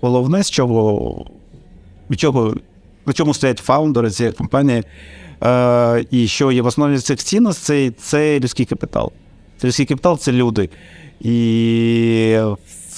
головне, 0.00 0.42
з 0.42 0.50
чого 0.50 1.26
від 2.10 2.20
чого, 2.20 2.54
на 3.06 3.12
чому 3.12 3.34
стоять 3.34 3.58
фаундери 3.58 4.10
цієї 4.10 4.32
компанії, 4.32 4.82
е, 5.42 6.04
і 6.10 6.26
що 6.26 6.52
є 6.52 6.62
в 6.62 6.66
основі 6.66 6.98
цих 6.98 7.18
цінностей, 7.18 7.90
це 7.90 8.40
людський 8.40 8.66
капітал. 8.66 9.12
Людський 9.64 9.86
капітал 9.86 10.18
це 10.18 10.32
люди. 10.32 10.68
І 11.20 12.38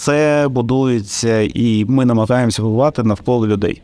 це 0.02 0.48
будується, 0.48 1.40
і 1.40 1.84
ми 1.88 2.04
намагаємося 2.04 2.62
будувати 2.62 3.02
навколо 3.02 3.46
людей. 3.46 3.82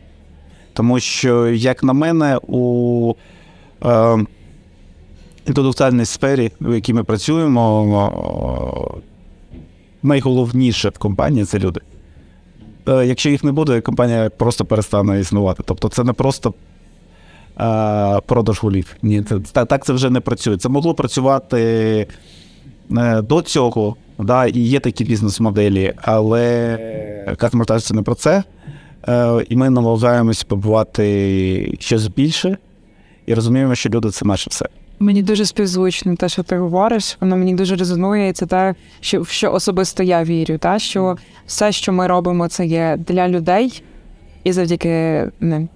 Тому 0.72 1.00
що, 1.00 1.48
як 1.48 1.82
на 1.82 1.92
мене, 1.92 2.38
у 2.42 3.14
е, 3.84 4.18
інтелектуальній 5.46 6.04
сфері, 6.04 6.52
в 6.60 6.74
якій 6.74 6.94
ми 6.94 7.04
працюємо, 7.04 8.92
найголовніше 10.02 10.88
в 10.88 10.98
компанії 10.98 11.44
це 11.44 11.58
люди. 11.58 11.80
Е, 12.88 13.06
якщо 13.06 13.30
їх 13.30 13.44
не 13.44 13.52
буде, 13.52 13.80
компанія 13.80 14.30
просто 14.30 14.64
перестане 14.64 15.20
існувати. 15.20 15.62
Тобто 15.66 15.88
це 15.88 16.04
не 16.04 16.12
просто 16.12 16.54
е, 17.60 18.20
продаж 18.26 18.62
голів. 18.62 18.96
Ні, 19.02 19.22
це, 19.22 19.38
так, 19.52 19.68
так 19.68 19.84
це 19.84 19.92
вже 19.92 20.10
не 20.10 20.20
працює. 20.20 20.56
Це 20.56 20.68
могло 20.68 20.94
працювати 20.94 21.58
е, 21.60 22.06
до 23.22 23.42
цього. 23.42 23.96
Да, 24.18 24.46
І 24.46 24.60
є 24.60 24.80
такі 24.80 25.04
бізнес-моделі, 25.04 25.94
але 25.96 26.78
Customer 27.38 27.80
це 27.80 27.94
не 27.94 28.02
про 28.02 28.14
це. 28.14 28.42
Е, 29.08 29.44
І 29.48 29.56
ми 29.56 29.70
намагаємося 29.70 30.44
побувати 30.48 31.76
щось 31.80 32.06
більше 32.06 32.56
і 33.26 33.34
розуміємо, 33.34 33.74
що 33.74 33.88
люди 33.88 34.10
це 34.10 34.24
наше 34.24 34.50
все. 34.50 34.66
Мені 35.00 35.22
дуже 35.22 35.44
співзвучно 35.44 36.16
те, 36.16 36.28
що 36.28 36.42
ти 36.42 36.58
говориш, 36.58 37.16
воно 37.20 37.36
мені 37.36 37.54
дуже 37.54 37.76
резонує. 37.76 38.28
І 38.28 38.32
це 38.32 38.46
те, 38.46 38.74
що 39.00 39.22
в 39.22 39.28
що 39.28 39.52
особисто 39.52 40.02
я 40.02 40.24
вірю, 40.24 40.58
та 40.58 40.78
що 40.78 41.16
все, 41.46 41.72
що 41.72 41.92
ми 41.92 42.06
робимо, 42.06 42.48
це 42.48 42.66
є 42.66 42.98
для 43.08 43.28
людей 43.28 43.82
і 44.44 44.52
завдяки 44.52 45.24
ним. 45.40 45.68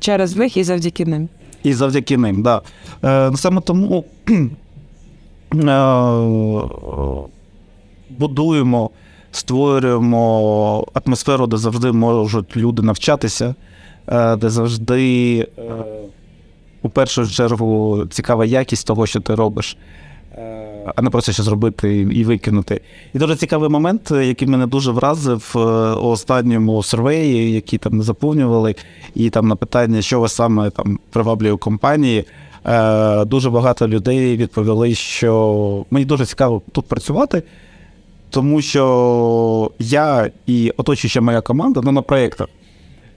Через 0.00 0.36
них 0.36 0.56
і 0.56 0.64
завдяки 0.64 1.04
ним. 1.04 1.28
І 1.62 1.74
завдяки 1.74 2.16
ним, 2.16 2.42
так. 2.42 2.62
Да. 3.02 3.28
Е, 3.30 3.36
Саме 3.36 3.60
тому 3.60 4.04
Е, 4.30 4.48
будуємо, 8.18 8.90
створюємо 9.30 10.86
атмосферу, 10.94 11.46
де 11.46 11.56
завжди 11.56 11.92
можуть 11.92 12.56
люди 12.56 12.82
навчатися, 12.82 13.54
е, 14.08 14.36
де 14.36 14.50
завжди, 14.50 15.38
е, 15.58 15.62
у 16.82 16.88
першу 16.88 17.30
чергу, 17.30 18.02
цікава 18.10 18.44
якість 18.44 18.86
того, 18.86 19.06
що 19.06 19.20
ти 19.20 19.34
робиш. 19.34 19.76
А 20.96 21.02
не 21.02 21.10
просто 21.10 21.32
що 21.32 21.42
зробити 21.42 21.96
і 21.96 22.24
викинути. 22.24 22.80
І 23.14 23.18
дуже 23.18 23.36
цікавий 23.36 23.68
момент, 23.68 24.10
який 24.10 24.48
мене 24.48 24.66
дуже 24.66 24.90
вразив 24.90 25.52
у 26.02 26.06
останньому 26.06 26.82
сервеї, 26.82 27.52
який 27.52 27.78
там 27.78 28.02
заповнювали, 28.02 28.74
і 29.14 29.30
там 29.30 29.48
на 29.48 29.56
питання, 29.56 30.02
що 30.02 30.20
вас 30.20 30.34
саме 30.34 30.70
там 30.70 30.98
приваблює 31.10 31.52
у 31.52 31.58
компанії. 31.58 32.24
Е, 32.66 33.24
дуже 33.24 33.50
багато 33.50 33.88
людей 33.88 34.36
відповіли, 34.36 34.94
що 34.94 35.84
мені 35.90 36.06
дуже 36.06 36.26
цікаво 36.26 36.62
тут 36.72 36.86
працювати, 36.86 37.42
тому 38.30 38.62
що 38.62 39.70
я 39.78 40.30
і 40.46 40.72
оточуюча 40.76 41.20
моя 41.20 41.40
команда 41.40 41.80
ну, 41.84 41.92
на 41.92 42.02
проєктах, 42.02 42.48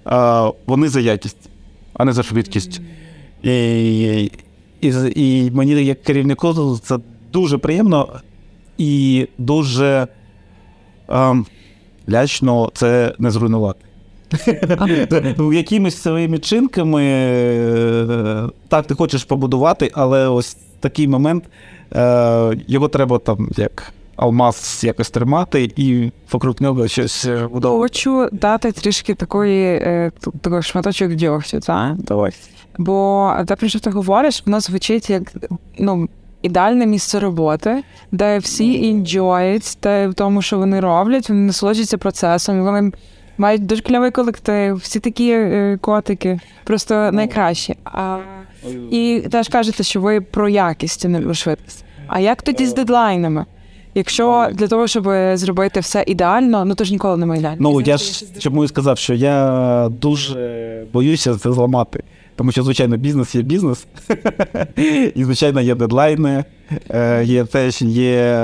е, 0.08 0.52
вони 0.66 0.88
за 0.88 1.00
якість, 1.00 1.50
а 1.94 2.06
не 2.06 2.14
за 2.14 2.24
швидкість. 2.24 2.82
І, 3.44 4.32
і, 4.82 4.94
і 5.16 5.52
мені, 5.52 5.72
як 5.86 6.04
керівнику, 6.04 6.78
це 6.84 6.98
дуже 7.34 7.58
приємно 7.58 8.20
і 8.78 9.28
дуже 9.38 10.08
ем, 11.08 11.46
лячно 12.10 12.72
це 12.74 13.16
не 13.20 13.32
зруйнувати. 13.32 13.89
Якимись 15.54 16.02
своїми 16.02 16.40
чинками 16.40 17.04
е, 17.06 18.50
так 18.68 18.86
ти 18.86 18.96
хочеш 18.96 19.24
побудувати, 19.24 19.92
але 19.94 20.28
ось 20.28 20.58
такий 20.80 21.08
момент 21.08 21.44
е, 21.96 22.58
його 22.68 22.88
треба 22.88 23.20
там 23.20 23.50
як 23.58 23.94
алмаз 24.16 24.82
якось 24.84 25.10
тримати 25.10 25.72
і 25.76 26.12
вокруг 26.32 26.56
нього 26.60 26.88
щось 26.88 27.26
е, 27.26 27.48
будувати. 27.48 27.82
Хочу 27.82 28.30
дати 28.32 28.72
трішки 28.72 29.14
такої 29.14 29.80
такий 30.42 30.62
шматочок 30.62 31.16
дьогтю, 31.16 31.60
так? 31.60 31.96
Давай. 31.98 32.32
Бо 32.78 33.32
те, 33.48 33.56
про 33.56 33.68
що 33.68 33.80
ти 33.80 33.90
говориш, 33.90 34.44
воно 34.46 34.60
звучить 34.60 35.10
як 35.10 35.34
ну, 35.80 36.10
ідеальне 36.42 36.86
місце 36.86 37.20
роботи, 37.20 37.84
де 38.12 38.38
всі 38.40 38.74
інджоють 38.74 39.78
те 39.80 40.08
в 40.08 40.14
тому, 40.14 40.42
що 40.42 40.58
вони 40.58 40.80
роблять, 40.80 41.30
вони 41.30 41.42
насолоджуються 41.42 41.98
процесом, 41.98 42.64
вони 42.64 42.92
мають 43.40 43.66
дуже 43.66 43.82
кльовий 43.82 44.12
колектив, 44.12 44.76
всі 44.76 45.00
такі 45.00 45.32
е, 45.32 45.78
котики, 45.82 46.40
просто 46.64 47.12
найкращі. 47.12 47.76
А, 47.84 48.18
І 48.92 49.24
теж 49.32 49.48
кажете, 49.48 49.84
що 49.84 50.02
ви 50.02 50.22
про 50.22 50.50
якість, 50.50 51.06
а 51.06 51.08
не 51.08 51.22
про 51.22 51.34
швидкість. 51.34 51.86
А 52.08 52.20
як 52.20 52.42
тоді 52.42 52.66
з 52.66 52.74
дедлайнами? 52.74 53.46
Якщо 53.96 54.48
для 54.54 54.68
того, 54.68 54.88
щоб 54.88 55.10
зробити 55.34 55.80
все 55.80 56.04
ідеально, 56.08 56.66
ну 56.66 56.76
то 56.76 56.84
ж 56.84 56.92
ніколи 56.92 57.18
немає 57.18 57.40
ідеально. 57.40 57.58
Ну 57.60 57.82
я 57.82 57.98
ж 57.98 58.26
чому 58.40 58.64
і 58.64 58.68
сказав, 58.68 58.98
що 58.98 59.14
я 59.14 59.90
дуже 60.02 60.84
боюся 60.94 61.36
це 61.36 61.52
зламати. 61.52 62.04
Тому 62.36 62.52
що, 62.52 62.64
звичайно, 62.64 62.98
бізнес 62.98 63.36
є 63.36 63.42
бізнес, 63.42 63.88
і, 65.16 65.24
звичайно, 65.24 65.62
є 65.62 65.76
дедлайни, 65.76 66.44
е, 66.90 67.24
є 67.24 67.46
теж 67.46 67.82
є 67.82 68.38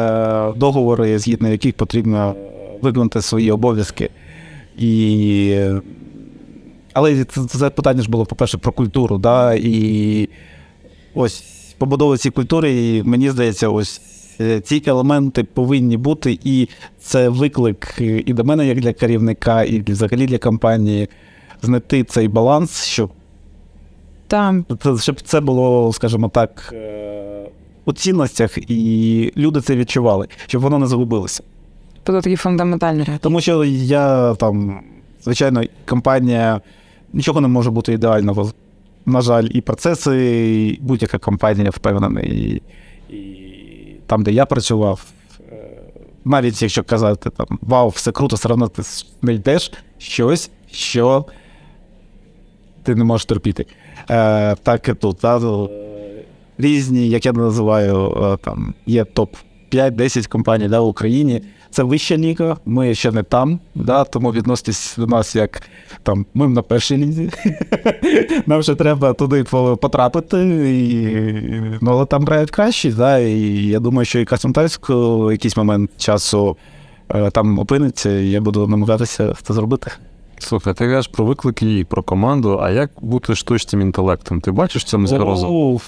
договори, 0.56 1.20
згідно 1.20 1.50
яких 1.50 1.74
потрібно 1.74 2.36
виконати 2.82 3.22
свої 3.22 3.52
обов'язки. 3.52 4.10
І... 4.78 5.60
Але 6.94 7.24
це, 7.24 7.46
це 7.46 7.70
питання 7.70 8.02
ж 8.02 8.10
було, 8.10 8.26
по-перше, 8.26 8.58
про 8.58 8.72
культуру. 8.72 9.18
Да? 9.18 9.54
І 9.54 10.30
ось 11.14 11.44
побудова 11.78 12.18
цієї 12.18 12.34
культури, 12.34 12.74
і 12.74 13.04
мені 13.04 13.30
здається, 13.30 13.70
ось 13.70 14.02
е, 14.42 14.62
ці 14.62 14.84
елементи 14.86 15.44
повинні 15.44 15.98
бути, 15.98 16.40
і 16.44 16.70
це 17.00 17.30
виклик 17.30 17.96
і 18.00 18.34
до 18.34 18.44
мене, 18.44 18.68
як 18.68 18.82
для 18.82 18.94
керівника, 18.94 19.64
і 19.64 19.82
взагалі 19.82 20.26
для 20.26 20.38
компанії 20.38 21.10
знайти 21.62 22.04
цей 22.04 22.28
баланс, 22.28 22.84
щоб 22.84 23.12
Там. 24.28 24.66
щоб 25.00 25.22
це 25.22 25.40
було, 25.40 25.94
скажімо 25.94 26.30
так, 26.30 26.74
е, 26.74 27.50
у 27.86 27.94
цінностях, 27.94 28.58
і 28.58 29.34
люди 29.38 29.62
це 29.62 29.76
відчували, 29.76 30.28
щоб 30.48 30.62
воно 30.62 30.80
не 30.80 30.88
загубилося. 30.88 31.44
Тобто 32.06 32.22
такі 32.22 32.36
фундаментальні 32.36 33.00
речі. 33.00 33.20
Тому 33.22 33.42
що 33.42 33.64
я 33.66 34.36
там, 34.36 34.80
звичайно, 35.24 35.64
компанія 35.86 36.62
нічого 37.14 37.42
не 37.42 37.48
може 37.48 37.72
бути 37.72 37.94
ідеального. 37.94 38.52
на 39.06 39.22
жаль, 39.22 39.48
і 39.52 39.62
процеси, 39.62 40.18
і 40.70 40.80
будь-яка 40.82 41.18
компанія 41.18 41.70
впевнений. 41.70 42.30
І, 42.30 43.16
і 43.16 44.00
там, 44.08 44.24
де 44.24 44.32
я 44.32 44.46
працював, 44.46 45.06
е, 45.52 45.56
навіть 46.26 46.62
якщо 46.62 46.84
казати 46.84 47.30
там 47.30 47.60
вау, 47.62 47.90
все 47.90 48.12
круто, 48.12 48.36
все 48.36 48.50
одно 48.50 48.68
ти 48.68 48.82
знайдеш 49.22 49.72
щось, 49.98 50.52
що 50.72 51.26
ти 52.84 52.96
не 52.96 53.04
можеш 53.04 53.26
терпіти. 53.26 53.66
Е, 54.10 54.56
Так 54.56 54.88
і 54.90 54.94
тут. 54.94 55.18
Да? 55.22 55.68
Різні, 56.58 57.10
як 57.10 57.26
я 57.26 57.34
називаю, 57.34 58.18
е, 58.34 58.38
там 58.38 58.74
є 58.86 59.04
топ 59.06 59.36
5-10 59.72 60.28
компаній 60.28 60.68
да, 60.68 60.80
в 60.80 60.88
Україні. 60.88 61.42
Це 61.76 61.84
вища 61.84 62.18
ліга, 62.18 62.58
ми 62.66 62.96
ще 62.96 63.12
не 63.12 63.24
там, 63.24 63.60
да, 63.76 64.04
тому 64.04 64.32
відноситесь 64.32 64.96
до 64.98 65.08
нас 65.08 65.36
як 65.36 65.62
там 66.04 66.26
ми 66.34 66.48
на 66.48 66.62
першій 66.62 66.98
лізі. 66.98 67.32
Нам 68.46 68.64
ще 68.64 68.76
треба 68.76 69.14
туди 69.14 69.44
потрапити, 69.82 70.38
і, 70.70 71.06
ну, 71.82 71.92
але 71.92 72.06
там 72.06 72.26
грають 72.26 72.52
кращі, 72.52 72.92
да, 72.92 73.18
і 73.18 73.40
я 73.68 73.80
думаю, 73.80 74.06
що 74.06 74.20
і 74.20 74.26
в 74.90 75.32
якийсь 75.32 75.58
момент 75.58 75.92
часу 75.98 76.58
е, 77.10 77.32
там 77.32 77.60
опиниться, 77.60 78.20
і 78.20 78.30
я 78.30 78.42
буду 78.42 78.68
намагатися 78.68 79.34
це 79.42 79.54
зробити. 79.54 79.92
Слухай, 80.38 80.74
ти 80.74 80.86
кажеш 80.86 81.08
про 81.08 81.26
виклики 81.26 81.80
і 81.80 81.84
про 81.84 82.04
команду, 82.04 82.60
а 82.62 82.72
як 82.72 82.92
бути 83.02 83.36
штучним 83.36 83.82
інтелектом? 83.82 84.42
Ти 84.42 84.52
бачиш 84.52 84.84
в 84.84 84.88
цьому 84.88 85.08
загрозу? 85.08 85.82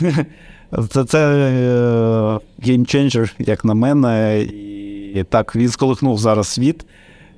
Це 0.90 1.04
це 1.04 2.38
геймченджер, 2.62 3.34
як 3.38 3.64
на 3.64 3.74
мене. 3.74 4.46
І 5.16 5.24
так, 5.24 5.56
він 5.56 5.68
сколихнув 5.68 6.18
зараз 6.18 6.48
світ. 6.48 6.86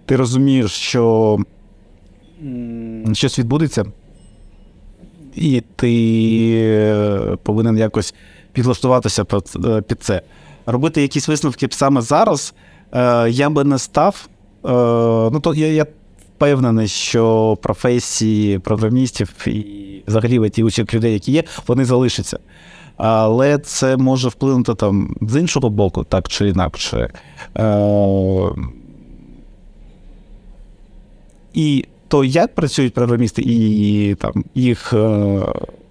Ти 0.06 0.16
розумієш, 0.16 0.70
що 0.70 1.38
щось 3.12 3.38
відбудеться, 3.38 3.84
і 5.34 5.62
ти 5.76 5.92
е, 6.54 7.36
повинен 7.42 7.78
якось 7.78 8.14
підлаштуватися 8.52 9.26
е, 9.64 9.82
під 9.82 10.02
це. 10.02 10.22
Робити 10.66 11.02
якісь 11.02 11.28
висновки 11.28 11.68
саме 11.70 12.00
зараз 12.00 12.54
е, 12.92 13.30
я 13.30 13.50
би 13.50 13.64
не 13.64 13.78
став. 13.78 14.28
Ну, 15.32 15.40
то 15.40 15.54
я, 15.54 15.66
я 15.66 15.86
впевнений, 16.36 16.88
що 16.88 17.56
професії 17.62 18.58
програмістів 18.58 19.34
і 19.46 20.02
взагалі 20.06 20.50
ті 20.50 20.64
усіх 20.64 20.94
людей, 20.94 21.12
які 21.12 21.32
є, 21.32 21.44
вони 21.66 21.84
залишаться. 21.84 22.38
Але 22.98 23.58
це 23.58 23.96
може 23.96 24.28
вплинути 24.28 24.74
там 24.74 25.16
з 25.20 25.40
іншого 25.40 25.70
боку, 25.70 26.04
так 26.04 26.28
чи 26.28 26.48
інакше. 26.48 27.10
Е- 27.58 28.50
І 31.54 31.84
то, 32.08 32.24
як 32.24 32.54
працюють 32.54 32.94
програмісти, 32.94 33.42
і 33.46 34.14
там 34.14 34.44
їх 34.54 34.92
е- 34.92 34.96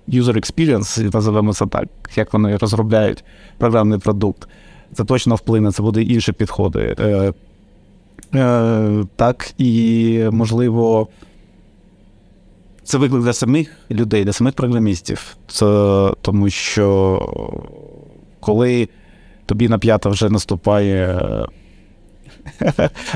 user 0.09 0.33
experience, 0.37 1.13
називаємо 1.13 1.53
це 1.53 1.65
так, 1.65 1.85
як 2.15 2.33
вони 2.33 2.57
розробляють 2.57 3.23
програмний 3.57 3.99
продукт, 3.99 4.47
це 4.93 5.03
точно 5.03 5.35
вплине, 5.35 5.71
це 5.71 5.83
будуть 5.83 6.09
інші 6.09 6.31
підходи. 6.31 6.95
Е- 6.99 7.33
Так, 9.15 9.53
і 9.57 10.23
можливо. 10.31 11.07
Це 12.87 12.97
виклик 12.97 13.23
для 13.23 13.33
самих 13.33 13.71
людей, 13.91 14.23
для 14.23 14.33
самих 14.33 14.53
програмістів. 14.53 15.37
Це 15.47 15.65
Тому 16.21 16.49
що 16.49 17.19
коли 18.39 18.89
тобі 19.45 19.69
на 19.69 19.77
п'ята 19.77 20.09
вже 20.09 20.29
наступає 20.29 21.19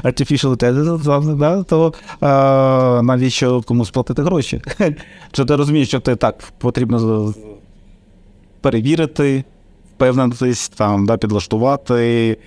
artificial 0.03 0.55
intelligence, 0.55 1.65
то 1.65 1.93
а, 2.19 3.01
навіщо 3.03 3.61
комусь 3.61 3.89
платити 3.89 4.21
гроші? 4.21 4.61
Чи 5.31 5.45
ти 5.45 5.55
розумієш, 5.55 5.87
що 5.87 5.99
ти 5.99 6.15
так 6.15 6.43
потрібно 6.57 7.33
перевірити, 8.61 9.43
впевнитись, 9.95 10.69
там, 10.69 11.05
да, 11.05 11.17
підлаштувати. 11.17 12.37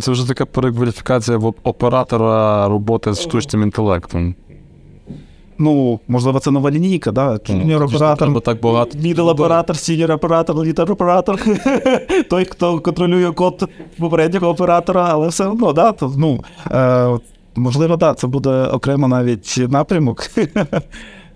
Це 0.00 0.06
вже 0.06 0.28
така 0.28 0.46
перекваліфікація 0.46 1.38
оператора 1.62 2.68
роботи 2.68 3.12
з 3.12 3.20
штучним 3.20 3.62
інтелектом. 3.62 4.34
Ну, 5.58 6.00
можливо, 6.08 6.38
це 6.38 6.50
нова 6.50 6.70
лінійка, 6.70 7.12
да? 7.12 7.30
Junior 7.30 7.84
оператор, 7.84 8.40
так 8.40 8.60
багато. 8.60 8.98
Middle 8.98 9.28
оператор, 9.28 9.76
senior 9.76 10.12
оператор, 10.12 10.64
літер 10.64 10.92
оператор. 10.92 11.40
Той, 12.30 12.44
хто 12.44 12.80
контролює 12.80 13.32
код 13.32 13.68
попереднього 13.98 14.48
оператора, 14.48 15.08
але 15.10 15.28
все 15.28 15.46
одно, 15.46 15.72
да, 15.72 15.92
то, 15.92 16.14
ну, 16.18 16.44
е, 16.70 17.18
можливо, 17.56 17.96
да, 17.96 18.14
це 18.14 18.26
буде 18.26 18.50
окремо 18.50 19.08
навіть 19.08 19.58
напрямок. 19.68 20.30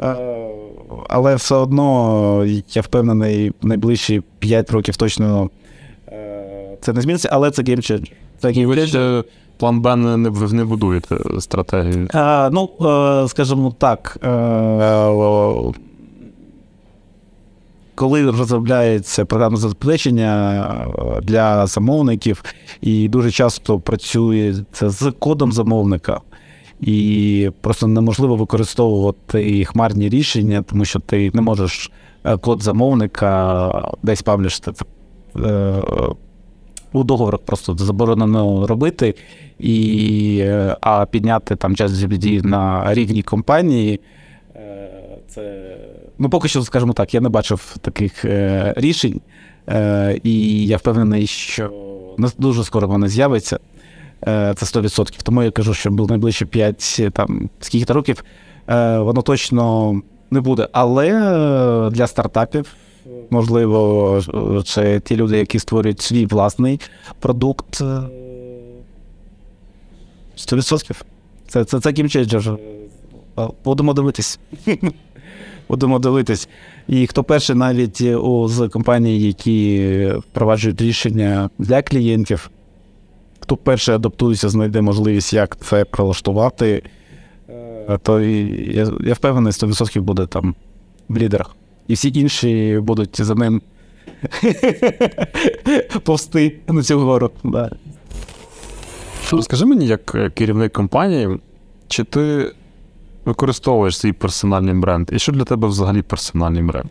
Е, 0.00 0.16
але 1.08 1.34
все 1.34 1.54
одно, 1.54 2.44
я 2.74 2.82
впевнений, 2.82 3.52
найближчі 3.62 4.22
5 4.38 4.70
років 4.70 4.96
точно 4.96 5.50
е, 6.08 6.76
це 6.80 6.92
не 6.92 7.00
зміниться, 7.00 7.28
але 7.32 7.50
це 7.50 7.62
геймченджер. 7.62 8.16
Це 8.38 8.50
геймченджер 8.50 9.24
план 9.62 9.80
Б 9.80 9.96
не, 9.96 10.16
не 10.52 10.64
будуєте 10.64 11.16
стратегію? 11.40 12.08
А, 12.14 12.50
Ну, 12.52 12.68
скажімо 13.28 13.74
так. 13.78 14.18
Коли 17.94 18.30
розробляється 18.30 19.24
програмне 19.24 19.58
забезпечення 19.58 20.66
для 21.22 21.66
замовників, 21.66 22.42
і 22.80 23.08
дуже 23.08 23.30
часто 23.30 23.80
працює 23.80 24.54
це 24.72 24.90
з 24.90 25.12
кодом 25.18 25.52
замовника, 25.52 26.20
і 26.80 27.50
просто 27.60 27.86
неможливо 27.86 28.36
використовувати 28.36 29.64
хмарні 29.64 30.08
рішення, 30.08 30.62
тому 30.62 30.84
що 30.84 30.98
ти 31.00 31.30
не 31.34 31.40
можеш 31.40 31.90
код 32.40 32.62
замовника 32.62 33.92
десь 34.02 34.22
паблішити 34.22 34.72
у 36.92 37.04
договорах 37.04 37.40
просто 37.40 37.76
заборонено 37.78 38.66
робити, 38.66 39.14
і, 39.58 40.38
е, 40.40 40.76
а 40.80 41.06
підняти 41.06 41.56
там 41.56 41.76
час 41.76 41.92
GBD 41.92 42.46
на 42.46 42.94
рівні 42.94 43.22
компанії. 43.22 44.00
Е, 44.56 45.18
це 45.28 45.76
ну 46.18 46.30
поки 46.30 46.48
що, 46.48 46.62
скажімо 46.62 46.92
так, 46.92 47.14
я 47.14 47.20
не 47.20 47.28
бачив 47.28 47.76
таких 47.80 48.24
е, 48.24 48.74
рішень, 48.76 49.20
е, 49.68 50.20
і 50.22 50.66
я 50.66 50.76
впевнений, 50.76 51.26
що 51.26 51.72
дуже 52.38 52.64
скоро 52.64 52.88
вони 52.88 53.08
з'явиться. 53.08 53.58
Е, 54.26 54.54
це 54.56 54.66
100%. 54.66 55.22
Тому 55.22 55.42
я 55.42 55.50
кажу, 55.50 55.74
що 55.74 55.90
в 55.90 56.10
найближчі 56.10 56.44
5 56.44 57.00
там 57.12 57.50
скільки 57.60 57.92
років 57.92 58.24
е, 58.68 58.98
воно 58.98 59.22
точно 59.22 59.94
не 60.30 60.40
буде. 60.40 60.68
Але 60.72 61.10
для 61.92 62.06
стартапів 62.06 62.74
можливо, 63.30 64.62
це 64.66 65.00
ті 65.00 65.16
люди, 65.16 65.38
які 65.38 65.58
створюють 65.58 66.00
свій 66.00 66.26
власний 66.26 66.80
продукт. 67.20 67.82
100%. 70.36 71.02
Це 71.48 71.64
це, 71.64 71.80
це 71.80 71.92
кімченджер. 71.92 72.58
Будемо 73.64 73.94
дивитись. 73.94 74.38
Будемо 75.68 75.98
дивитись. 75.98 76.48
І 76.88 77.06
хто 77.06 77.24
перший 77.24 77.56
навіть 77.56 78.00
у, 78.00 78.48
з 78.48 78.68
компаній, 78.68 79.20
які 79.20 80.12
впроваджують 80.18 80.80
рішення 80.82 81.50
для 81.58 81.82
клієнтів, 81.82 82.50
хто 83.40 83.56
перший 83.56 83.94
адаптується, 83.94 84.48
знайде 84.48 84.80
можливість, 84.80 85.32
як 85.32 85.56
це 85.56 85.84
прилаштувати, 85.84 86.82
то 88.02 88.20
я 88.20 88.90
я 89.00 89.14
впевнений, 89.14 89.52
100% 89.52 90.00
буде 90.00 90.26
там 90.26 90.54
в 91.08 91.16
лідерах 91.16 91.56
і 91.88 91.94
всі 91.94 92.12
інші 92.14 92.78
будуть 92.82 93.20
за 93.20 93.34
ним 93.34 93.62
повсти 96.04 96.56
на 96.68 96.82
цю 96.82 96.98
гору. 97.00 97.30
Да. 97.44 97.70
Розкажи 99.32 99.66
мені, 99.66 99.86
як 99.86 100.14
е, 100.14 100.30
керівник 100.30 100.72
компанії, 100.72 101.28
чи 101.88 102.04
ти 102.04 102.52
використовуєш 103.24 103.98
свій 103.98 104.12
персональний 104.12 104.74
бренд? 104.74 105.10
І 105.12 105.18
що 105.18 105.32
для 105.32 105.44
тебе 105.44 105.68
взагалі 105.68 106.02
персональний 106.02 106.62
бренд? 106.62 106.86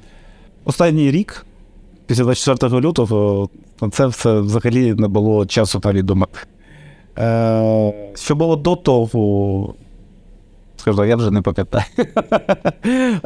Останній 0.65 1.11
рік, 1.11 1.45
після 2.05 2.23
24 2.23 2.79
лютого, 2.81 3.49
це 3.91 4.07
все 4.07 4.39
взагалі 4.39 4.93
не 4.93 5.07
було 5.07 5.45
часу 5.45 5.81
навіть 5.83 6.05
думати. 6.05 6.39
Е, 7.17 7.93
Що 8.15 8.35
було 8.35 8.55
до 8.55 8.75
того, 8.75 9.73
Скажу, 10.81 11.05
я 11.05 11.15
вже 11.15 11.31
не 11.31 11.41
пам'ятаю. 11.41 11.83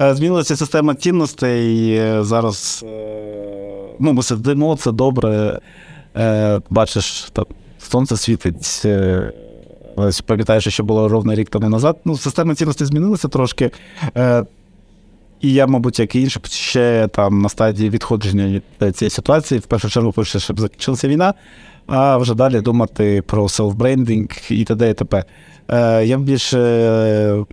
Е, 0.02 0.16
змінилася 0.16 0.56
система 0.56 0.96
цінностей. 0.96 2.02
Зараз 2.24 2.86
е, 2.88 3.96
ну, 4.00 4.14
ми 4.14 4.24
сидимо, 4.24 4.76
це 4.76 4.92
добре. 4.92 5.60
Е, 6.18 6.62
бачиш, 6.70 7.30
там, 7.34 7.46
сонце 7.80 8.18
світить. 8.18 8.86
Пам'ятаєш, 10.26 10.68
що 10.68 10.84
було 10.84 11.08
ровно 11.08 11.36
рік 11.36 11.50
тому 11.50 11.70
назад. 11.70 11.98
Ну, 12.06 12.18
Система 12.18 12.56
цінностей 12.56 12.88
змінилася 12.88 13.28
трошки. 13.28 13.72
І 15.42 15.54
я, 15.54 15.68
мабуть, 15.68 16.00
як 16.00 16.16
і 16.16 16.22
інші, 16.22 16.40
ще 16.50 17.08
там 17.08 17.42
на 17.42 17.50
стадії 17.50 17.90
відходження 17.90 18.62
від 18.82 18.98
цієї 18.98 19.10
ситуації, 19.10 19.60
в 19.60 19.66
першу 19.66 19.90
чергу 19.90 20.24
щоб 20.24 20.60
закінчилася 20.60 21.08
війна, 21.08 21.34
а 21.88 22.18
вже 22.18 22.36
далі 22.36 22.62
думати 22.62 23.24
про 23.26 23.44
селф-брендинг 23.44 24.54
і 24.54 24.64
т.д. 24.64 24.90
і 24.90 24.94
т.п. 24.94 25.24
Е, 25.70 26.06
я 26.06 26.18
більше 26.18 27.46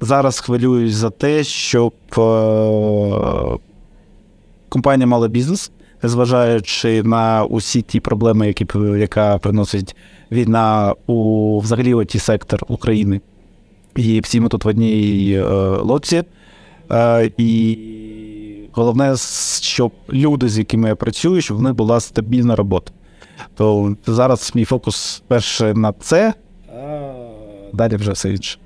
зараз 0.00 0.40
хвилююсь 0.40 0.94
за 0.94 1.10
те, 1.10 1.44
щоб 1.44 1.92
е, 2.18 3.58
компанія 4.68 5.06
мала 5.06 5.28
бізнес, 5.28 5.70
незважаючи 6.02 7.02
на 7.02 7.44
усі 7.44 7.82
ті 7.82 8.00
проблеми, 8.00 8.46
які 8.46 8.66
яка 8.98 9.38
приносить 9.38 9.96
війна 10.32 10.94
у 11.06 11.60
взагалі 11.60 11.94
оті 11.94 12.18
сектор 12.18 12.62
України. 12.68 13.20
І 13.96 14.20
всі 14.20 14.40
ми 14.40 14.48
тут 14.48 14.64
в 14.64 14.68
одній 14.68 15.32
е, 15.32 15.42
лодці. 15.76 16.22
Е, 16.92 17.30
і 17.36 17.78
головне, 18.74 19.16
щоб 19.60 19.92
люди, 20.12 20.48
з 20.48 20.58
якими 20.58 20.88
я 20.88 20.94
працюю, 20.94 21.40
щоб 21.40 21.56
в 21.56 21.62
них 21.62 21.74
була 21.74 22.00
стабільна 22.00 22.56
робота. 22.56 22.92
То 23.54 23.96
зараз 24.06 24.52
мій 24.54 24.64
фокус 24.64 25.22
перше 25.28 25.74
на 25.74 25.92
це, 25.92 26.34
далі 27.72 27.96
вже 27.96 28.12
все 28.12 28.30
інше. 28.30 28.58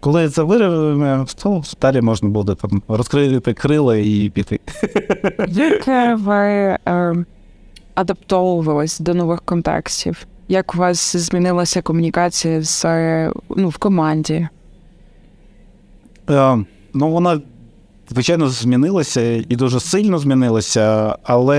Коли 0.00 0.28
це 0.28 0.42
виявимо, 0.42 1.26
то 1.42 1.62
далі 1.80 2.00
можна 2.00 2.28
буде 2.28 2.54
там 2.54 2.82
розкрити 2.88 3.54
крила 3.54 3.96
і 3.96 4.30
піти. 4.34 4.60
Як 5.48 5.86
ви 6.20 6.36
е, 6.88 7.24
адаптовувались 7.94 9.00
до 9.00 9.14
нових 9.14 9.42
контекстів? 9.42 10.26
Як 10.48 10.74
у 10.74 10.78
вас 10.78 11.16
змінилася 11.16 11.82
комунікація 11.82 12.62
з 12.62 12.84
ну, 13.56 13.68
в 13.68 13.76
команді? 13.76 14.48
Е, 16.30 16.58
ну, 16.94 17.10
вона, 17.10 17.40
звичайно, 18.08 18.48
змінилася 18.48 19.20
і 19.48 19.56
дуже 19.56 19.80
сильно 19.80 20.18
змінилася, 20.18 21.16
але, 21.22 21.58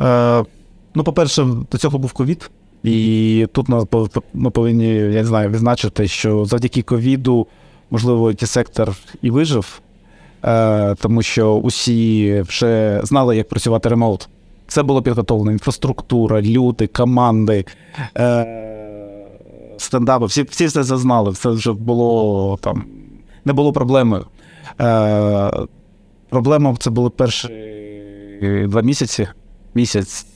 е, 0.00 0.44
ну, 0.94 1.04
по-перше, 1.04 1.46
до 1.72 1.78
цього 1.78 1.98
був 1.98 2.12
ковід. 2.12 2.50
І 2.82 3.46
тут 3.52 3.66
ми 4.34 4.50
повинні, 4.50 4.88
я 4.94 5.08
не 5.08 5.24
знаю, 5.24 5.50
відзначити, 5.50 6.08
що 6.08 6.44
завдяки 6.44 6.82
ковіду, 6.82 7.46
можливо, 7.90 8.32
ті 8.32 8.46
сектор 8.46 8.96
і 9.22 9.30
вижив, 9.30 9.80
е, 10.44 10.94
тому 10.94 11.22
що 11.22 11.54
усі 11.54 12.40
вже 12.48 13.00
знали, 13.04 13.36
як 13.36 13.48
працювати 13.48 13.88
ремоут. 13.88 14.28
Це 14.66 14.82
було 14.82 15.02
підготовлено. 15.02 15.52
Інфраструктура, 15.52 16.42
люди, 16.42 16.86
команди, 16.86 17.64
е, 18.18 18.46
стендапи. 19.76 20.26
Всі 20.26 20.42
всі 20.42 20.66
все 20.66 20.82
зазнали. 20.82 21.32
Це 21.32 21.48
вже 21.48 21.72
було 21.72 22.58
там, 22.60 22.84
не 23.44 23.52
було 23.52 23.72
проблеми. 23.72 24.24
Е, 24.80 25.50
Проблема 26.28 26.76
це 26.78 26.90
були 26.90 27.10
перші 27.10 27.48
два 28.68 28.82
місяці. 28.82 29.28
Місяць, 29.74 30.26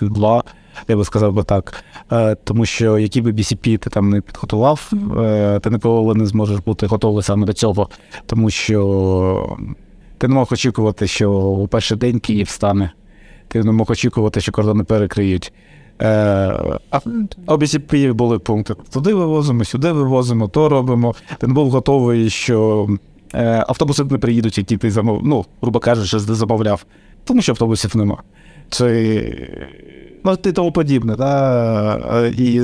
два 0.00 0.42
я 0.88 0.96
би 0.96 1.04
сказав 1.04 1.32
би 1.32 1.42
так. 1.42 1.84
Е, 2.12 2.34
тому 2.44 2.66
що 2.66 2.98
які 2.98 3.20
би 3.20 3.32
BCP 3.32 3.78
ти 3.78 3.90
там 3.90 4.10
не 4.10 4.20
підготував, 4.20 4.90
е, 5.18 5.60
ти 5.60 5.70
ніколи 5.70 6.14
не 6.14 6.26
зможеш 6.26 6.58
бути 6.58 6.86
готовий 6.86 7.22
саме 7.22 7.46
до 7.46 7.52
цього, 7.52 7.88
тому 8.26 8.50
що 8.50 9.58
ти 10.18 10.28
не 10.28 10.34
мог 10.34 10.48
очікувати, 10.50 11.06
що 11.06 11.32
у 11.32 11.68
перший 11.68 11.96
день 11.96 12.20
Київ 12.20 12.48
стане. 12.48 12.92
Ти 13.48 13.64
не 13.64 13.72
мог 13.72 13.90
очікувати, 13.90 14.40
що 14.40 14.52
кордони 14.52 14.84
перекриють. 14.84 15.52
Е, 16.02 16.78
а 16.90 17.54
у 17.54 18.12
були 18.12 18.38
пункти. 18.38 18.74
Туди 18.92 19.14
вивозимо, 19.14 19.64
сюди 19.64 19.92
вивозимо, 19.92 20.48
то 20.48 20.68
робимо. 20.68 21.14
Ти 21.38 21.46
не 21.46 21.54
був 21.54 21.70
готовий, 21.70 22.30
що 22.30 22.88
автобуси 23.66 24.04
не 24.04 24.18
приїдуть, 24.18 24.58
які 24.58 24.76
ти 24.76 24.90
замов... 24.90 25.20
ну, 25.24 25.44
грубо 25.62 25.78
кажучи, 25.80 26.18
замовляв, 26.18 26.84
тому 27.24 27.42
що 27.42 27.52
автобусів 27.52 27.96
нема. 27.96 28.22
Це 28.70 29.22
ну, 30.24 30.36
і 30.46 30.52
тому 30.52 30.72
подібне. 30.72 31.16
Да? 31.16 32.26
І 32.38 32.60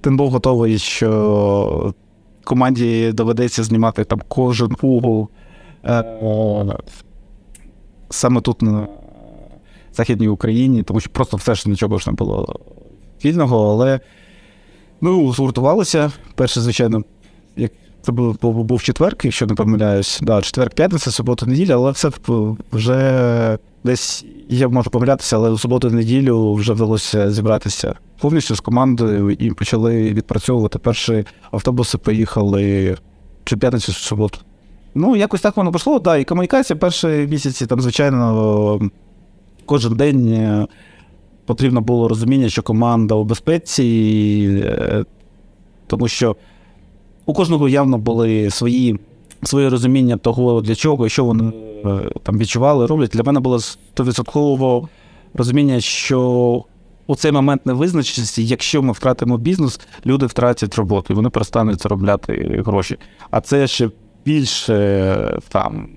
ти 0.00 0.10
був 0.10 0.30
готовий, 0.30 0.78
що 0.78 1.94
команді 2.44 3.12
доведеться 3.12 3.64
знімати 3.64 4.04
там 4.04 4.20
кожен 4.28 4.76
угол. 4.82 5.28
Е, 5.84 6.04
саме 8.10 8.40
тут 8.40 8.62
на 8.62 8.88
Західній 9.98 10.28
Україні, 10.28 10.82
тому 10.82 11.00
що 11.00 11.10
просто 11.10 11.36
все 11.36 11.54
ж 11.54 11.68
нічого 11.68 11.98
ж 11.98 12.10
не 12.10 12.12
було 12.12 12.60
вільного, 13.24 13.70
але 13.70 14.00
ну, 15.00 15.32
згуртувалися. 15.32 16.12
Перше, 16.34 16.60
звичайно, 16.60 17.02
як 17.56 17.72
це 18.02 18.12
був 18.12 18.64
був 18.64 18.82
четвер, 18.82 19.16
якщо 19.22 19.46
не 19.46 19.54
помиляюсь. 19.54 20.20
Да, 20.22 20.42
четвер, 20.42 20.70
п'ятниця, 20.70 21.10
субота, 21.10 21.46
неділя, 21.46 21.74
але 21.74 21.90
все 21.90 22.10
вже 22.72 23.58
десь 23.84 24.24
я 24.48 24.68
можу 24.68 24.90
помилятися, 24.90 25.36
але 25.36 25.50
у 25.50 25.58
суботу-неділю 25.58 26.54
вже 26.54 26.72
вдалося 26.72 27.30
зібратися 27.30 27.94
повністю 28.20 28.54
з 28.54 28.60
командою 28.60 29.30
і 29.30 29.50
почали 29.50 30.12
відпрацьовувати. 30.12 30.78
Перші 30.78 31.24
автобуси 31.50 31.98
поїхали 31.98 32.96
чи 33.44 33.56
п'ятницю, 33.56 33.92
чи 33.92 33.98
суботу. 33.98 34.38
Ну, 34.94 35.16
якось 35.16 35.40
так 35.40 35.56
воно 35.56 35.72
пішло, 35.72 35.98
да, 35.98 36.16
і 36.16 36.24
комунікація 36.24 36.76
перші 36.76 37.06
місяці, 37.06 37.66
там, 37.66 37.80
звичайно, 37.80 38.90
кожен 39.68 39.96
день 39.96 40.32
е, 40.32 40.66
потрібно 41.46 41.80
було 41.80 42.08
розуміння, 42.08 42.48
що 42.48 42.62
команда 42.62 43.14
у 43.14 43.24
безпеці, 43.24 44.62
е, 44.64 45.04
тому 45.86 46.08
що 46.08 46.36
у 47.26 47.32
кожного 47.32 47.68
явно 47.68 47.98
були 47.98 48.50
свої 48.50 48.98
своє 49.42 49.68
розуміння 49.68 50.16
того, 50.16 50.60
для 50.60 50.74
чого 50.74 51.06
і 51.06 51.10
що 51.10 51.24
вони 51.24 51.52
е, 51.84 52.10
там 52.22 52.38
відчували, 52.38 52.86
роблять. 52.86 53.10
Для 53.10 53.22
мене 53.22 53.40
було 53.40 53.60
стовідсотково 53.60 54.88
розуміння, 55.34 55.80
що 55.80 56.64
у 57.06 57.16
цей 57.16 57.32
момент 57.32 57.66
невизначеності, 57.66 58.46
якщо 58.46 58.82
ми 58.82 58.92
втратимо 58.92 59.38
бізнес, 59.38 59.80
люди 60.06 60.26
втратять 60.26 60.74
роботу 60.74 61.12
і 61.12 61.16
вони 61.16 61.30
перестануть 61.30 61.82
заробляти 61.82 62.62
гроші. 62.66 62.96
А 63.30 63.40
це 63.40 63.66
ще 63.66 63.90
більше 64.24 65.38
там 65.48 65.88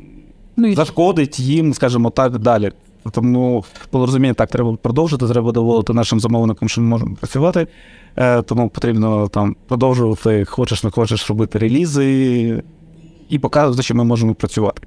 ну, 0.57 0.67
і... 0.67 0.75
зашкодить 0.75 1.39
їм, 1.39 1.73
скажімо 1.73 2.09
так, 2.09 2.39
далі. 2.39 2.71
Тому 3.11 3.65
було 3.91 4.05
розуміння, 4.05 4.33
так, 4.33 4.49
треба 4.49 4.77
продовжити, 4.81 5.27
треба 5.27 5.51
доводити 5.51 5.93
нашим 5.93 6.19
замовникам, 6.19 6.69
що 6.69 6.81
ми 6.81 6.87
можемо 6.87 7.15
працювати. 7.15 7.67
Е, 8.15 8.41
Тому 8.41 8.69
потрібно 8.69 9.27
там 9.27 9.55
продовжувати, 9.67 10.45
хочеш, 10.45 10.83
не 10.83 10.89
хочеш 10.89 11.29
робити 11.29 11.59
релізи 11.59 12.63
і 13.29 13.39
показувати, 13.39 13.83
що 13.83 13.95
ми 13.95 14.03
можемо 14.03 14.33
працювати. 14.33 14.81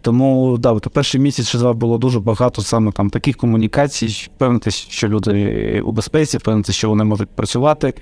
Тому 0.00 0.58
да, 0.58 0.78
то 0.78 0.90
перший 0.90 1.20
місяць 1.20 1.46
ще 1.46 1.72
було 1.72 1.98
дуже 1.98 2.20
багато 2.20 2.62
саме 2.62 2.92
там 2.92 3.10
таких 3.10 3.36
комунікацій, 3.36 4.06
впевнитися, 4.06 4.86
що 4.90 5.08
люди 5.08 5.82
у 5.84 5.92
безпеці, 5.92 6.38
впевнитися, 6.38 6.72
що 6.78 6.88
вони 6.88 7.04
можуть 7.04 7.28
працювати. 7.28 7.94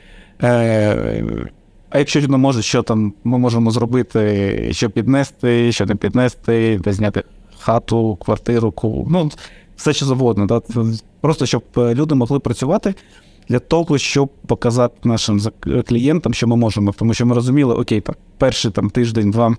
Е, 0.42 1.36
А 1.90 1.98
якщо 1.98 2.20
не 2.20 2.36
може, 2.36 2.62
що 2.62 2.82
там 2.82 3.14
ми 3.24 3.38
можемо 3.38 3.70
зробити, 3.70 4.68
що 4.72 4.90
піднести, 4.90 5.72
що 5.72 5.86
не 5.86 5.94
піднести, 5.94 6.80
де 6.84 6.92
зняти 6.92 7.24
хату, 7.66 8.16
квартиру, 8.16 8.74
ну 9.08 9.30
все 9.76 9.92
що 9.92 10.06
завгодно. 10.06 10.46
Да? 10.46 10.60
Просто 11.20 11.46
щоб 11.46 11.62
люди 11.76 12.14
могли 12.14 12.38
працювати 12.38 12.94
для 13.48 13.58
того, 13.58 13.98
щоб 13.98 14.28
показати 14.46 15.08
нашим 15.08 15.40
клієнтам, 15.88 16.34
що 16.34 16.46
ми 16.46 16.56
можемо. 16.56 16.92
Тому 16.92 17.14
що 17.14 17.26
ми 17.26 17.34
розуміли, 17.34 17.74
окей, 17.74 18.00
так, 18.00 18.18
перший 18.38 18.70
там 18.70 18.90
тиждень-два 18.90 19.56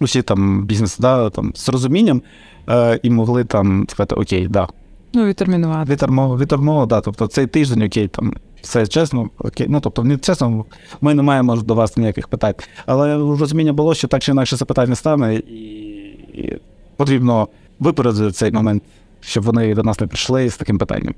усі 0.00 0.22
там 0.22 0.66
бізнес 0.66 0.98
да, 0.98 1.30
там, 1.30 1.52
з 1.54 1.68
розумінням 1.68 2.22
е, 2.68 3.00
і 3.02 3.10
могли 3.10 3.44
там 3.44 3.86
сказати, 3.88 4.14
окей, 4.14 4.48
да. 4.48 4.68
Ну, 5.14 5.26
відтермінувати. 5.26 5.92
Відтермова, 5.92 6.36
відтермова, 6.36 6.86
да. 6.86 7.00
Тобто 7.00 7.26
цей 7.26 7.46
тиждень, 7.46 7.82
окей, 7.82 8.08
там 8.08 8.34
все 8.62 8.86
чесно, 8.86 9.30
окей. 9.38 9.66
Ну, 9.70 9.80
тобто, 9.80 10.04
не 10.04 10.16
чесно, 10.16 10.64
ми 11.00 11.14
не 11.14 11.22
маємо 11.22 11.56
до 11.56 11.74
вас 11.74 11.96
ніяких 11.96 12.28
питань. 12.28 12.54
Але 12.86 13.16
розуміння 13.16 13.72
було, 13.72 13.94
що 13.94 14.08
так 14.08 14.22
чи 14.22 14.32
інакше 14.32 14.56
запитання 14.56 14.94
стане, 14.94 15.34
і 15.34 16.58
потрібно 16.98 17.48
випередити 17.78 18.32
цей 18.32 18.52
момент, 18.52 18.82
щоб 19.20 19.44
вони 19.44 19.74
до 19.74 19.82
нас 19.82 20.00
не 20.00 20.06
прийшли 20.06 20.50
з 20.50 20.56
таким 20.56 20.78
питанням. 20.78 21.14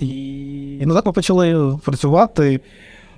І 0.00 0.82
ну 0.86 0.94
так 0.94 1.06
ми 1.06 1.12
почали 1.12 1.78
працювати, 1.84 2.60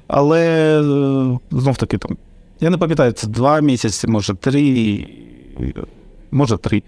але 0.07 0.41
е, 0.81 1.39
знов 1.51 1.77
таки 1.77 1.99
там 1.99 2.17
я 2.61 2.71
не 2.71 2.79
пам'ятаю, 2.79 3.13
це 3.13 3.27
два 3.27 3.61
місяці, 3.61 4.07
може 4.07 4.35
три, 4.35 5.07
може 6.31 6.57
три. 6.57 6.83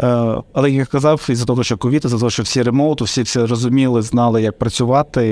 Е, 0.00 0.42
але 0.52 0.70
як 0.70 0.78
я 0.78 0.84
казав, 0.84 1.26
із-за 1.30 1.44
того, 1.44 1.62
що 1.62 1.76
ковід, 1.76 2.04
із-за 2.04 2.18
того, 2.18 2.30
що 2.30 2.42
всі 2.42 2.62
ремоут, 2.62 3.02
всі 3.02 3.22
всі 3.22 3.38
розуміли, 3.38 4.02
знали, 4.02 4.42
як 4.42 4.58
працювати, 4.58 5.26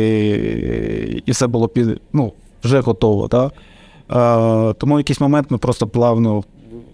і 1.27 1.31
все 1.31 1.47
було 1.47 1.69
під, 1.69 2.01
ну, 2.13 2.33
вже 2.65 2.81
готово. 2.81 3.29
Да? 3.29 3.51
Е, 4.11 4.75
тому 4.75 4.95
в 4.95 4.99
якийсь 4.99 5.21
момент 5.21 5.51
ми 5.51 5.59
просто 5.59 5.87
плавно, 5.87 6.45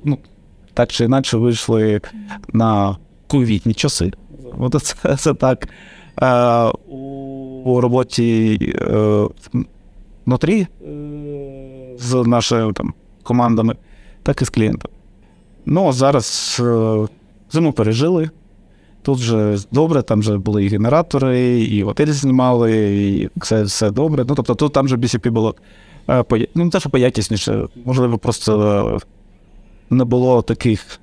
ну, 0.05 0.19
так 0.75 0.93
чи 0.93 1.05
інакше, 1.05 1.37
вийшли 1.37 2.01
на 2.53 2.97
ковідні 3.27 3.75
часи. 3.75 4.12
От 4.59 4.83
це, 4.83 5.16
це 5.16 5.35
так. 5.35 5.68
Е, 6.22 6.70
у 7.64 7.81
роботі 7.81 8.59
внутрі 10.27 10.66
з 11.99 12.14
нашими 12.27 12.72
там, 12.72 12.95
командами, 13.22 13.77
так 14.22 14.43
і 14.43 14.45
з 14.45 14.51
клієнтами. 14.51 14.95
Ну, 15.66 15.89
а 15.89 15.93
зараз 15.93 16.57
е, 16.64 17.07
зиму 17.51 17.72
пережили. 17.72 18.31
Тут 19.03 19.18
вже 19.18 19.59
добре, 19.72 20.03
там 20.03 20.20
вже 20.20 20.39
були 20.39 20.64
і 20.64 20.68
генератори, 20.68 21.61
і 21.61 21.83
готелі 21.83 22.12
знімали, 22.12 22.97
і 23.09 23.29
все 23.37 23.62
все 23.62 23.91
добре. 23.91 24.25
Ну, 24.29 24.35
тобто 24.35 24.55
тут 24.55 24.72
там 24.72 24.87
вже 24.87 24.97
BCP 24.97 25.31
було 25.31 25.55
ну, 26.09 26.64
не 26.64 26.70
те, 26.70 26.81
що 26.81 26.91
поякісніше, 26.91 27.66
можливо, 27.85 28.18
просто 28.18 29.01
не 29.91 30.05
було 30.05 30.43
таких. 30.43 31.01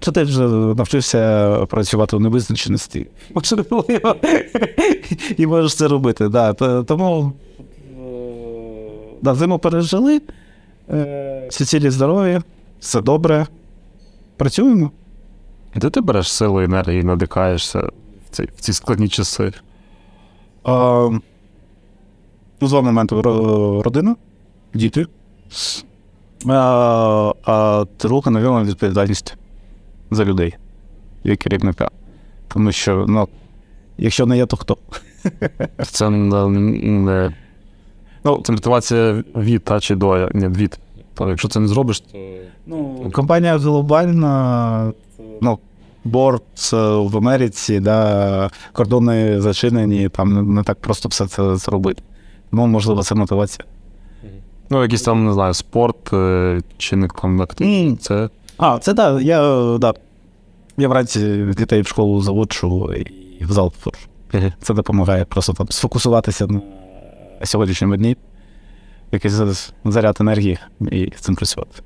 Це 0.00 0.12
ти 0.12 0.22
вже 0.22 0.48
навчився 0.48 1.66
працювати 1.66 2.16
у 2.16 2.20
невизначеності. 2.20 3.06
Можливо, 3.34 3.84
і 5.36 5.46
можеш 5.46 5.74
це 5.74 5.88
робити. 5.88 6.28
Да. 6.28 6.52
Тому 6.82 7.32
да, 9.22 9.34
зиму 9.34 9.58
пережили, 9.58 10.20
всі 11.48 11.64
цілі 11.64 11.90
здорові, 11.90 12.40
все 12.80 13.00
добре. 13.00 13.46
Працюємо. 14.36 14.90
Де 15.76 15.90
ти 15.90 16.00
береш 16.00 16.32
силу 16.32 16.62
і 16.62 16.64
енергії 16.64 17.00
і 17.00 17.04
надихаєшся 17.04 17.78
в 17.80 18.30
ці, 18.30 18.42
в 18.42 18.60
ці 18.60 18.72
складні 18.72 19.08
часи? 19.08 19.52
А, 20.64 21.08
з 22.60 22.72
вами 22.72 22.86
моменту 22.86 23.22
родина, 23.82 24.16
діти. 24.74 25.06
А, 26.48 27.32
а 27.44 27.84
друга, 28.00 28.30
навіть, 28.30 28.68
відповідальність 28.68 29.36
за 30.10 30.24
людей 30.24 30.54
як 31.24 31.38
керівника. 31.38 31.90
Тому 32.48 32.72
що, 32.72 33.04
ну, 33.08 33.28
якщо 33.98 34.26
не 34.26 34.38
я, 34.38 34.46
то 34.46 34.56
хто? 34.56 34.76
Це 35.82 36.10
не 36.10 37.32
ну, 38.24 38.40
це 38.44 38.52
мотивація 38.52 39.24
від 39.36 39.64
та 39.64 39.80
чи 39.80 39.94
до 39.94 40.28
ні, 40.34 40.48
від. 40.48 40.78
То, 41.14 41.28
якщо 41.28 41.48
це 41.48 41.60
не 41.60 41.68
зробиш, 41.68 42.00
то. 42.00 42.18
Ну, 42.66 43.10
Компанія 43.12 43.58
глобальна, 43.58 44.92
ну, 45.40 45.58
борт 46.04 46.72
в 46.72 47.16
Америці, 47.16 47.80
да, 47.80 48.50
кордони 48.72 49.40
зачинені, 49.40 50.08
там 50.08 50.54
не 50.54 50.62
так 50.62 50.80
просто 50.80 51.08
все 51.08 51.26
це 51.26 51.56
зробити. 51.56 52.02
Ну, 52.52 52.66
можливо, 52.66 53.02
це 53.02 53.14
мотивація. 53.14 53.64
Ну, 54.70 54.82
якийсь 54.82 55.02
там, 55.02 55.24
не 55.24 55.32
знаю, 55.32 55.54
спорт 55.54 56.12
е, 56.12 56.60
чи 56.78 56.96
не 56.96 57.06
mm. 57.06 57.96
Це. 57.96 58.28
А, 58.56 58.78
це 58.78 58.94
так. 58.94 59.14
Да, 59.14 59.20
я 59.20 59.78
да. 59.78 59.94
Я 60.76 60.88
вранці 60.88 61.46
дітей 61.58 61.82
в 61.82 61.86
школу 61.86 62.22
заводжу 62.22 62.92
і 63.40 63.44
в 63.44 63.52
зал. 63.52 63.72
Це 64.62 64.74
допомагає 64.74 65.24
просто 65.24 65.52
там 65.52 65.68
сфокусуватися 65.70 66.46
на 66.46 66.60
сьогоднішньому 67.44 67.96
дні, 67.96 68.16
якийсь 69.12 69.70
заряд 69.84 70.16
енергії 70.20 70.58
і 70.80 71.12
з 71.16 71.20
цим 71.20 71.34
працювати. 71.34 71.82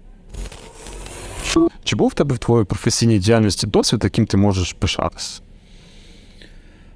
Чи 1.84 1.96
був 1.96 2.08
в 2.08 2.14
тебе 2.14 2.34
в 2.34 2.38
твоїй 2.38 2.64
професійній 2.64 3.18
діяльності 3.18 3.66
досвід, 3.66 4.00
яким 4.04 4.26
ти 4.26 4.36
можеш 4.36 4.72
пишатися? 4.72 5.40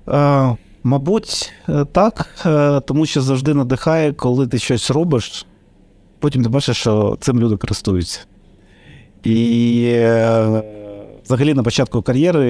Е, 0.08 0.56
Мабуть, 0.84 1.52
е, 1.68 1.84
так, 1.84 2.26
тому 2.86 3.06
що 3.06 3.22
завжди 3.22 3.54
надихає, 3.54 4.12
коли 4.12 4.46
ти 4.46 4.58
щось 4.58 4.90
робиш, 4.90 5.46
потім 6.22 6.42
ти 6.42 6.48
бачиш, 6.48 6.76
що 6.76 7.16
цим 7.20 7.40
люди 7.40 7.56
користуються. 7.56 8.20
І 9.24 9.84
е, 9.86 10.62
взагалі 11.24 11.54
на 11.54 11.62
початку 11.62 12.02
кар'єри 12.02 12.48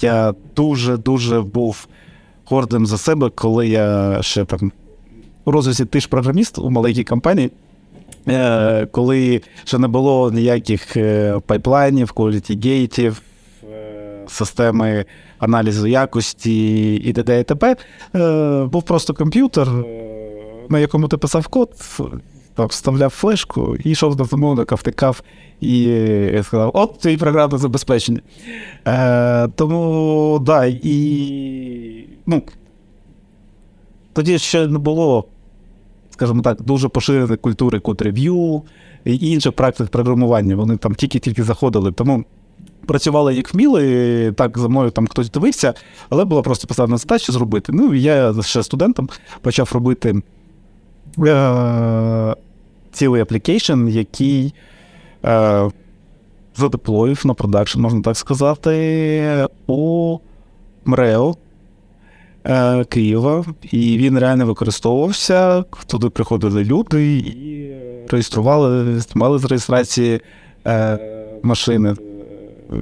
я 0.00 0.34
дуже-дуже 0.56 1.40
був 1.40 1.86
гордим 2.44 2.86
за 2.86 2.98
себе, 2.98 3.30
коли 3.34 3.68
я 3.68 4.18
ще 4.22 4.44
там 4.44 4.72
у 5.44 5.50
розвитку 5.50 5.84
ти 5.84 6.00
ж 6.00 6.08
програміст 6.08 6.58
у 6.58 6.70
маленькій 6.70 7.04
компанії. 7.04 7.50
Е, 8.28 8.86
коли 8.86 9.42
ще 9.64 9.78
не 9.78 9.88
було 9.88 10.30
ніяких 10.30 10.96
е, 10.96 11.38
пайплайнів, 11.46 12.12
кваліті-гейтів, 12.12 13.22
системи 14.26 15.04
аналізу 15.38 15.86
якості 15.86 16.94
і 16.94 17.12
т.д. 17.12 17.40
і 17.40 17.44
т.п. 17.44 17.76
Був 18.66 18.82
просто 18.82 19.14
комп'ютер, 19.14 19.68
на 20.68 20.78
якому 20.78 21.08
ти 21.08 21.16
писав 21.16 21.46
код, 21.46 21.70
там, 22.54 22.66
вставляв 22.66 23.10
флешку 23.10 23.76
і 23.84 23.90
йшов 23.90 24.16
до 24.16 24.24
замовника, 24.24 24.74
втикав 24.74 25.22
і 25.60 26.40
сказав: 26.42 26.70
от 26.74 26.98
твій 26.98 27.16
програмне 27.16 27.58
забезпечення. 27.58 28.20
Е, 28.86 29.48
Тому, 29.48 30.38
да, 30.46 30.66
і 30.66 32.06
ну, 32.26 32.42
тоді 34.12 34.38
ще 34.38 34.66
не 34.66 34.78
було 34.78 35.24
скажімо 36.22 36.42
так, 36.42 36.62
дуже 36.62 36.88
поширеної 36.88 37.36
культури 37.36 37.80
код-рев'ю 37.80 38.62
і 39.04 39.30
інших 39.30 39.52
практик 39.52 39.88
програмування. 39.88 40.56
Вони 40.56 40.76
там 40.76 40.94
тільки-тільки 40.94 41.42
заходили. 41.42 41.92
Тому 41.92 42.24
працювали 42.86 43.34
як 43.34 43.54
вміли, 43.54 44.32
так 44.32 44.58
за 44.58 44.68
мною 44.68 44.90
там 44.90 45.06
хтось 45.06 45.30
дивився, 45.30 45.74
але 46.10 46.24
була 46.24 46.42
просто 46.42 46.66
поставлена 46.66 46.96
задача 46.96 47.32
зробити. 47.32 47.72
Ну, 47.74 47.94
і 47.94 48.02
я 48.02 48.34
ще 48.42 48.62
студентом 48.62 49.08
почав 49.40 49.70
робити 49.72 50.22
е- 51.18 52.34
цілий 52.92 53.22
application, 53.22 53.88
який 53.88 54.54
е- 55.24 55.70
задеплоїв 56.56 57.22
на 57.24 57.34
production, 57.34 57.80
можна 57.80 58.02
так 58.02 58.16
сказати, 58.16 59.48
у 59.66 60.18
МРЕО. 60.84 61.36
Е, 62.44 62.84
Києва, 62.84 63.44
і 63.70 63.98
він 63.98 64.18
реально 64.18 64.46
використовувався. 64.46 65.64
Туди 65.86 66.08
приходили 66.08 66.64
люди 66.64 67.16
і 67.16 67.72
реєстрували, 68.08 69.00
знімали 69.00 69.38
з 69.38 69.44
реєстрації 69.44 70.20
е, 70.66 70.98
машини. 71.42 71.94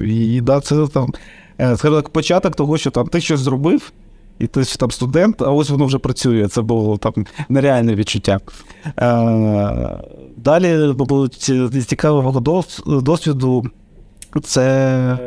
І 0.07 0.41
да, 0.41 0.61
це 0.61 0.87
там, 0.87 1.13
е, 1.61 1.77
скажімо 1.77 2.03
так, 2.03 2.09
початок 2.09 2.57
того, 2.57 2.79
що 2.79 2.91
там 2.91 3.07
ти 3.07 3.21
щось 3.21 3.41
зробив, 3.41 3.93
і 4.41 4.47
ти 4.47 4.65
там 4.65 4.91
студент, 4.91 5.43
а 5.43 5.51
ось 5.51 5.71
воно 5.71 5.87
вже 5.87 5.99
працює. 5.99 6.49
Це 6.49 6.63
було 6.63 6.99
там 6.99 7.13
нереальне 7.49 7.95
відчуття. 7.95 8.41
Е, 8.99 9.99
Далі, 10.37 10.95
з 11.73 11.85
цікавого 11.85 12.63
досвіду, 12.87 13.65
це 14.43 15.19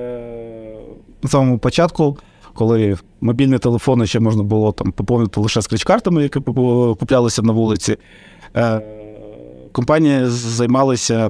на 1.24 1.30
самому 1.30 1.58
початку 1.58 2.18
коли 2.54 2.98
мобільні 3.22 3.58
телефони 3.58 4.08
ще 4.08 4.20
можна 4.20 4.44
було 4.44 4.72
там 4.72 4.92
поповнити 4.92 5.40
лише 5.40 5.62
скріч-картами, 5.62 6.24
які 6.24 6.40
куплялися 6.40 7.42
на 7.42 7.54
вулиці. 7.54 7.98
Е, 8.56 8.82
компанія 9.72 10.30
займалася 10.30 11.30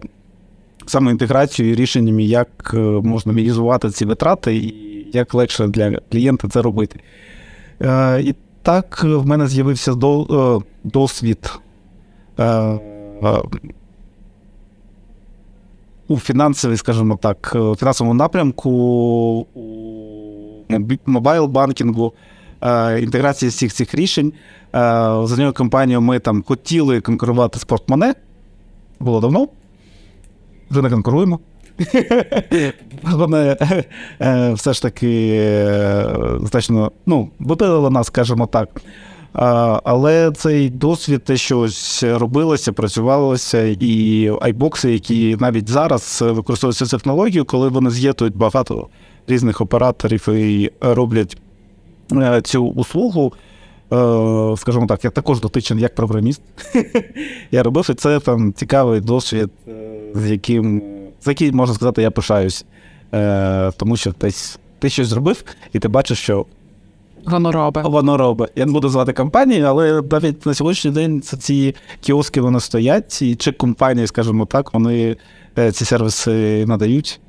саме 0.86 1.11
інтеграцією 1.11 1.73
і 1.73 1.77
рішеннями, 1.77 2.23
як 2.23 2.71
е, 2.73 2.77
можна 2.77 3.34
мінімізувати 3.34 3.89
ці 3.89 4.05
витрати 4.05 4.55
і 4.55 4.75
як 5.13 5.34
легше 5.34 5.67
для 5.67 5.99
клієнта 6.11 6.47
це 6.47 6.61
робити. 6.61 6.99
Е, 7.84 8.21
і 8.21 8.36
так 8.61 9.03
в 9.03 9.25
мене 9.25 9.47
з'явився 9.47 9.93
досвід 10.84 11.59
у 16.07 16.17
фінансовій, 16.17 16.77
скажімо 16.77 17.19
так, 17.21 17.57
фінансовому 17.79 18.13
напрямку. 18.13 19.47
Мобайл 21.05 21.45
банкінгу, 21.45 22.13
е, 22.61 23.01
інтеграції 23.01 23.49
всіх 23.49 23.73
цих 23.73 23.95
рішень. 23.95 24.34
Е, 24.34 24.69
за 25.23 25.36
нього 25.38 25.53
компанією 25.53 26.01
ми 26.01 26.19
там 26.19 26.43
хотіли 26.47 27.01
конкурувати 27.01 27.59
з 27.59 27.63
портмоне. 27.63 28.15
Було 28.99 29.19
давно. 29.19 29.47
Вже 30.69 30.81
не 30.81 30.89
конкуруємо. 30.89 31.39
Вони 33.03 33.57
е, 34.21 34.53
все 34.53 34.74
ж 34.74 34.82
таки 34.82 35.41
значно 36.41 36.91
ну, 37.05 37.30
випилили 37.39 37.89
нас, 37.89 38.07
скажімо 38.07 38.47
так. 38.47 38.82
Але 39.84 40.32
цей 40.32 40.69
досвід, 40.69 41.24
те, 41.24 41.38
що 41.38 41.59
ось 41.59 42.03
робилося, 42.03 42.74
працювалося, 42.74 43.63
і 43.80 44.32
айбокси, 44.41 44.93
які 44.93 45.38
навіть 45.39 45.69
зараз 45.69 46.24
використовуються 46.26 46.86
технологію, 46.86 47.45
коли 47.45 47.69
вони 47.69 47.89
з'єднують 47.89 48.38
багато 48.38 48.88
різних 49.28 49.61
операторів 49.61 50.30
і 50.30 50.71
роблять 50.82 51.38
е, 52.11 52.41
цю 52.41 52.67
услугу. 52.67 53.34
Е, 53.93 54.57
скажімо 54.57 54.86
так, 54.88 55.03
я 55.03 55.09
також 55.09 55.39
дотичен 55.41 55.80
як 55.80 55.95
програміст. 55.95 56.41
Я 57.51 57.63
робив 57.63 57.88
і 57.89 57.93
це 57.93 58.19
там 58.19 58.53
цікавий 58.53 59.01
досвід, 59.01 59.49
е, 59.67 59.71
з 60.13 60.32
яким, 60.32 60.82
з 61.24 61.28
яким, 61.28 61.55
можна 61.55 61.76
сказати, 61.76 62.01
я 62.01 62.11
пишаюсь. 62.11 62.65
Тому 63.78 63.97
що 63.97 64.13
десь 64.21 64.59
ти 64.80 64.89
щось 64.89 65.07
зробив, 65.07 65.43
і 65.74 65.80
ти 65.80 65.88
бачиш, 65.88 66.19
що 66.19 66.45
воно 67.26 67.51
робить. 67.51 67.86
Воно 67.86 68.17
робить. 68.17 68.51
Я 68.55 68.65
не 68.65 68.71
буду 68.71 68.89
звати 68.89 69.13
компанії, 69.13 69.61
але 69.61 70.01
навіть 70.11 70.45
на 70.45 70.53
сьогоднішній 70.53 70.91
день 70.91 71.21
ці 71.21 71.76
кіоски 72.01 72.41
вони 72.41 72.59
стоять, 72.59 73.21
і 73.21 73.36
чи 73.36 73.51
компанії, 73.51 74.07
скажімо 74.07 74.45
так, 74.45 74.74
вони 74.74 75.17
ці 75.71 75.86
сервіси 75.86 76.65
надають. 76.65 77.19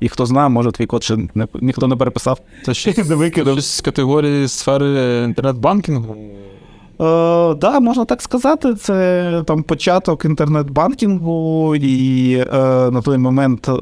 І 0.00 0.08
хто 0.08 0.26
знає, 0.26 0.48
може 0.48 0.70
твій 0.70 0.86
код 0.86 1.04
ще 1.04 1.16
не, 1.34 1.46
ніхто 1.60 1.86
не 1.86 1.96
переписав. 1.96 2.40
Це 2.64 2.74
ще 2.74 2.94
не. 3.18 3.30
Щось 3.52 3.66
з 3.66 3.80
категорії 3.80 4.48
сфери 4.48 5.22
інтернет-банкінгу. 5.24 6.16
Е, 7.00 7.54
да, 7.54 7.80
можна 7.80 8.04
так 8.04 8.22
сказати. 8.22 8.74
Це 8.74 9.42
там 9.46 9.62
початок 9.62 10.24
інтернет-банкінгу, 10.24 11.76
і 11.76 12.34
е, 12.34 12.46
на 12.90 13.02
той 13.02 13.18
момент, 13.18 13.68
е, 13.68 13.72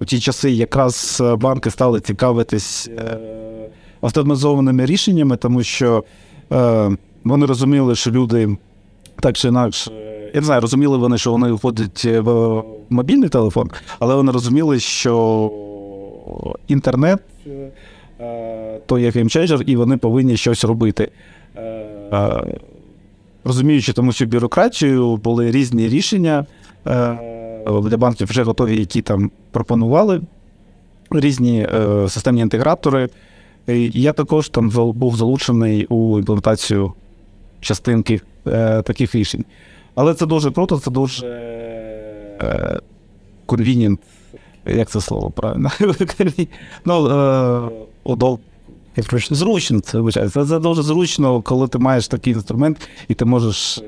у 0.00 0.04
ті 0.04 0.20
часи, 0.20 0.50
якраз 0.50 1.22
банки 1.38 1.70
стали 1.70 2.00
цікавитись 2.00 2.90
е, 2.98 3.18
автоматизованими 4.00 4.86
рішеннями, 4.86 5.36
тому 5.36 5.62
що 5.62 6.04
е, 6.52 6.90
вони 7.24 7.46
розуміли, 7.46 7.94
що 7.94 8.10
люди 8.10 8.56
так 9.20 9.36
чи 9.36 9.48
інакше. 9.48 9.90
Я 10.34 10.40
не 10.40 10.46
знаю, 10.46 10.60
розуміли 10.60 10.98
вони, 10.98 11.18
що 11.18 11.32
вони 11.32 11.52
входять 11.52 12.04
в 12.04 12.62
мобільний 12.90 13.28
телефон, 13.28 13.70
але 13.98 14.14
вони 14.14 14.32
розуміли, 14.32 14.80
що 14.80 15.52
інтернет 16.68 17.20
то 18.86 18.98
є 18.98 19.10
геймченджер, 19.10 19.62
і 19.66 19.76
вони 19.76 19.96
повинні 19.96 20.36
щось 20.36 20.64
робити. 20.64 21.10
Розуміючи, 23.44 23.92
тому 23.92 24.12
що 24.12 24.26
бюрократію 24.26 25.16
були 25.16 25.50
різні 25.50 25.88
рішення 25.88 26.46
для 27.66 27.96
банків 27.96 28.26
вже 28.26 28.42
готові, 28.42 28.76
які 28.76 29.02
там 29.02 29.30
пропонували 29.50 30.20
різні 31.10 31.68
е, 31.74 32.08
системні 32.08 32.40
інтегратори. 32.40 33.08
І 33.66 33.90
я 33.94 34.12
також 34.12 34.48
там 34.48 34.68
був 34.92 35.16
залучений 35.16 35.86
у 35.86 36.18
імплементацію 36.18 36.92
частинки 37.60 38.20
е, 38.46 38.82
таких 38.82 39.14
рішень. 39.14 39.44
Але 39.94 40.14
це 40.14 40.26
дуже 40.26 40.50
круто, 40.50 40.78
це 40.78 40.90
дуже 40.90 41.26
е, 41.26 42.80
convenient, 43.46 43.98
як 44.66 44.90
це 44.90 45.00
слово 45.00 45.30
правильно? 45.30 45.70
ну, 46.84 47.70
е, 48.98 49.02
удоб... 49.02 49.20
Зручно, 49.30 49.80
це 49.80 49.98
вважається. 49.98 50.46
Це 50.46 50.58
дуже 50.58 50.82
зручно, 50.82 51.42
коли 51.42 51.68
ти 51.68 51.78
маєш 51.78 52.08
такий 52.08 52.32
інструмент, 52.32 52.88
і 53.08 53.14
ти 53.14 53.24
можеш 53.24 53.78
е, 53.78 53.82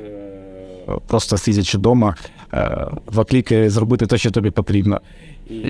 просто 1.07 1.39
сидячи 1.39 1.79
вдома, 1.79 2.15
е, 2.55 2.87
два 3.13 3.25
кліки 3.25 3.71
зробити 3.71 4.07
те, 4.07 4.19
що 4.19 4.31
тобі 4.31 4.51
потрібно. 4.51 5.01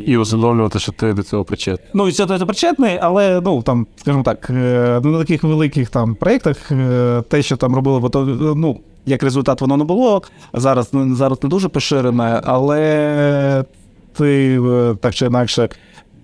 І 0.07 0.17
усвідомлювати, 0.17 0.79
що 0.79 0.93
ти 0.93 1.13
до 1.13 1.23
цього 1.23 1.45
причетний. 1.45 1.89
Ну, 1.95 2.09
і 2.09 2.13
це 2.13 2.27
причетний, 2.27 2.99
але 3.03 3.41
ну 3.45 3.63
там, 3.63 3.87
скажімо 3.97 4.23
так, 4.23 4.51
е, 4.51 5.01
на 5.05 5.19
таких 5.19 5.43
великих 5.43 5.91
там 5.91 6.15
проєктах 6.15 6.73
е, 6.73 7.23
те, 7.29 7.43
що 7.43 7.57
там 7.57 7.75
робили, 7.75 8.01
бо 8.01 8.09
то 8.09 8.25
ну, 8.57 8.81
як 9.07 9.23
результат, 9.23 9.61
воно 9.61 9.77
не 9.77 9.85
було. 9.85 10.23
Зараз 10.53 10.89
ну, 10.93 11.15
зараз 11.15 11.43
не 11.43 11.49
дуже 11.49 11.69
поширене, 11.69 12.41
але 12.45 13.65
ти 14.13 14.61
е, 14.61 14.95
так 15.01 15.15
чи 15.15 15.27
інакше 15.27 15.69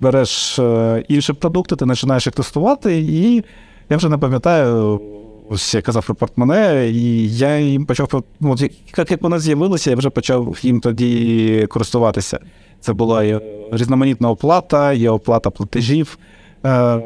береш 0.01 0.61
інші 1.09 1.33
продукти, 1.33 1.77
ти 1.77 1.87
починаєш 1.87 2.27
їх 2.27 2.35
тестувати, 2.35 2.99
і 2.99 3.45
я 3.91 3.97
вже 3.97 4.09
не 4.09 4.19
пам'ятаю. 4.19 5.01
Ось 5.49 5.75
я 5.75 5.83
казав 5.83 6.07
про 6.07 6.15
портмоне, 6.15 6.89
і 6.89 7.37
я 7.37 7.59
їм 7.59 7.87
почав 7.87 8.23
ну, 8.41 8.57
як, 8.97 9.11
як 9.11 9.23
вони 9.23 9.39
з'явилися, 9.39 9.91
я 9.91 9.97
вже 9.97 10.11
почав 10.11 10.59
їм 10.63 10.81
тоді 10.81 11.67
користуватися. 11.71 12.39
Це 12.81 12.93
була 12.93 13.25
і 13.25 13.41
різноманітна 13.73 14.31
оплата, 14.31 14.93
є 14.93 15.11
оплата 15.11 15.51
платежів, 15.51 16.19
е, 16.65 17.03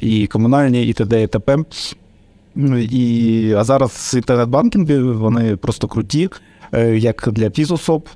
і 0.00 0.26
комунальні, 0.26 0.86
і 0.86 0.92
т.д. 0.92 1.22
і 1.22 1.26
т.п. 1.26 1.56
І, 2.90 3.54
А 3.58 3.64
зараз 3.64 4.12
інтернет-банкінги 4.16 5.02
вони 5.02 5.56
просто 5.56 5.88
круті, 5.88 6.28
е, 6.72 6.98
як 6.98 7.28
для 7.32 7.50
фізособ, 7.50 8.08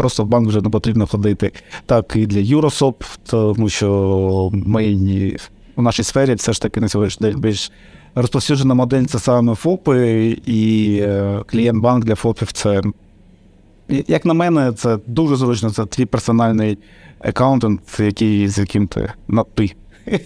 просто 0.00 0.24
в 0.24 0.26
банк 0.26 0.48
вже 0.48 0.60
не 0.60 0.70
потрібно 0.70 1.06
ходити, 1.06 1.52
так 1.86 2.12
і 2.16 2.26
для 2.26 2.38
юрособ, 2.38 3.04
тому 3.26 3.68
що 3.68 4.50
ми 4.52 5.36
у 5.76 5.82
нашій 5.82 6.02
сфері 6.02 6.34
все 6.34 6.52
ж 6.52 6.62
таки 6.62 6.80
на 6.80 6.88
сьогоднішній 6.88 7.30
день 7.30 7.40
більш 7.40 7.72
розповсюджена 8.14 8.74
модель 8.74 9.04
це 9.04 9.18
саме 9.18 9.54
ФОПи, 9.54 10.28
і 10.46 10.98
е, 11.02 11.40
клієнт-банк 11.46 12.04
для 12.04 12.14
ФОПів 12.14 12.52
це 12.52 12.82
як 13.88 14.24
на 14.24 14.34
мене, 14.34 14.72
це 14.72 14.98
дуже 15.06 15.36
зручно. 15.36 15.70
Це 15.70 15.86
твій 15.86 16.06
персональний 16.06 16.78
аккаунтент, 17.18 17.80
який, 17.98 18.48
з 18.48 18.58
яким 18.58 18.86
ти 18.86 19.12
на 19.28 19.44
ти. 19.44 19.74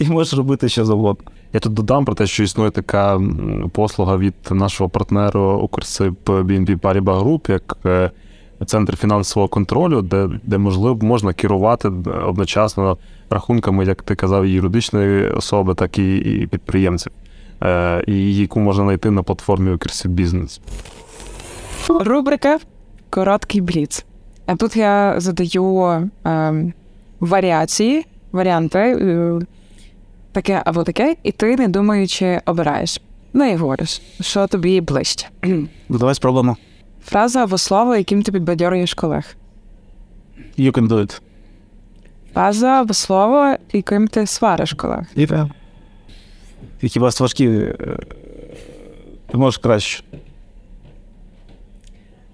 І 0.00 0.06
можеш 0.08 0.34
робити 0.34 0.68
що 0.68 0.84
завгодно. 0.84 1.30
Я 1.52 1.60
тут 1.60 1.72
додам 1.72 2.04
про 2.04 2.14
те, 2.14 2.26
що 2.26 2.42
існує 2.42 2.70
така 2.70 3.20
послуга 3.72 4.16
від 4.16 4.34
нашого 4.50 4.90
партнеру 4.90 5.60
Укрсиб 5.62 6.16
BNB 6.26 6.80
Paribas 6.80 7.24
Group, 7.24 7.50
як 7.50 7.78
е, 7.86 8.10
центр 8.66 8.96
фінансового 8.96 9.48
контролю, 9.48 10.02
де 10.02 10.28
де 10.42 10.58
можливо 10.58 11.06
можна 11.06 11.32
керувати 11.32 11.88
одночасно 12.26 12.98
рахунками, 13.30 13.84
як 13.84 14.02
ти 14.02 14.14
казав, 14.14 14.46
юридичної 14.46 15.30
особи, 15.30 15.74
так 15.74 15.98
і 15.98 16.16
і 16.16 16.46
підприємців, 16.46 17.12
е, 17.62 18.04
і 18.06 18.36
яку 18.36 18.60
можна 18.60 18.84
знайти 18.84 19.10
на 19.10 19.22
платформі 19.22 19.70
Укрсиб 19.70 20.12
Бізнес. 20.12 20.60
Рубрика 21.88 22.58
Короткий 23.10 23.60
бліц. 23.60 24.04
А 24.46 24.56
тут 24.56 24.76
я 24.76 25.14
задаю 25.16 25.84
е, 26.26 26.72
варіації, 27.20 28.06
варіанти, 28.32 28.78
е, 28.78 29.38
таке 30.32 30.62
або 30.64 30.84
таке, 30.84 31.16
і 31.22 31.32
ти, 31.32 31.56
не 31.56 31.68
думаючи, 31.68 32.40
обираєш. 32.46 33.00
Ну 33.32 33.50
і 33.50 33.56
говориш, 33.56 34.02
що 34.20 34.46
тобі 34.46 34.80
ближче. 34.80 35.26
Ну, 35.42 35.68
давай 35.98 36.14
спробуємо. 36.14 36.56
Фраза 37.08 37.42
або 37.42 37.58
слово, 37.58 37.96
яким 37.96 38.22
ти 38.22 38.32
підбадьорюєш 38.32 38.94
колег. 38.94 39.36
You 40.58 40.72
can 40.72 40.88
do 40.88 40.98
it. 40.98 41.20
Фраза 42.34 42.66
або 42.66 42.94
слово, 42.94 43.56
яким 43.72 44.08
ти 44.08 44.26
свариш 44.26 44.72
колег. 44.72 45.06
Yeah. 45.16 45.50
Які 46.82 46.98
у 46.98 47.02
вас 47.02 47.20
важкі, 47.20 47.48
ти 49.30 49.36
можеш 49.38 49.58
краще. 49.58 50.04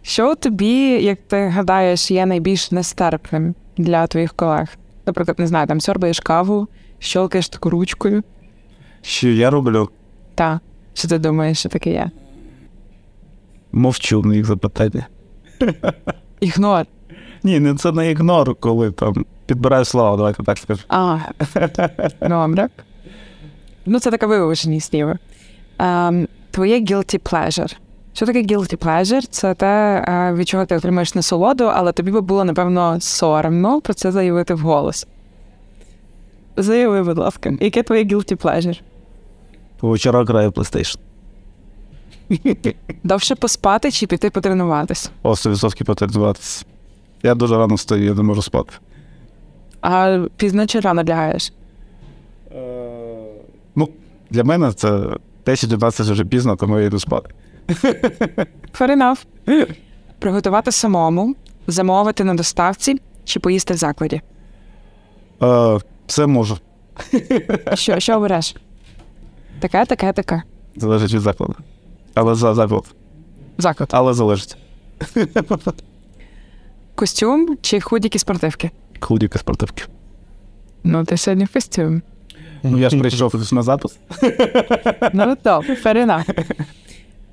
Що 0.02 0.32
у 0.32 0.34
тобі, 0.34 1.02
як 1.02 1.18
ти 1.28 1.48
гадаєш, 1.48 2.10
є 2.10 2.26
найбільш 2.26 2.70
нестерпним 2.70 3.54
для 3.76 4.06
твоїх 4.06 4.32
колег? 4.32 4.68
Наприклад, 5.06 5.38
не 5.38 5.46
знаю, 5.46 5.66
там 5.66 5.80
сьорбаєш 5.80 6.20
каву, 6.20 6.68
щолкаєш 6.98 7.48
таку 7.48 7.70
ручкою. 7.70 8.22
Що 9.02 9.28
я 9.28 9.50
роблю? 9.50 9.88
Так. 10.34 10.58
Що 10.94 11.08
ти 11.08 11.18
думаєш, 11.18 11.58
що 11.58 11.68
таке 11.68 11.90
є? 11.90 12.10
Мовчу 13.74 14.22
на 14.22 14.34
їх 14.34 14.44
запитання. 14.44 15.06
Ігнор. 16.40 16.86
Ні, 17.42 17.60
не 17.60 17.74
це 17.74 17.92
не 17.92 18.10
ігнор, 18.10 18.54
коли 18.54 18.90
там 18.90 19.24
підбираю 19.46 19.84
слова, 19.84 20.16
давайте 20.16 20.42
так 20.42 20.58
скажу. 20.58 20.82
А, 20.88 21.18
добре. 22.28 22.68
Ну, 23.86 24.00
це 24.00 24.10
таке 24.10 24.26
виважені 24.26 24.80
сліва. 24.80 25.18
Um, 25.78 26.28
твоє 26.50 26.80
guilty 26.80 27.18
pleasure. 27.18 27.76
Що 28.12 28.26
таке 28.26 28.42
guilty 28.42 28.76
pleasure? 28.76 29.26
Це 29.30 29.54
те, 29.54 30.04
е, 30.08 30.34
від 30.34 30.48
чого 30.48 30.66
ти 30.66 30.76
отримаєш 30.76 31.14
насолоду, 31.14 31.64
але 31.64 31.92
тобі 31.92 32.10
би 32.10 32.20
було, 32.20 32.44
напевно, 32.44 33.00
соромно 33.00 33.80
про 33.80 33.94
це 33.94 34.12
заявити 34.12 34.54
вголос. 34.54 35.06
Заяви, 36.56 37.02
будь 37.02 37.18
ласка, 37.18 37.52
яке 37.60 37.82
твоє 37.82 38.04
guilty 38.04 38.42
pleasure? 38.42 38.80
По 39.80 39.88
вечорах 39.88 40.28
граю 40.28 40.50
PlayStation. 40.50 40.98
Довше 43.04 43.34
поспати 43.34 43.90
чи 43.90 44.06
піти 44.06 44.30
потренуватись? 44.30 45.10
О, 45.22 45.30
100% 45.30 45.84
потренуватись. 45.84 46.66
Я 47.22 47.34
дуже 47.34 47.56
рано 47.56 47.74
встаю, 47.74 48.04
я 48.04 48.14
не 48.14 48.22
можу 48.22 48.42
спати. 48.42 48.72
А 49.80 50.24
пізно 50.36 50.66
чи 50.66 50.80
рано 50.80 51.04
лягаєш? 51.04 51.52
Ну, 53.76 53.88
для 54.30 54.44
мене 54.44 54.72
це 54.72 54.88
10-11 55.46 56.12
вже 56.12 56.24
пізно, 56.24 56.56
тому 56.56 56.78
я 56.78 56.86
йду 56.86 56.98
спати. 57.00 57.34
Fair 58.78 58.96
enough. 58.98 59.24
Приготувати 60.18 60.72
самому, 60.72 61.34
замовити 61.66 62.24
на 62.24 62.34
доставці 62.34 63.00
чи 63.24 63.40
поїсти 63.40 63.74
в 63.74 63.76
закладі? 63.76 64.20
Е, 65.42 65.78
Це 66.06 66.26
можу. 66.26 66.58
Що 67.74 68.00
що 68.00 68.16
обереш? 68.16 68.56
Таке, 69.60 69.84
таке, 69.84 70.12
таке. 70.12 70.42
Залежить 70.76 71.14
від 71.14 71.20
закладу. 71.20 71.54
Але 72.14 72.34
за 72.34 72.54
заклад. 72.54 72.84
Заклад. 73.58 73.88
Але 73.92 74.14
залежить. 74.14 74.56
Костюм 76.94 77.58
чи 77.60 77.80
худіки 77.80 78.18
спортивки? 78.18 78.70
Худіки 79.00 79.38
спортивки. 79.38 79.84
Ну, 80.84 81.04
ти 81.04 81.16
сьогодні 81.16 81.44
в 81.44 81.52
костюм. 81.52 82.02
Ну, 82.62 82.78
я 82.78 82.90
ж 82.90 82.98
прийшов 82.98 83.52
на 83.52 83.62
запис. 83.62 83.98
Ну, 85.12 85.36
то, 85.42 85.60
enough. 85.96 86.54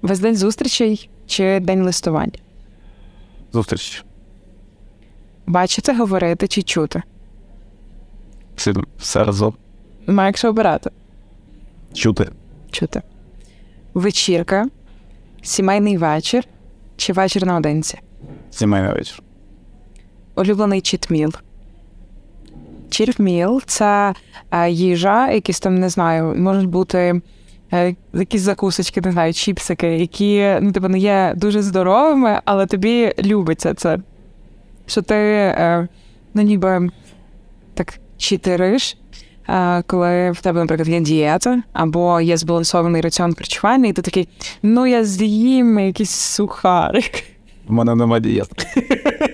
Весь 0.02 0.20
день 0.20 0.36
зустрічей 0.36 1.10
чи 1.28 1.60
день 1.60 1.84
листувань? 1.84 2.32
Зустріч. 3.54 4.04
Бачити, 5.46 5.94
говорити 5.94 6.48
чи 6.48 6.62
чути? 6.62 7.02
Все, 8.98 9.24
разом. 9.24 9.54
Має 10.08 10.28
якщо 10.28 10.50
обирати. 10.50 10.90
Чути. 11.94 12.30
Чути. 12.72 13.02
Вечірка, 13.94 14.68
сімейний 15.42 15.98
вечір 15.98 16.44
чи 16.98 17.14
вечір 17.14 17.46
наодинці? 17.46 18.00
Сімейний 18.52 18.94
вечір. 18.94 19.22
Улюблений 20.36 20.82
чітміл. 20.82 21.34
Чірміл 22.90 23.62
це 23.66 24.14
е, 24.52 24.70
їжа, 24.70 25.32
якісь 25.32 25.60
там, 25.60 25.76
не 25.76 25.90
знаю, 25.90 26.36
можуть 26.36 26.70
бути 26.70 27.22
е, 27.74 27.96
якісь 28.14 28.42
закусочки, 28.42 29.02
не 29.02 29.12
знаю, 29.12 29.34
чіпсики, 29.34 29.88
які 29.88 30.58
ну, 30.62 30.72
типу, 30.72 30.88
не 30.88 31.00
є 31.00 31.34
дуже 31.38 31.62
здоровими, 31.62 32.42
але 32.46 32.66
тобі 32.66 33.14
любиться 33.24 33.74
це. 33.74 34.00
Що 34.86 35.02
ти 35.02 35.16
е, 35.16 35.88
ну, 36.34 36.42
ніби 36.42 36.90
так 37.74 38.00
читериш, 38.18 38.98
коли 39.88 40.32
в 40.32 40.42
тебе, 40.42 40.60
наприклад, 40.60 40.88
є 40.88 41.00
дієта 41.00 41.64
або 41.74 42.22
є 42.22 42.38
збалансований 42.38 43.02
раціон 43.02 43.36
харчування, 43.36 43.88
і 43.90 43.94
ти 43.94 44.02
такий, 44.02 44.28
ну 44.64 44.88
я 44.88 45.04
з'їм 45.04 45.80
якийсь 45.80 46.10
сухарик. 46.12 47.24
У 47.68 47.74
мене 47.74 47.96
нема 47.96 48.20
дієт. 48.20 48.50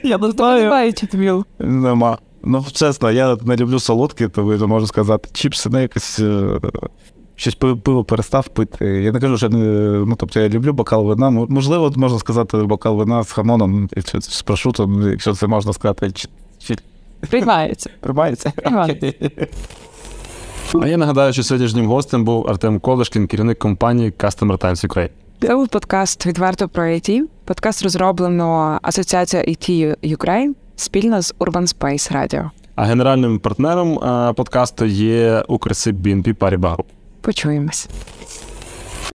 Я 0.04 0.18
не 0.18 0.32
знаю. 0.32 0.70
Нема. 1.60 2.18
Ну, 2.44 2.66
чесно, 2.74 3.12
я 3.12 3.38
не 3.46 3.56
люблю 3.56 3.80
солодкі, 3.80 4.28
то 4.28 4.54
я 4.54 4.66
можу 4.68 4.88
сказати, 4.88 5.30
чіпси 5.34 5.70
не 5.70 5.82
якось. 5.82 6.20
е, 6.20 6.60
Щось 7.36 7.56
пиво, 7.56 8.04
перестав 8.04 8.48
пити. 8.48 8.86
Я 8.86 9.12
не 9.12 9.20
кажу, 9.20 9.38
що 9.38 9.50
не, 9.50 9.58
ну, 10.06 10.16
тобто 10.18 10.40
я 10.40 10.50
люблю 10.50 10.74
бокал 10.74 11.06
вина. 11.06 11.30
Ну, 11.30 11.46
Можливо, 11.50 11.94
можна 11.96 12.20
сказати, 12.20 12.58
бокал 12.58 12.96
вина 12.98 13.24
з 13.24 13.32
хамоном, 13.32 13.90
якщо 13.96 14.22
з 14.22 14.42
прошутом, 14.42 15.10
якщо 15.12 15.34
це 15.34 15.48
можна 15.48 15.74
сказати, 15.74 16.12
чи 16.12 16.76
Приймається. 17.30 17.90
приймається. 18.00 18.52
А 20.74 20.88
я 20.88 20.98
нагадаю, 20.98 21.34
що 21.34 21.44
сьогоднішнім 21.44 21.86
гостем 21.86 22.26
був 22.26 22.48
Артем 22.48 22.80
Колешкін, 22.80 23.28
керівник 23.28 23.60
компанії 23.60 24.12
Customer 24.12 24.58
Times 24.58 24.88
Ukraine. 24.88 25.10
Це 25.42 25.56
був 25.56 25.68
подкаст 25.68 26.26
відверто 26.26 26.68
про 26.68 26.84
IT. 26.84 27.22
Подкаст 27.46 27.84
розроблено 27.84 28.80
Асоціація 28.82 29.44
IT 29.44 29.96
Ukraine 30.04 30.54
спільно 30.76 31.22
з 31.22 31.36
Urban 31.40 31.76
Space 31.76 32.14
Radio. 32.16 32.50
А 32.76 32.84
генеральним 32.84 33.40
партнером 33.40 34.00
е, 34.00 34.34
подкасту 34.34 34.86
є 34.86 35.44
Укрсиб 35.48 36.08
BNP 36.08 36.34
Paribas. 36.36 36.78
Почуємось. 37.22 37.90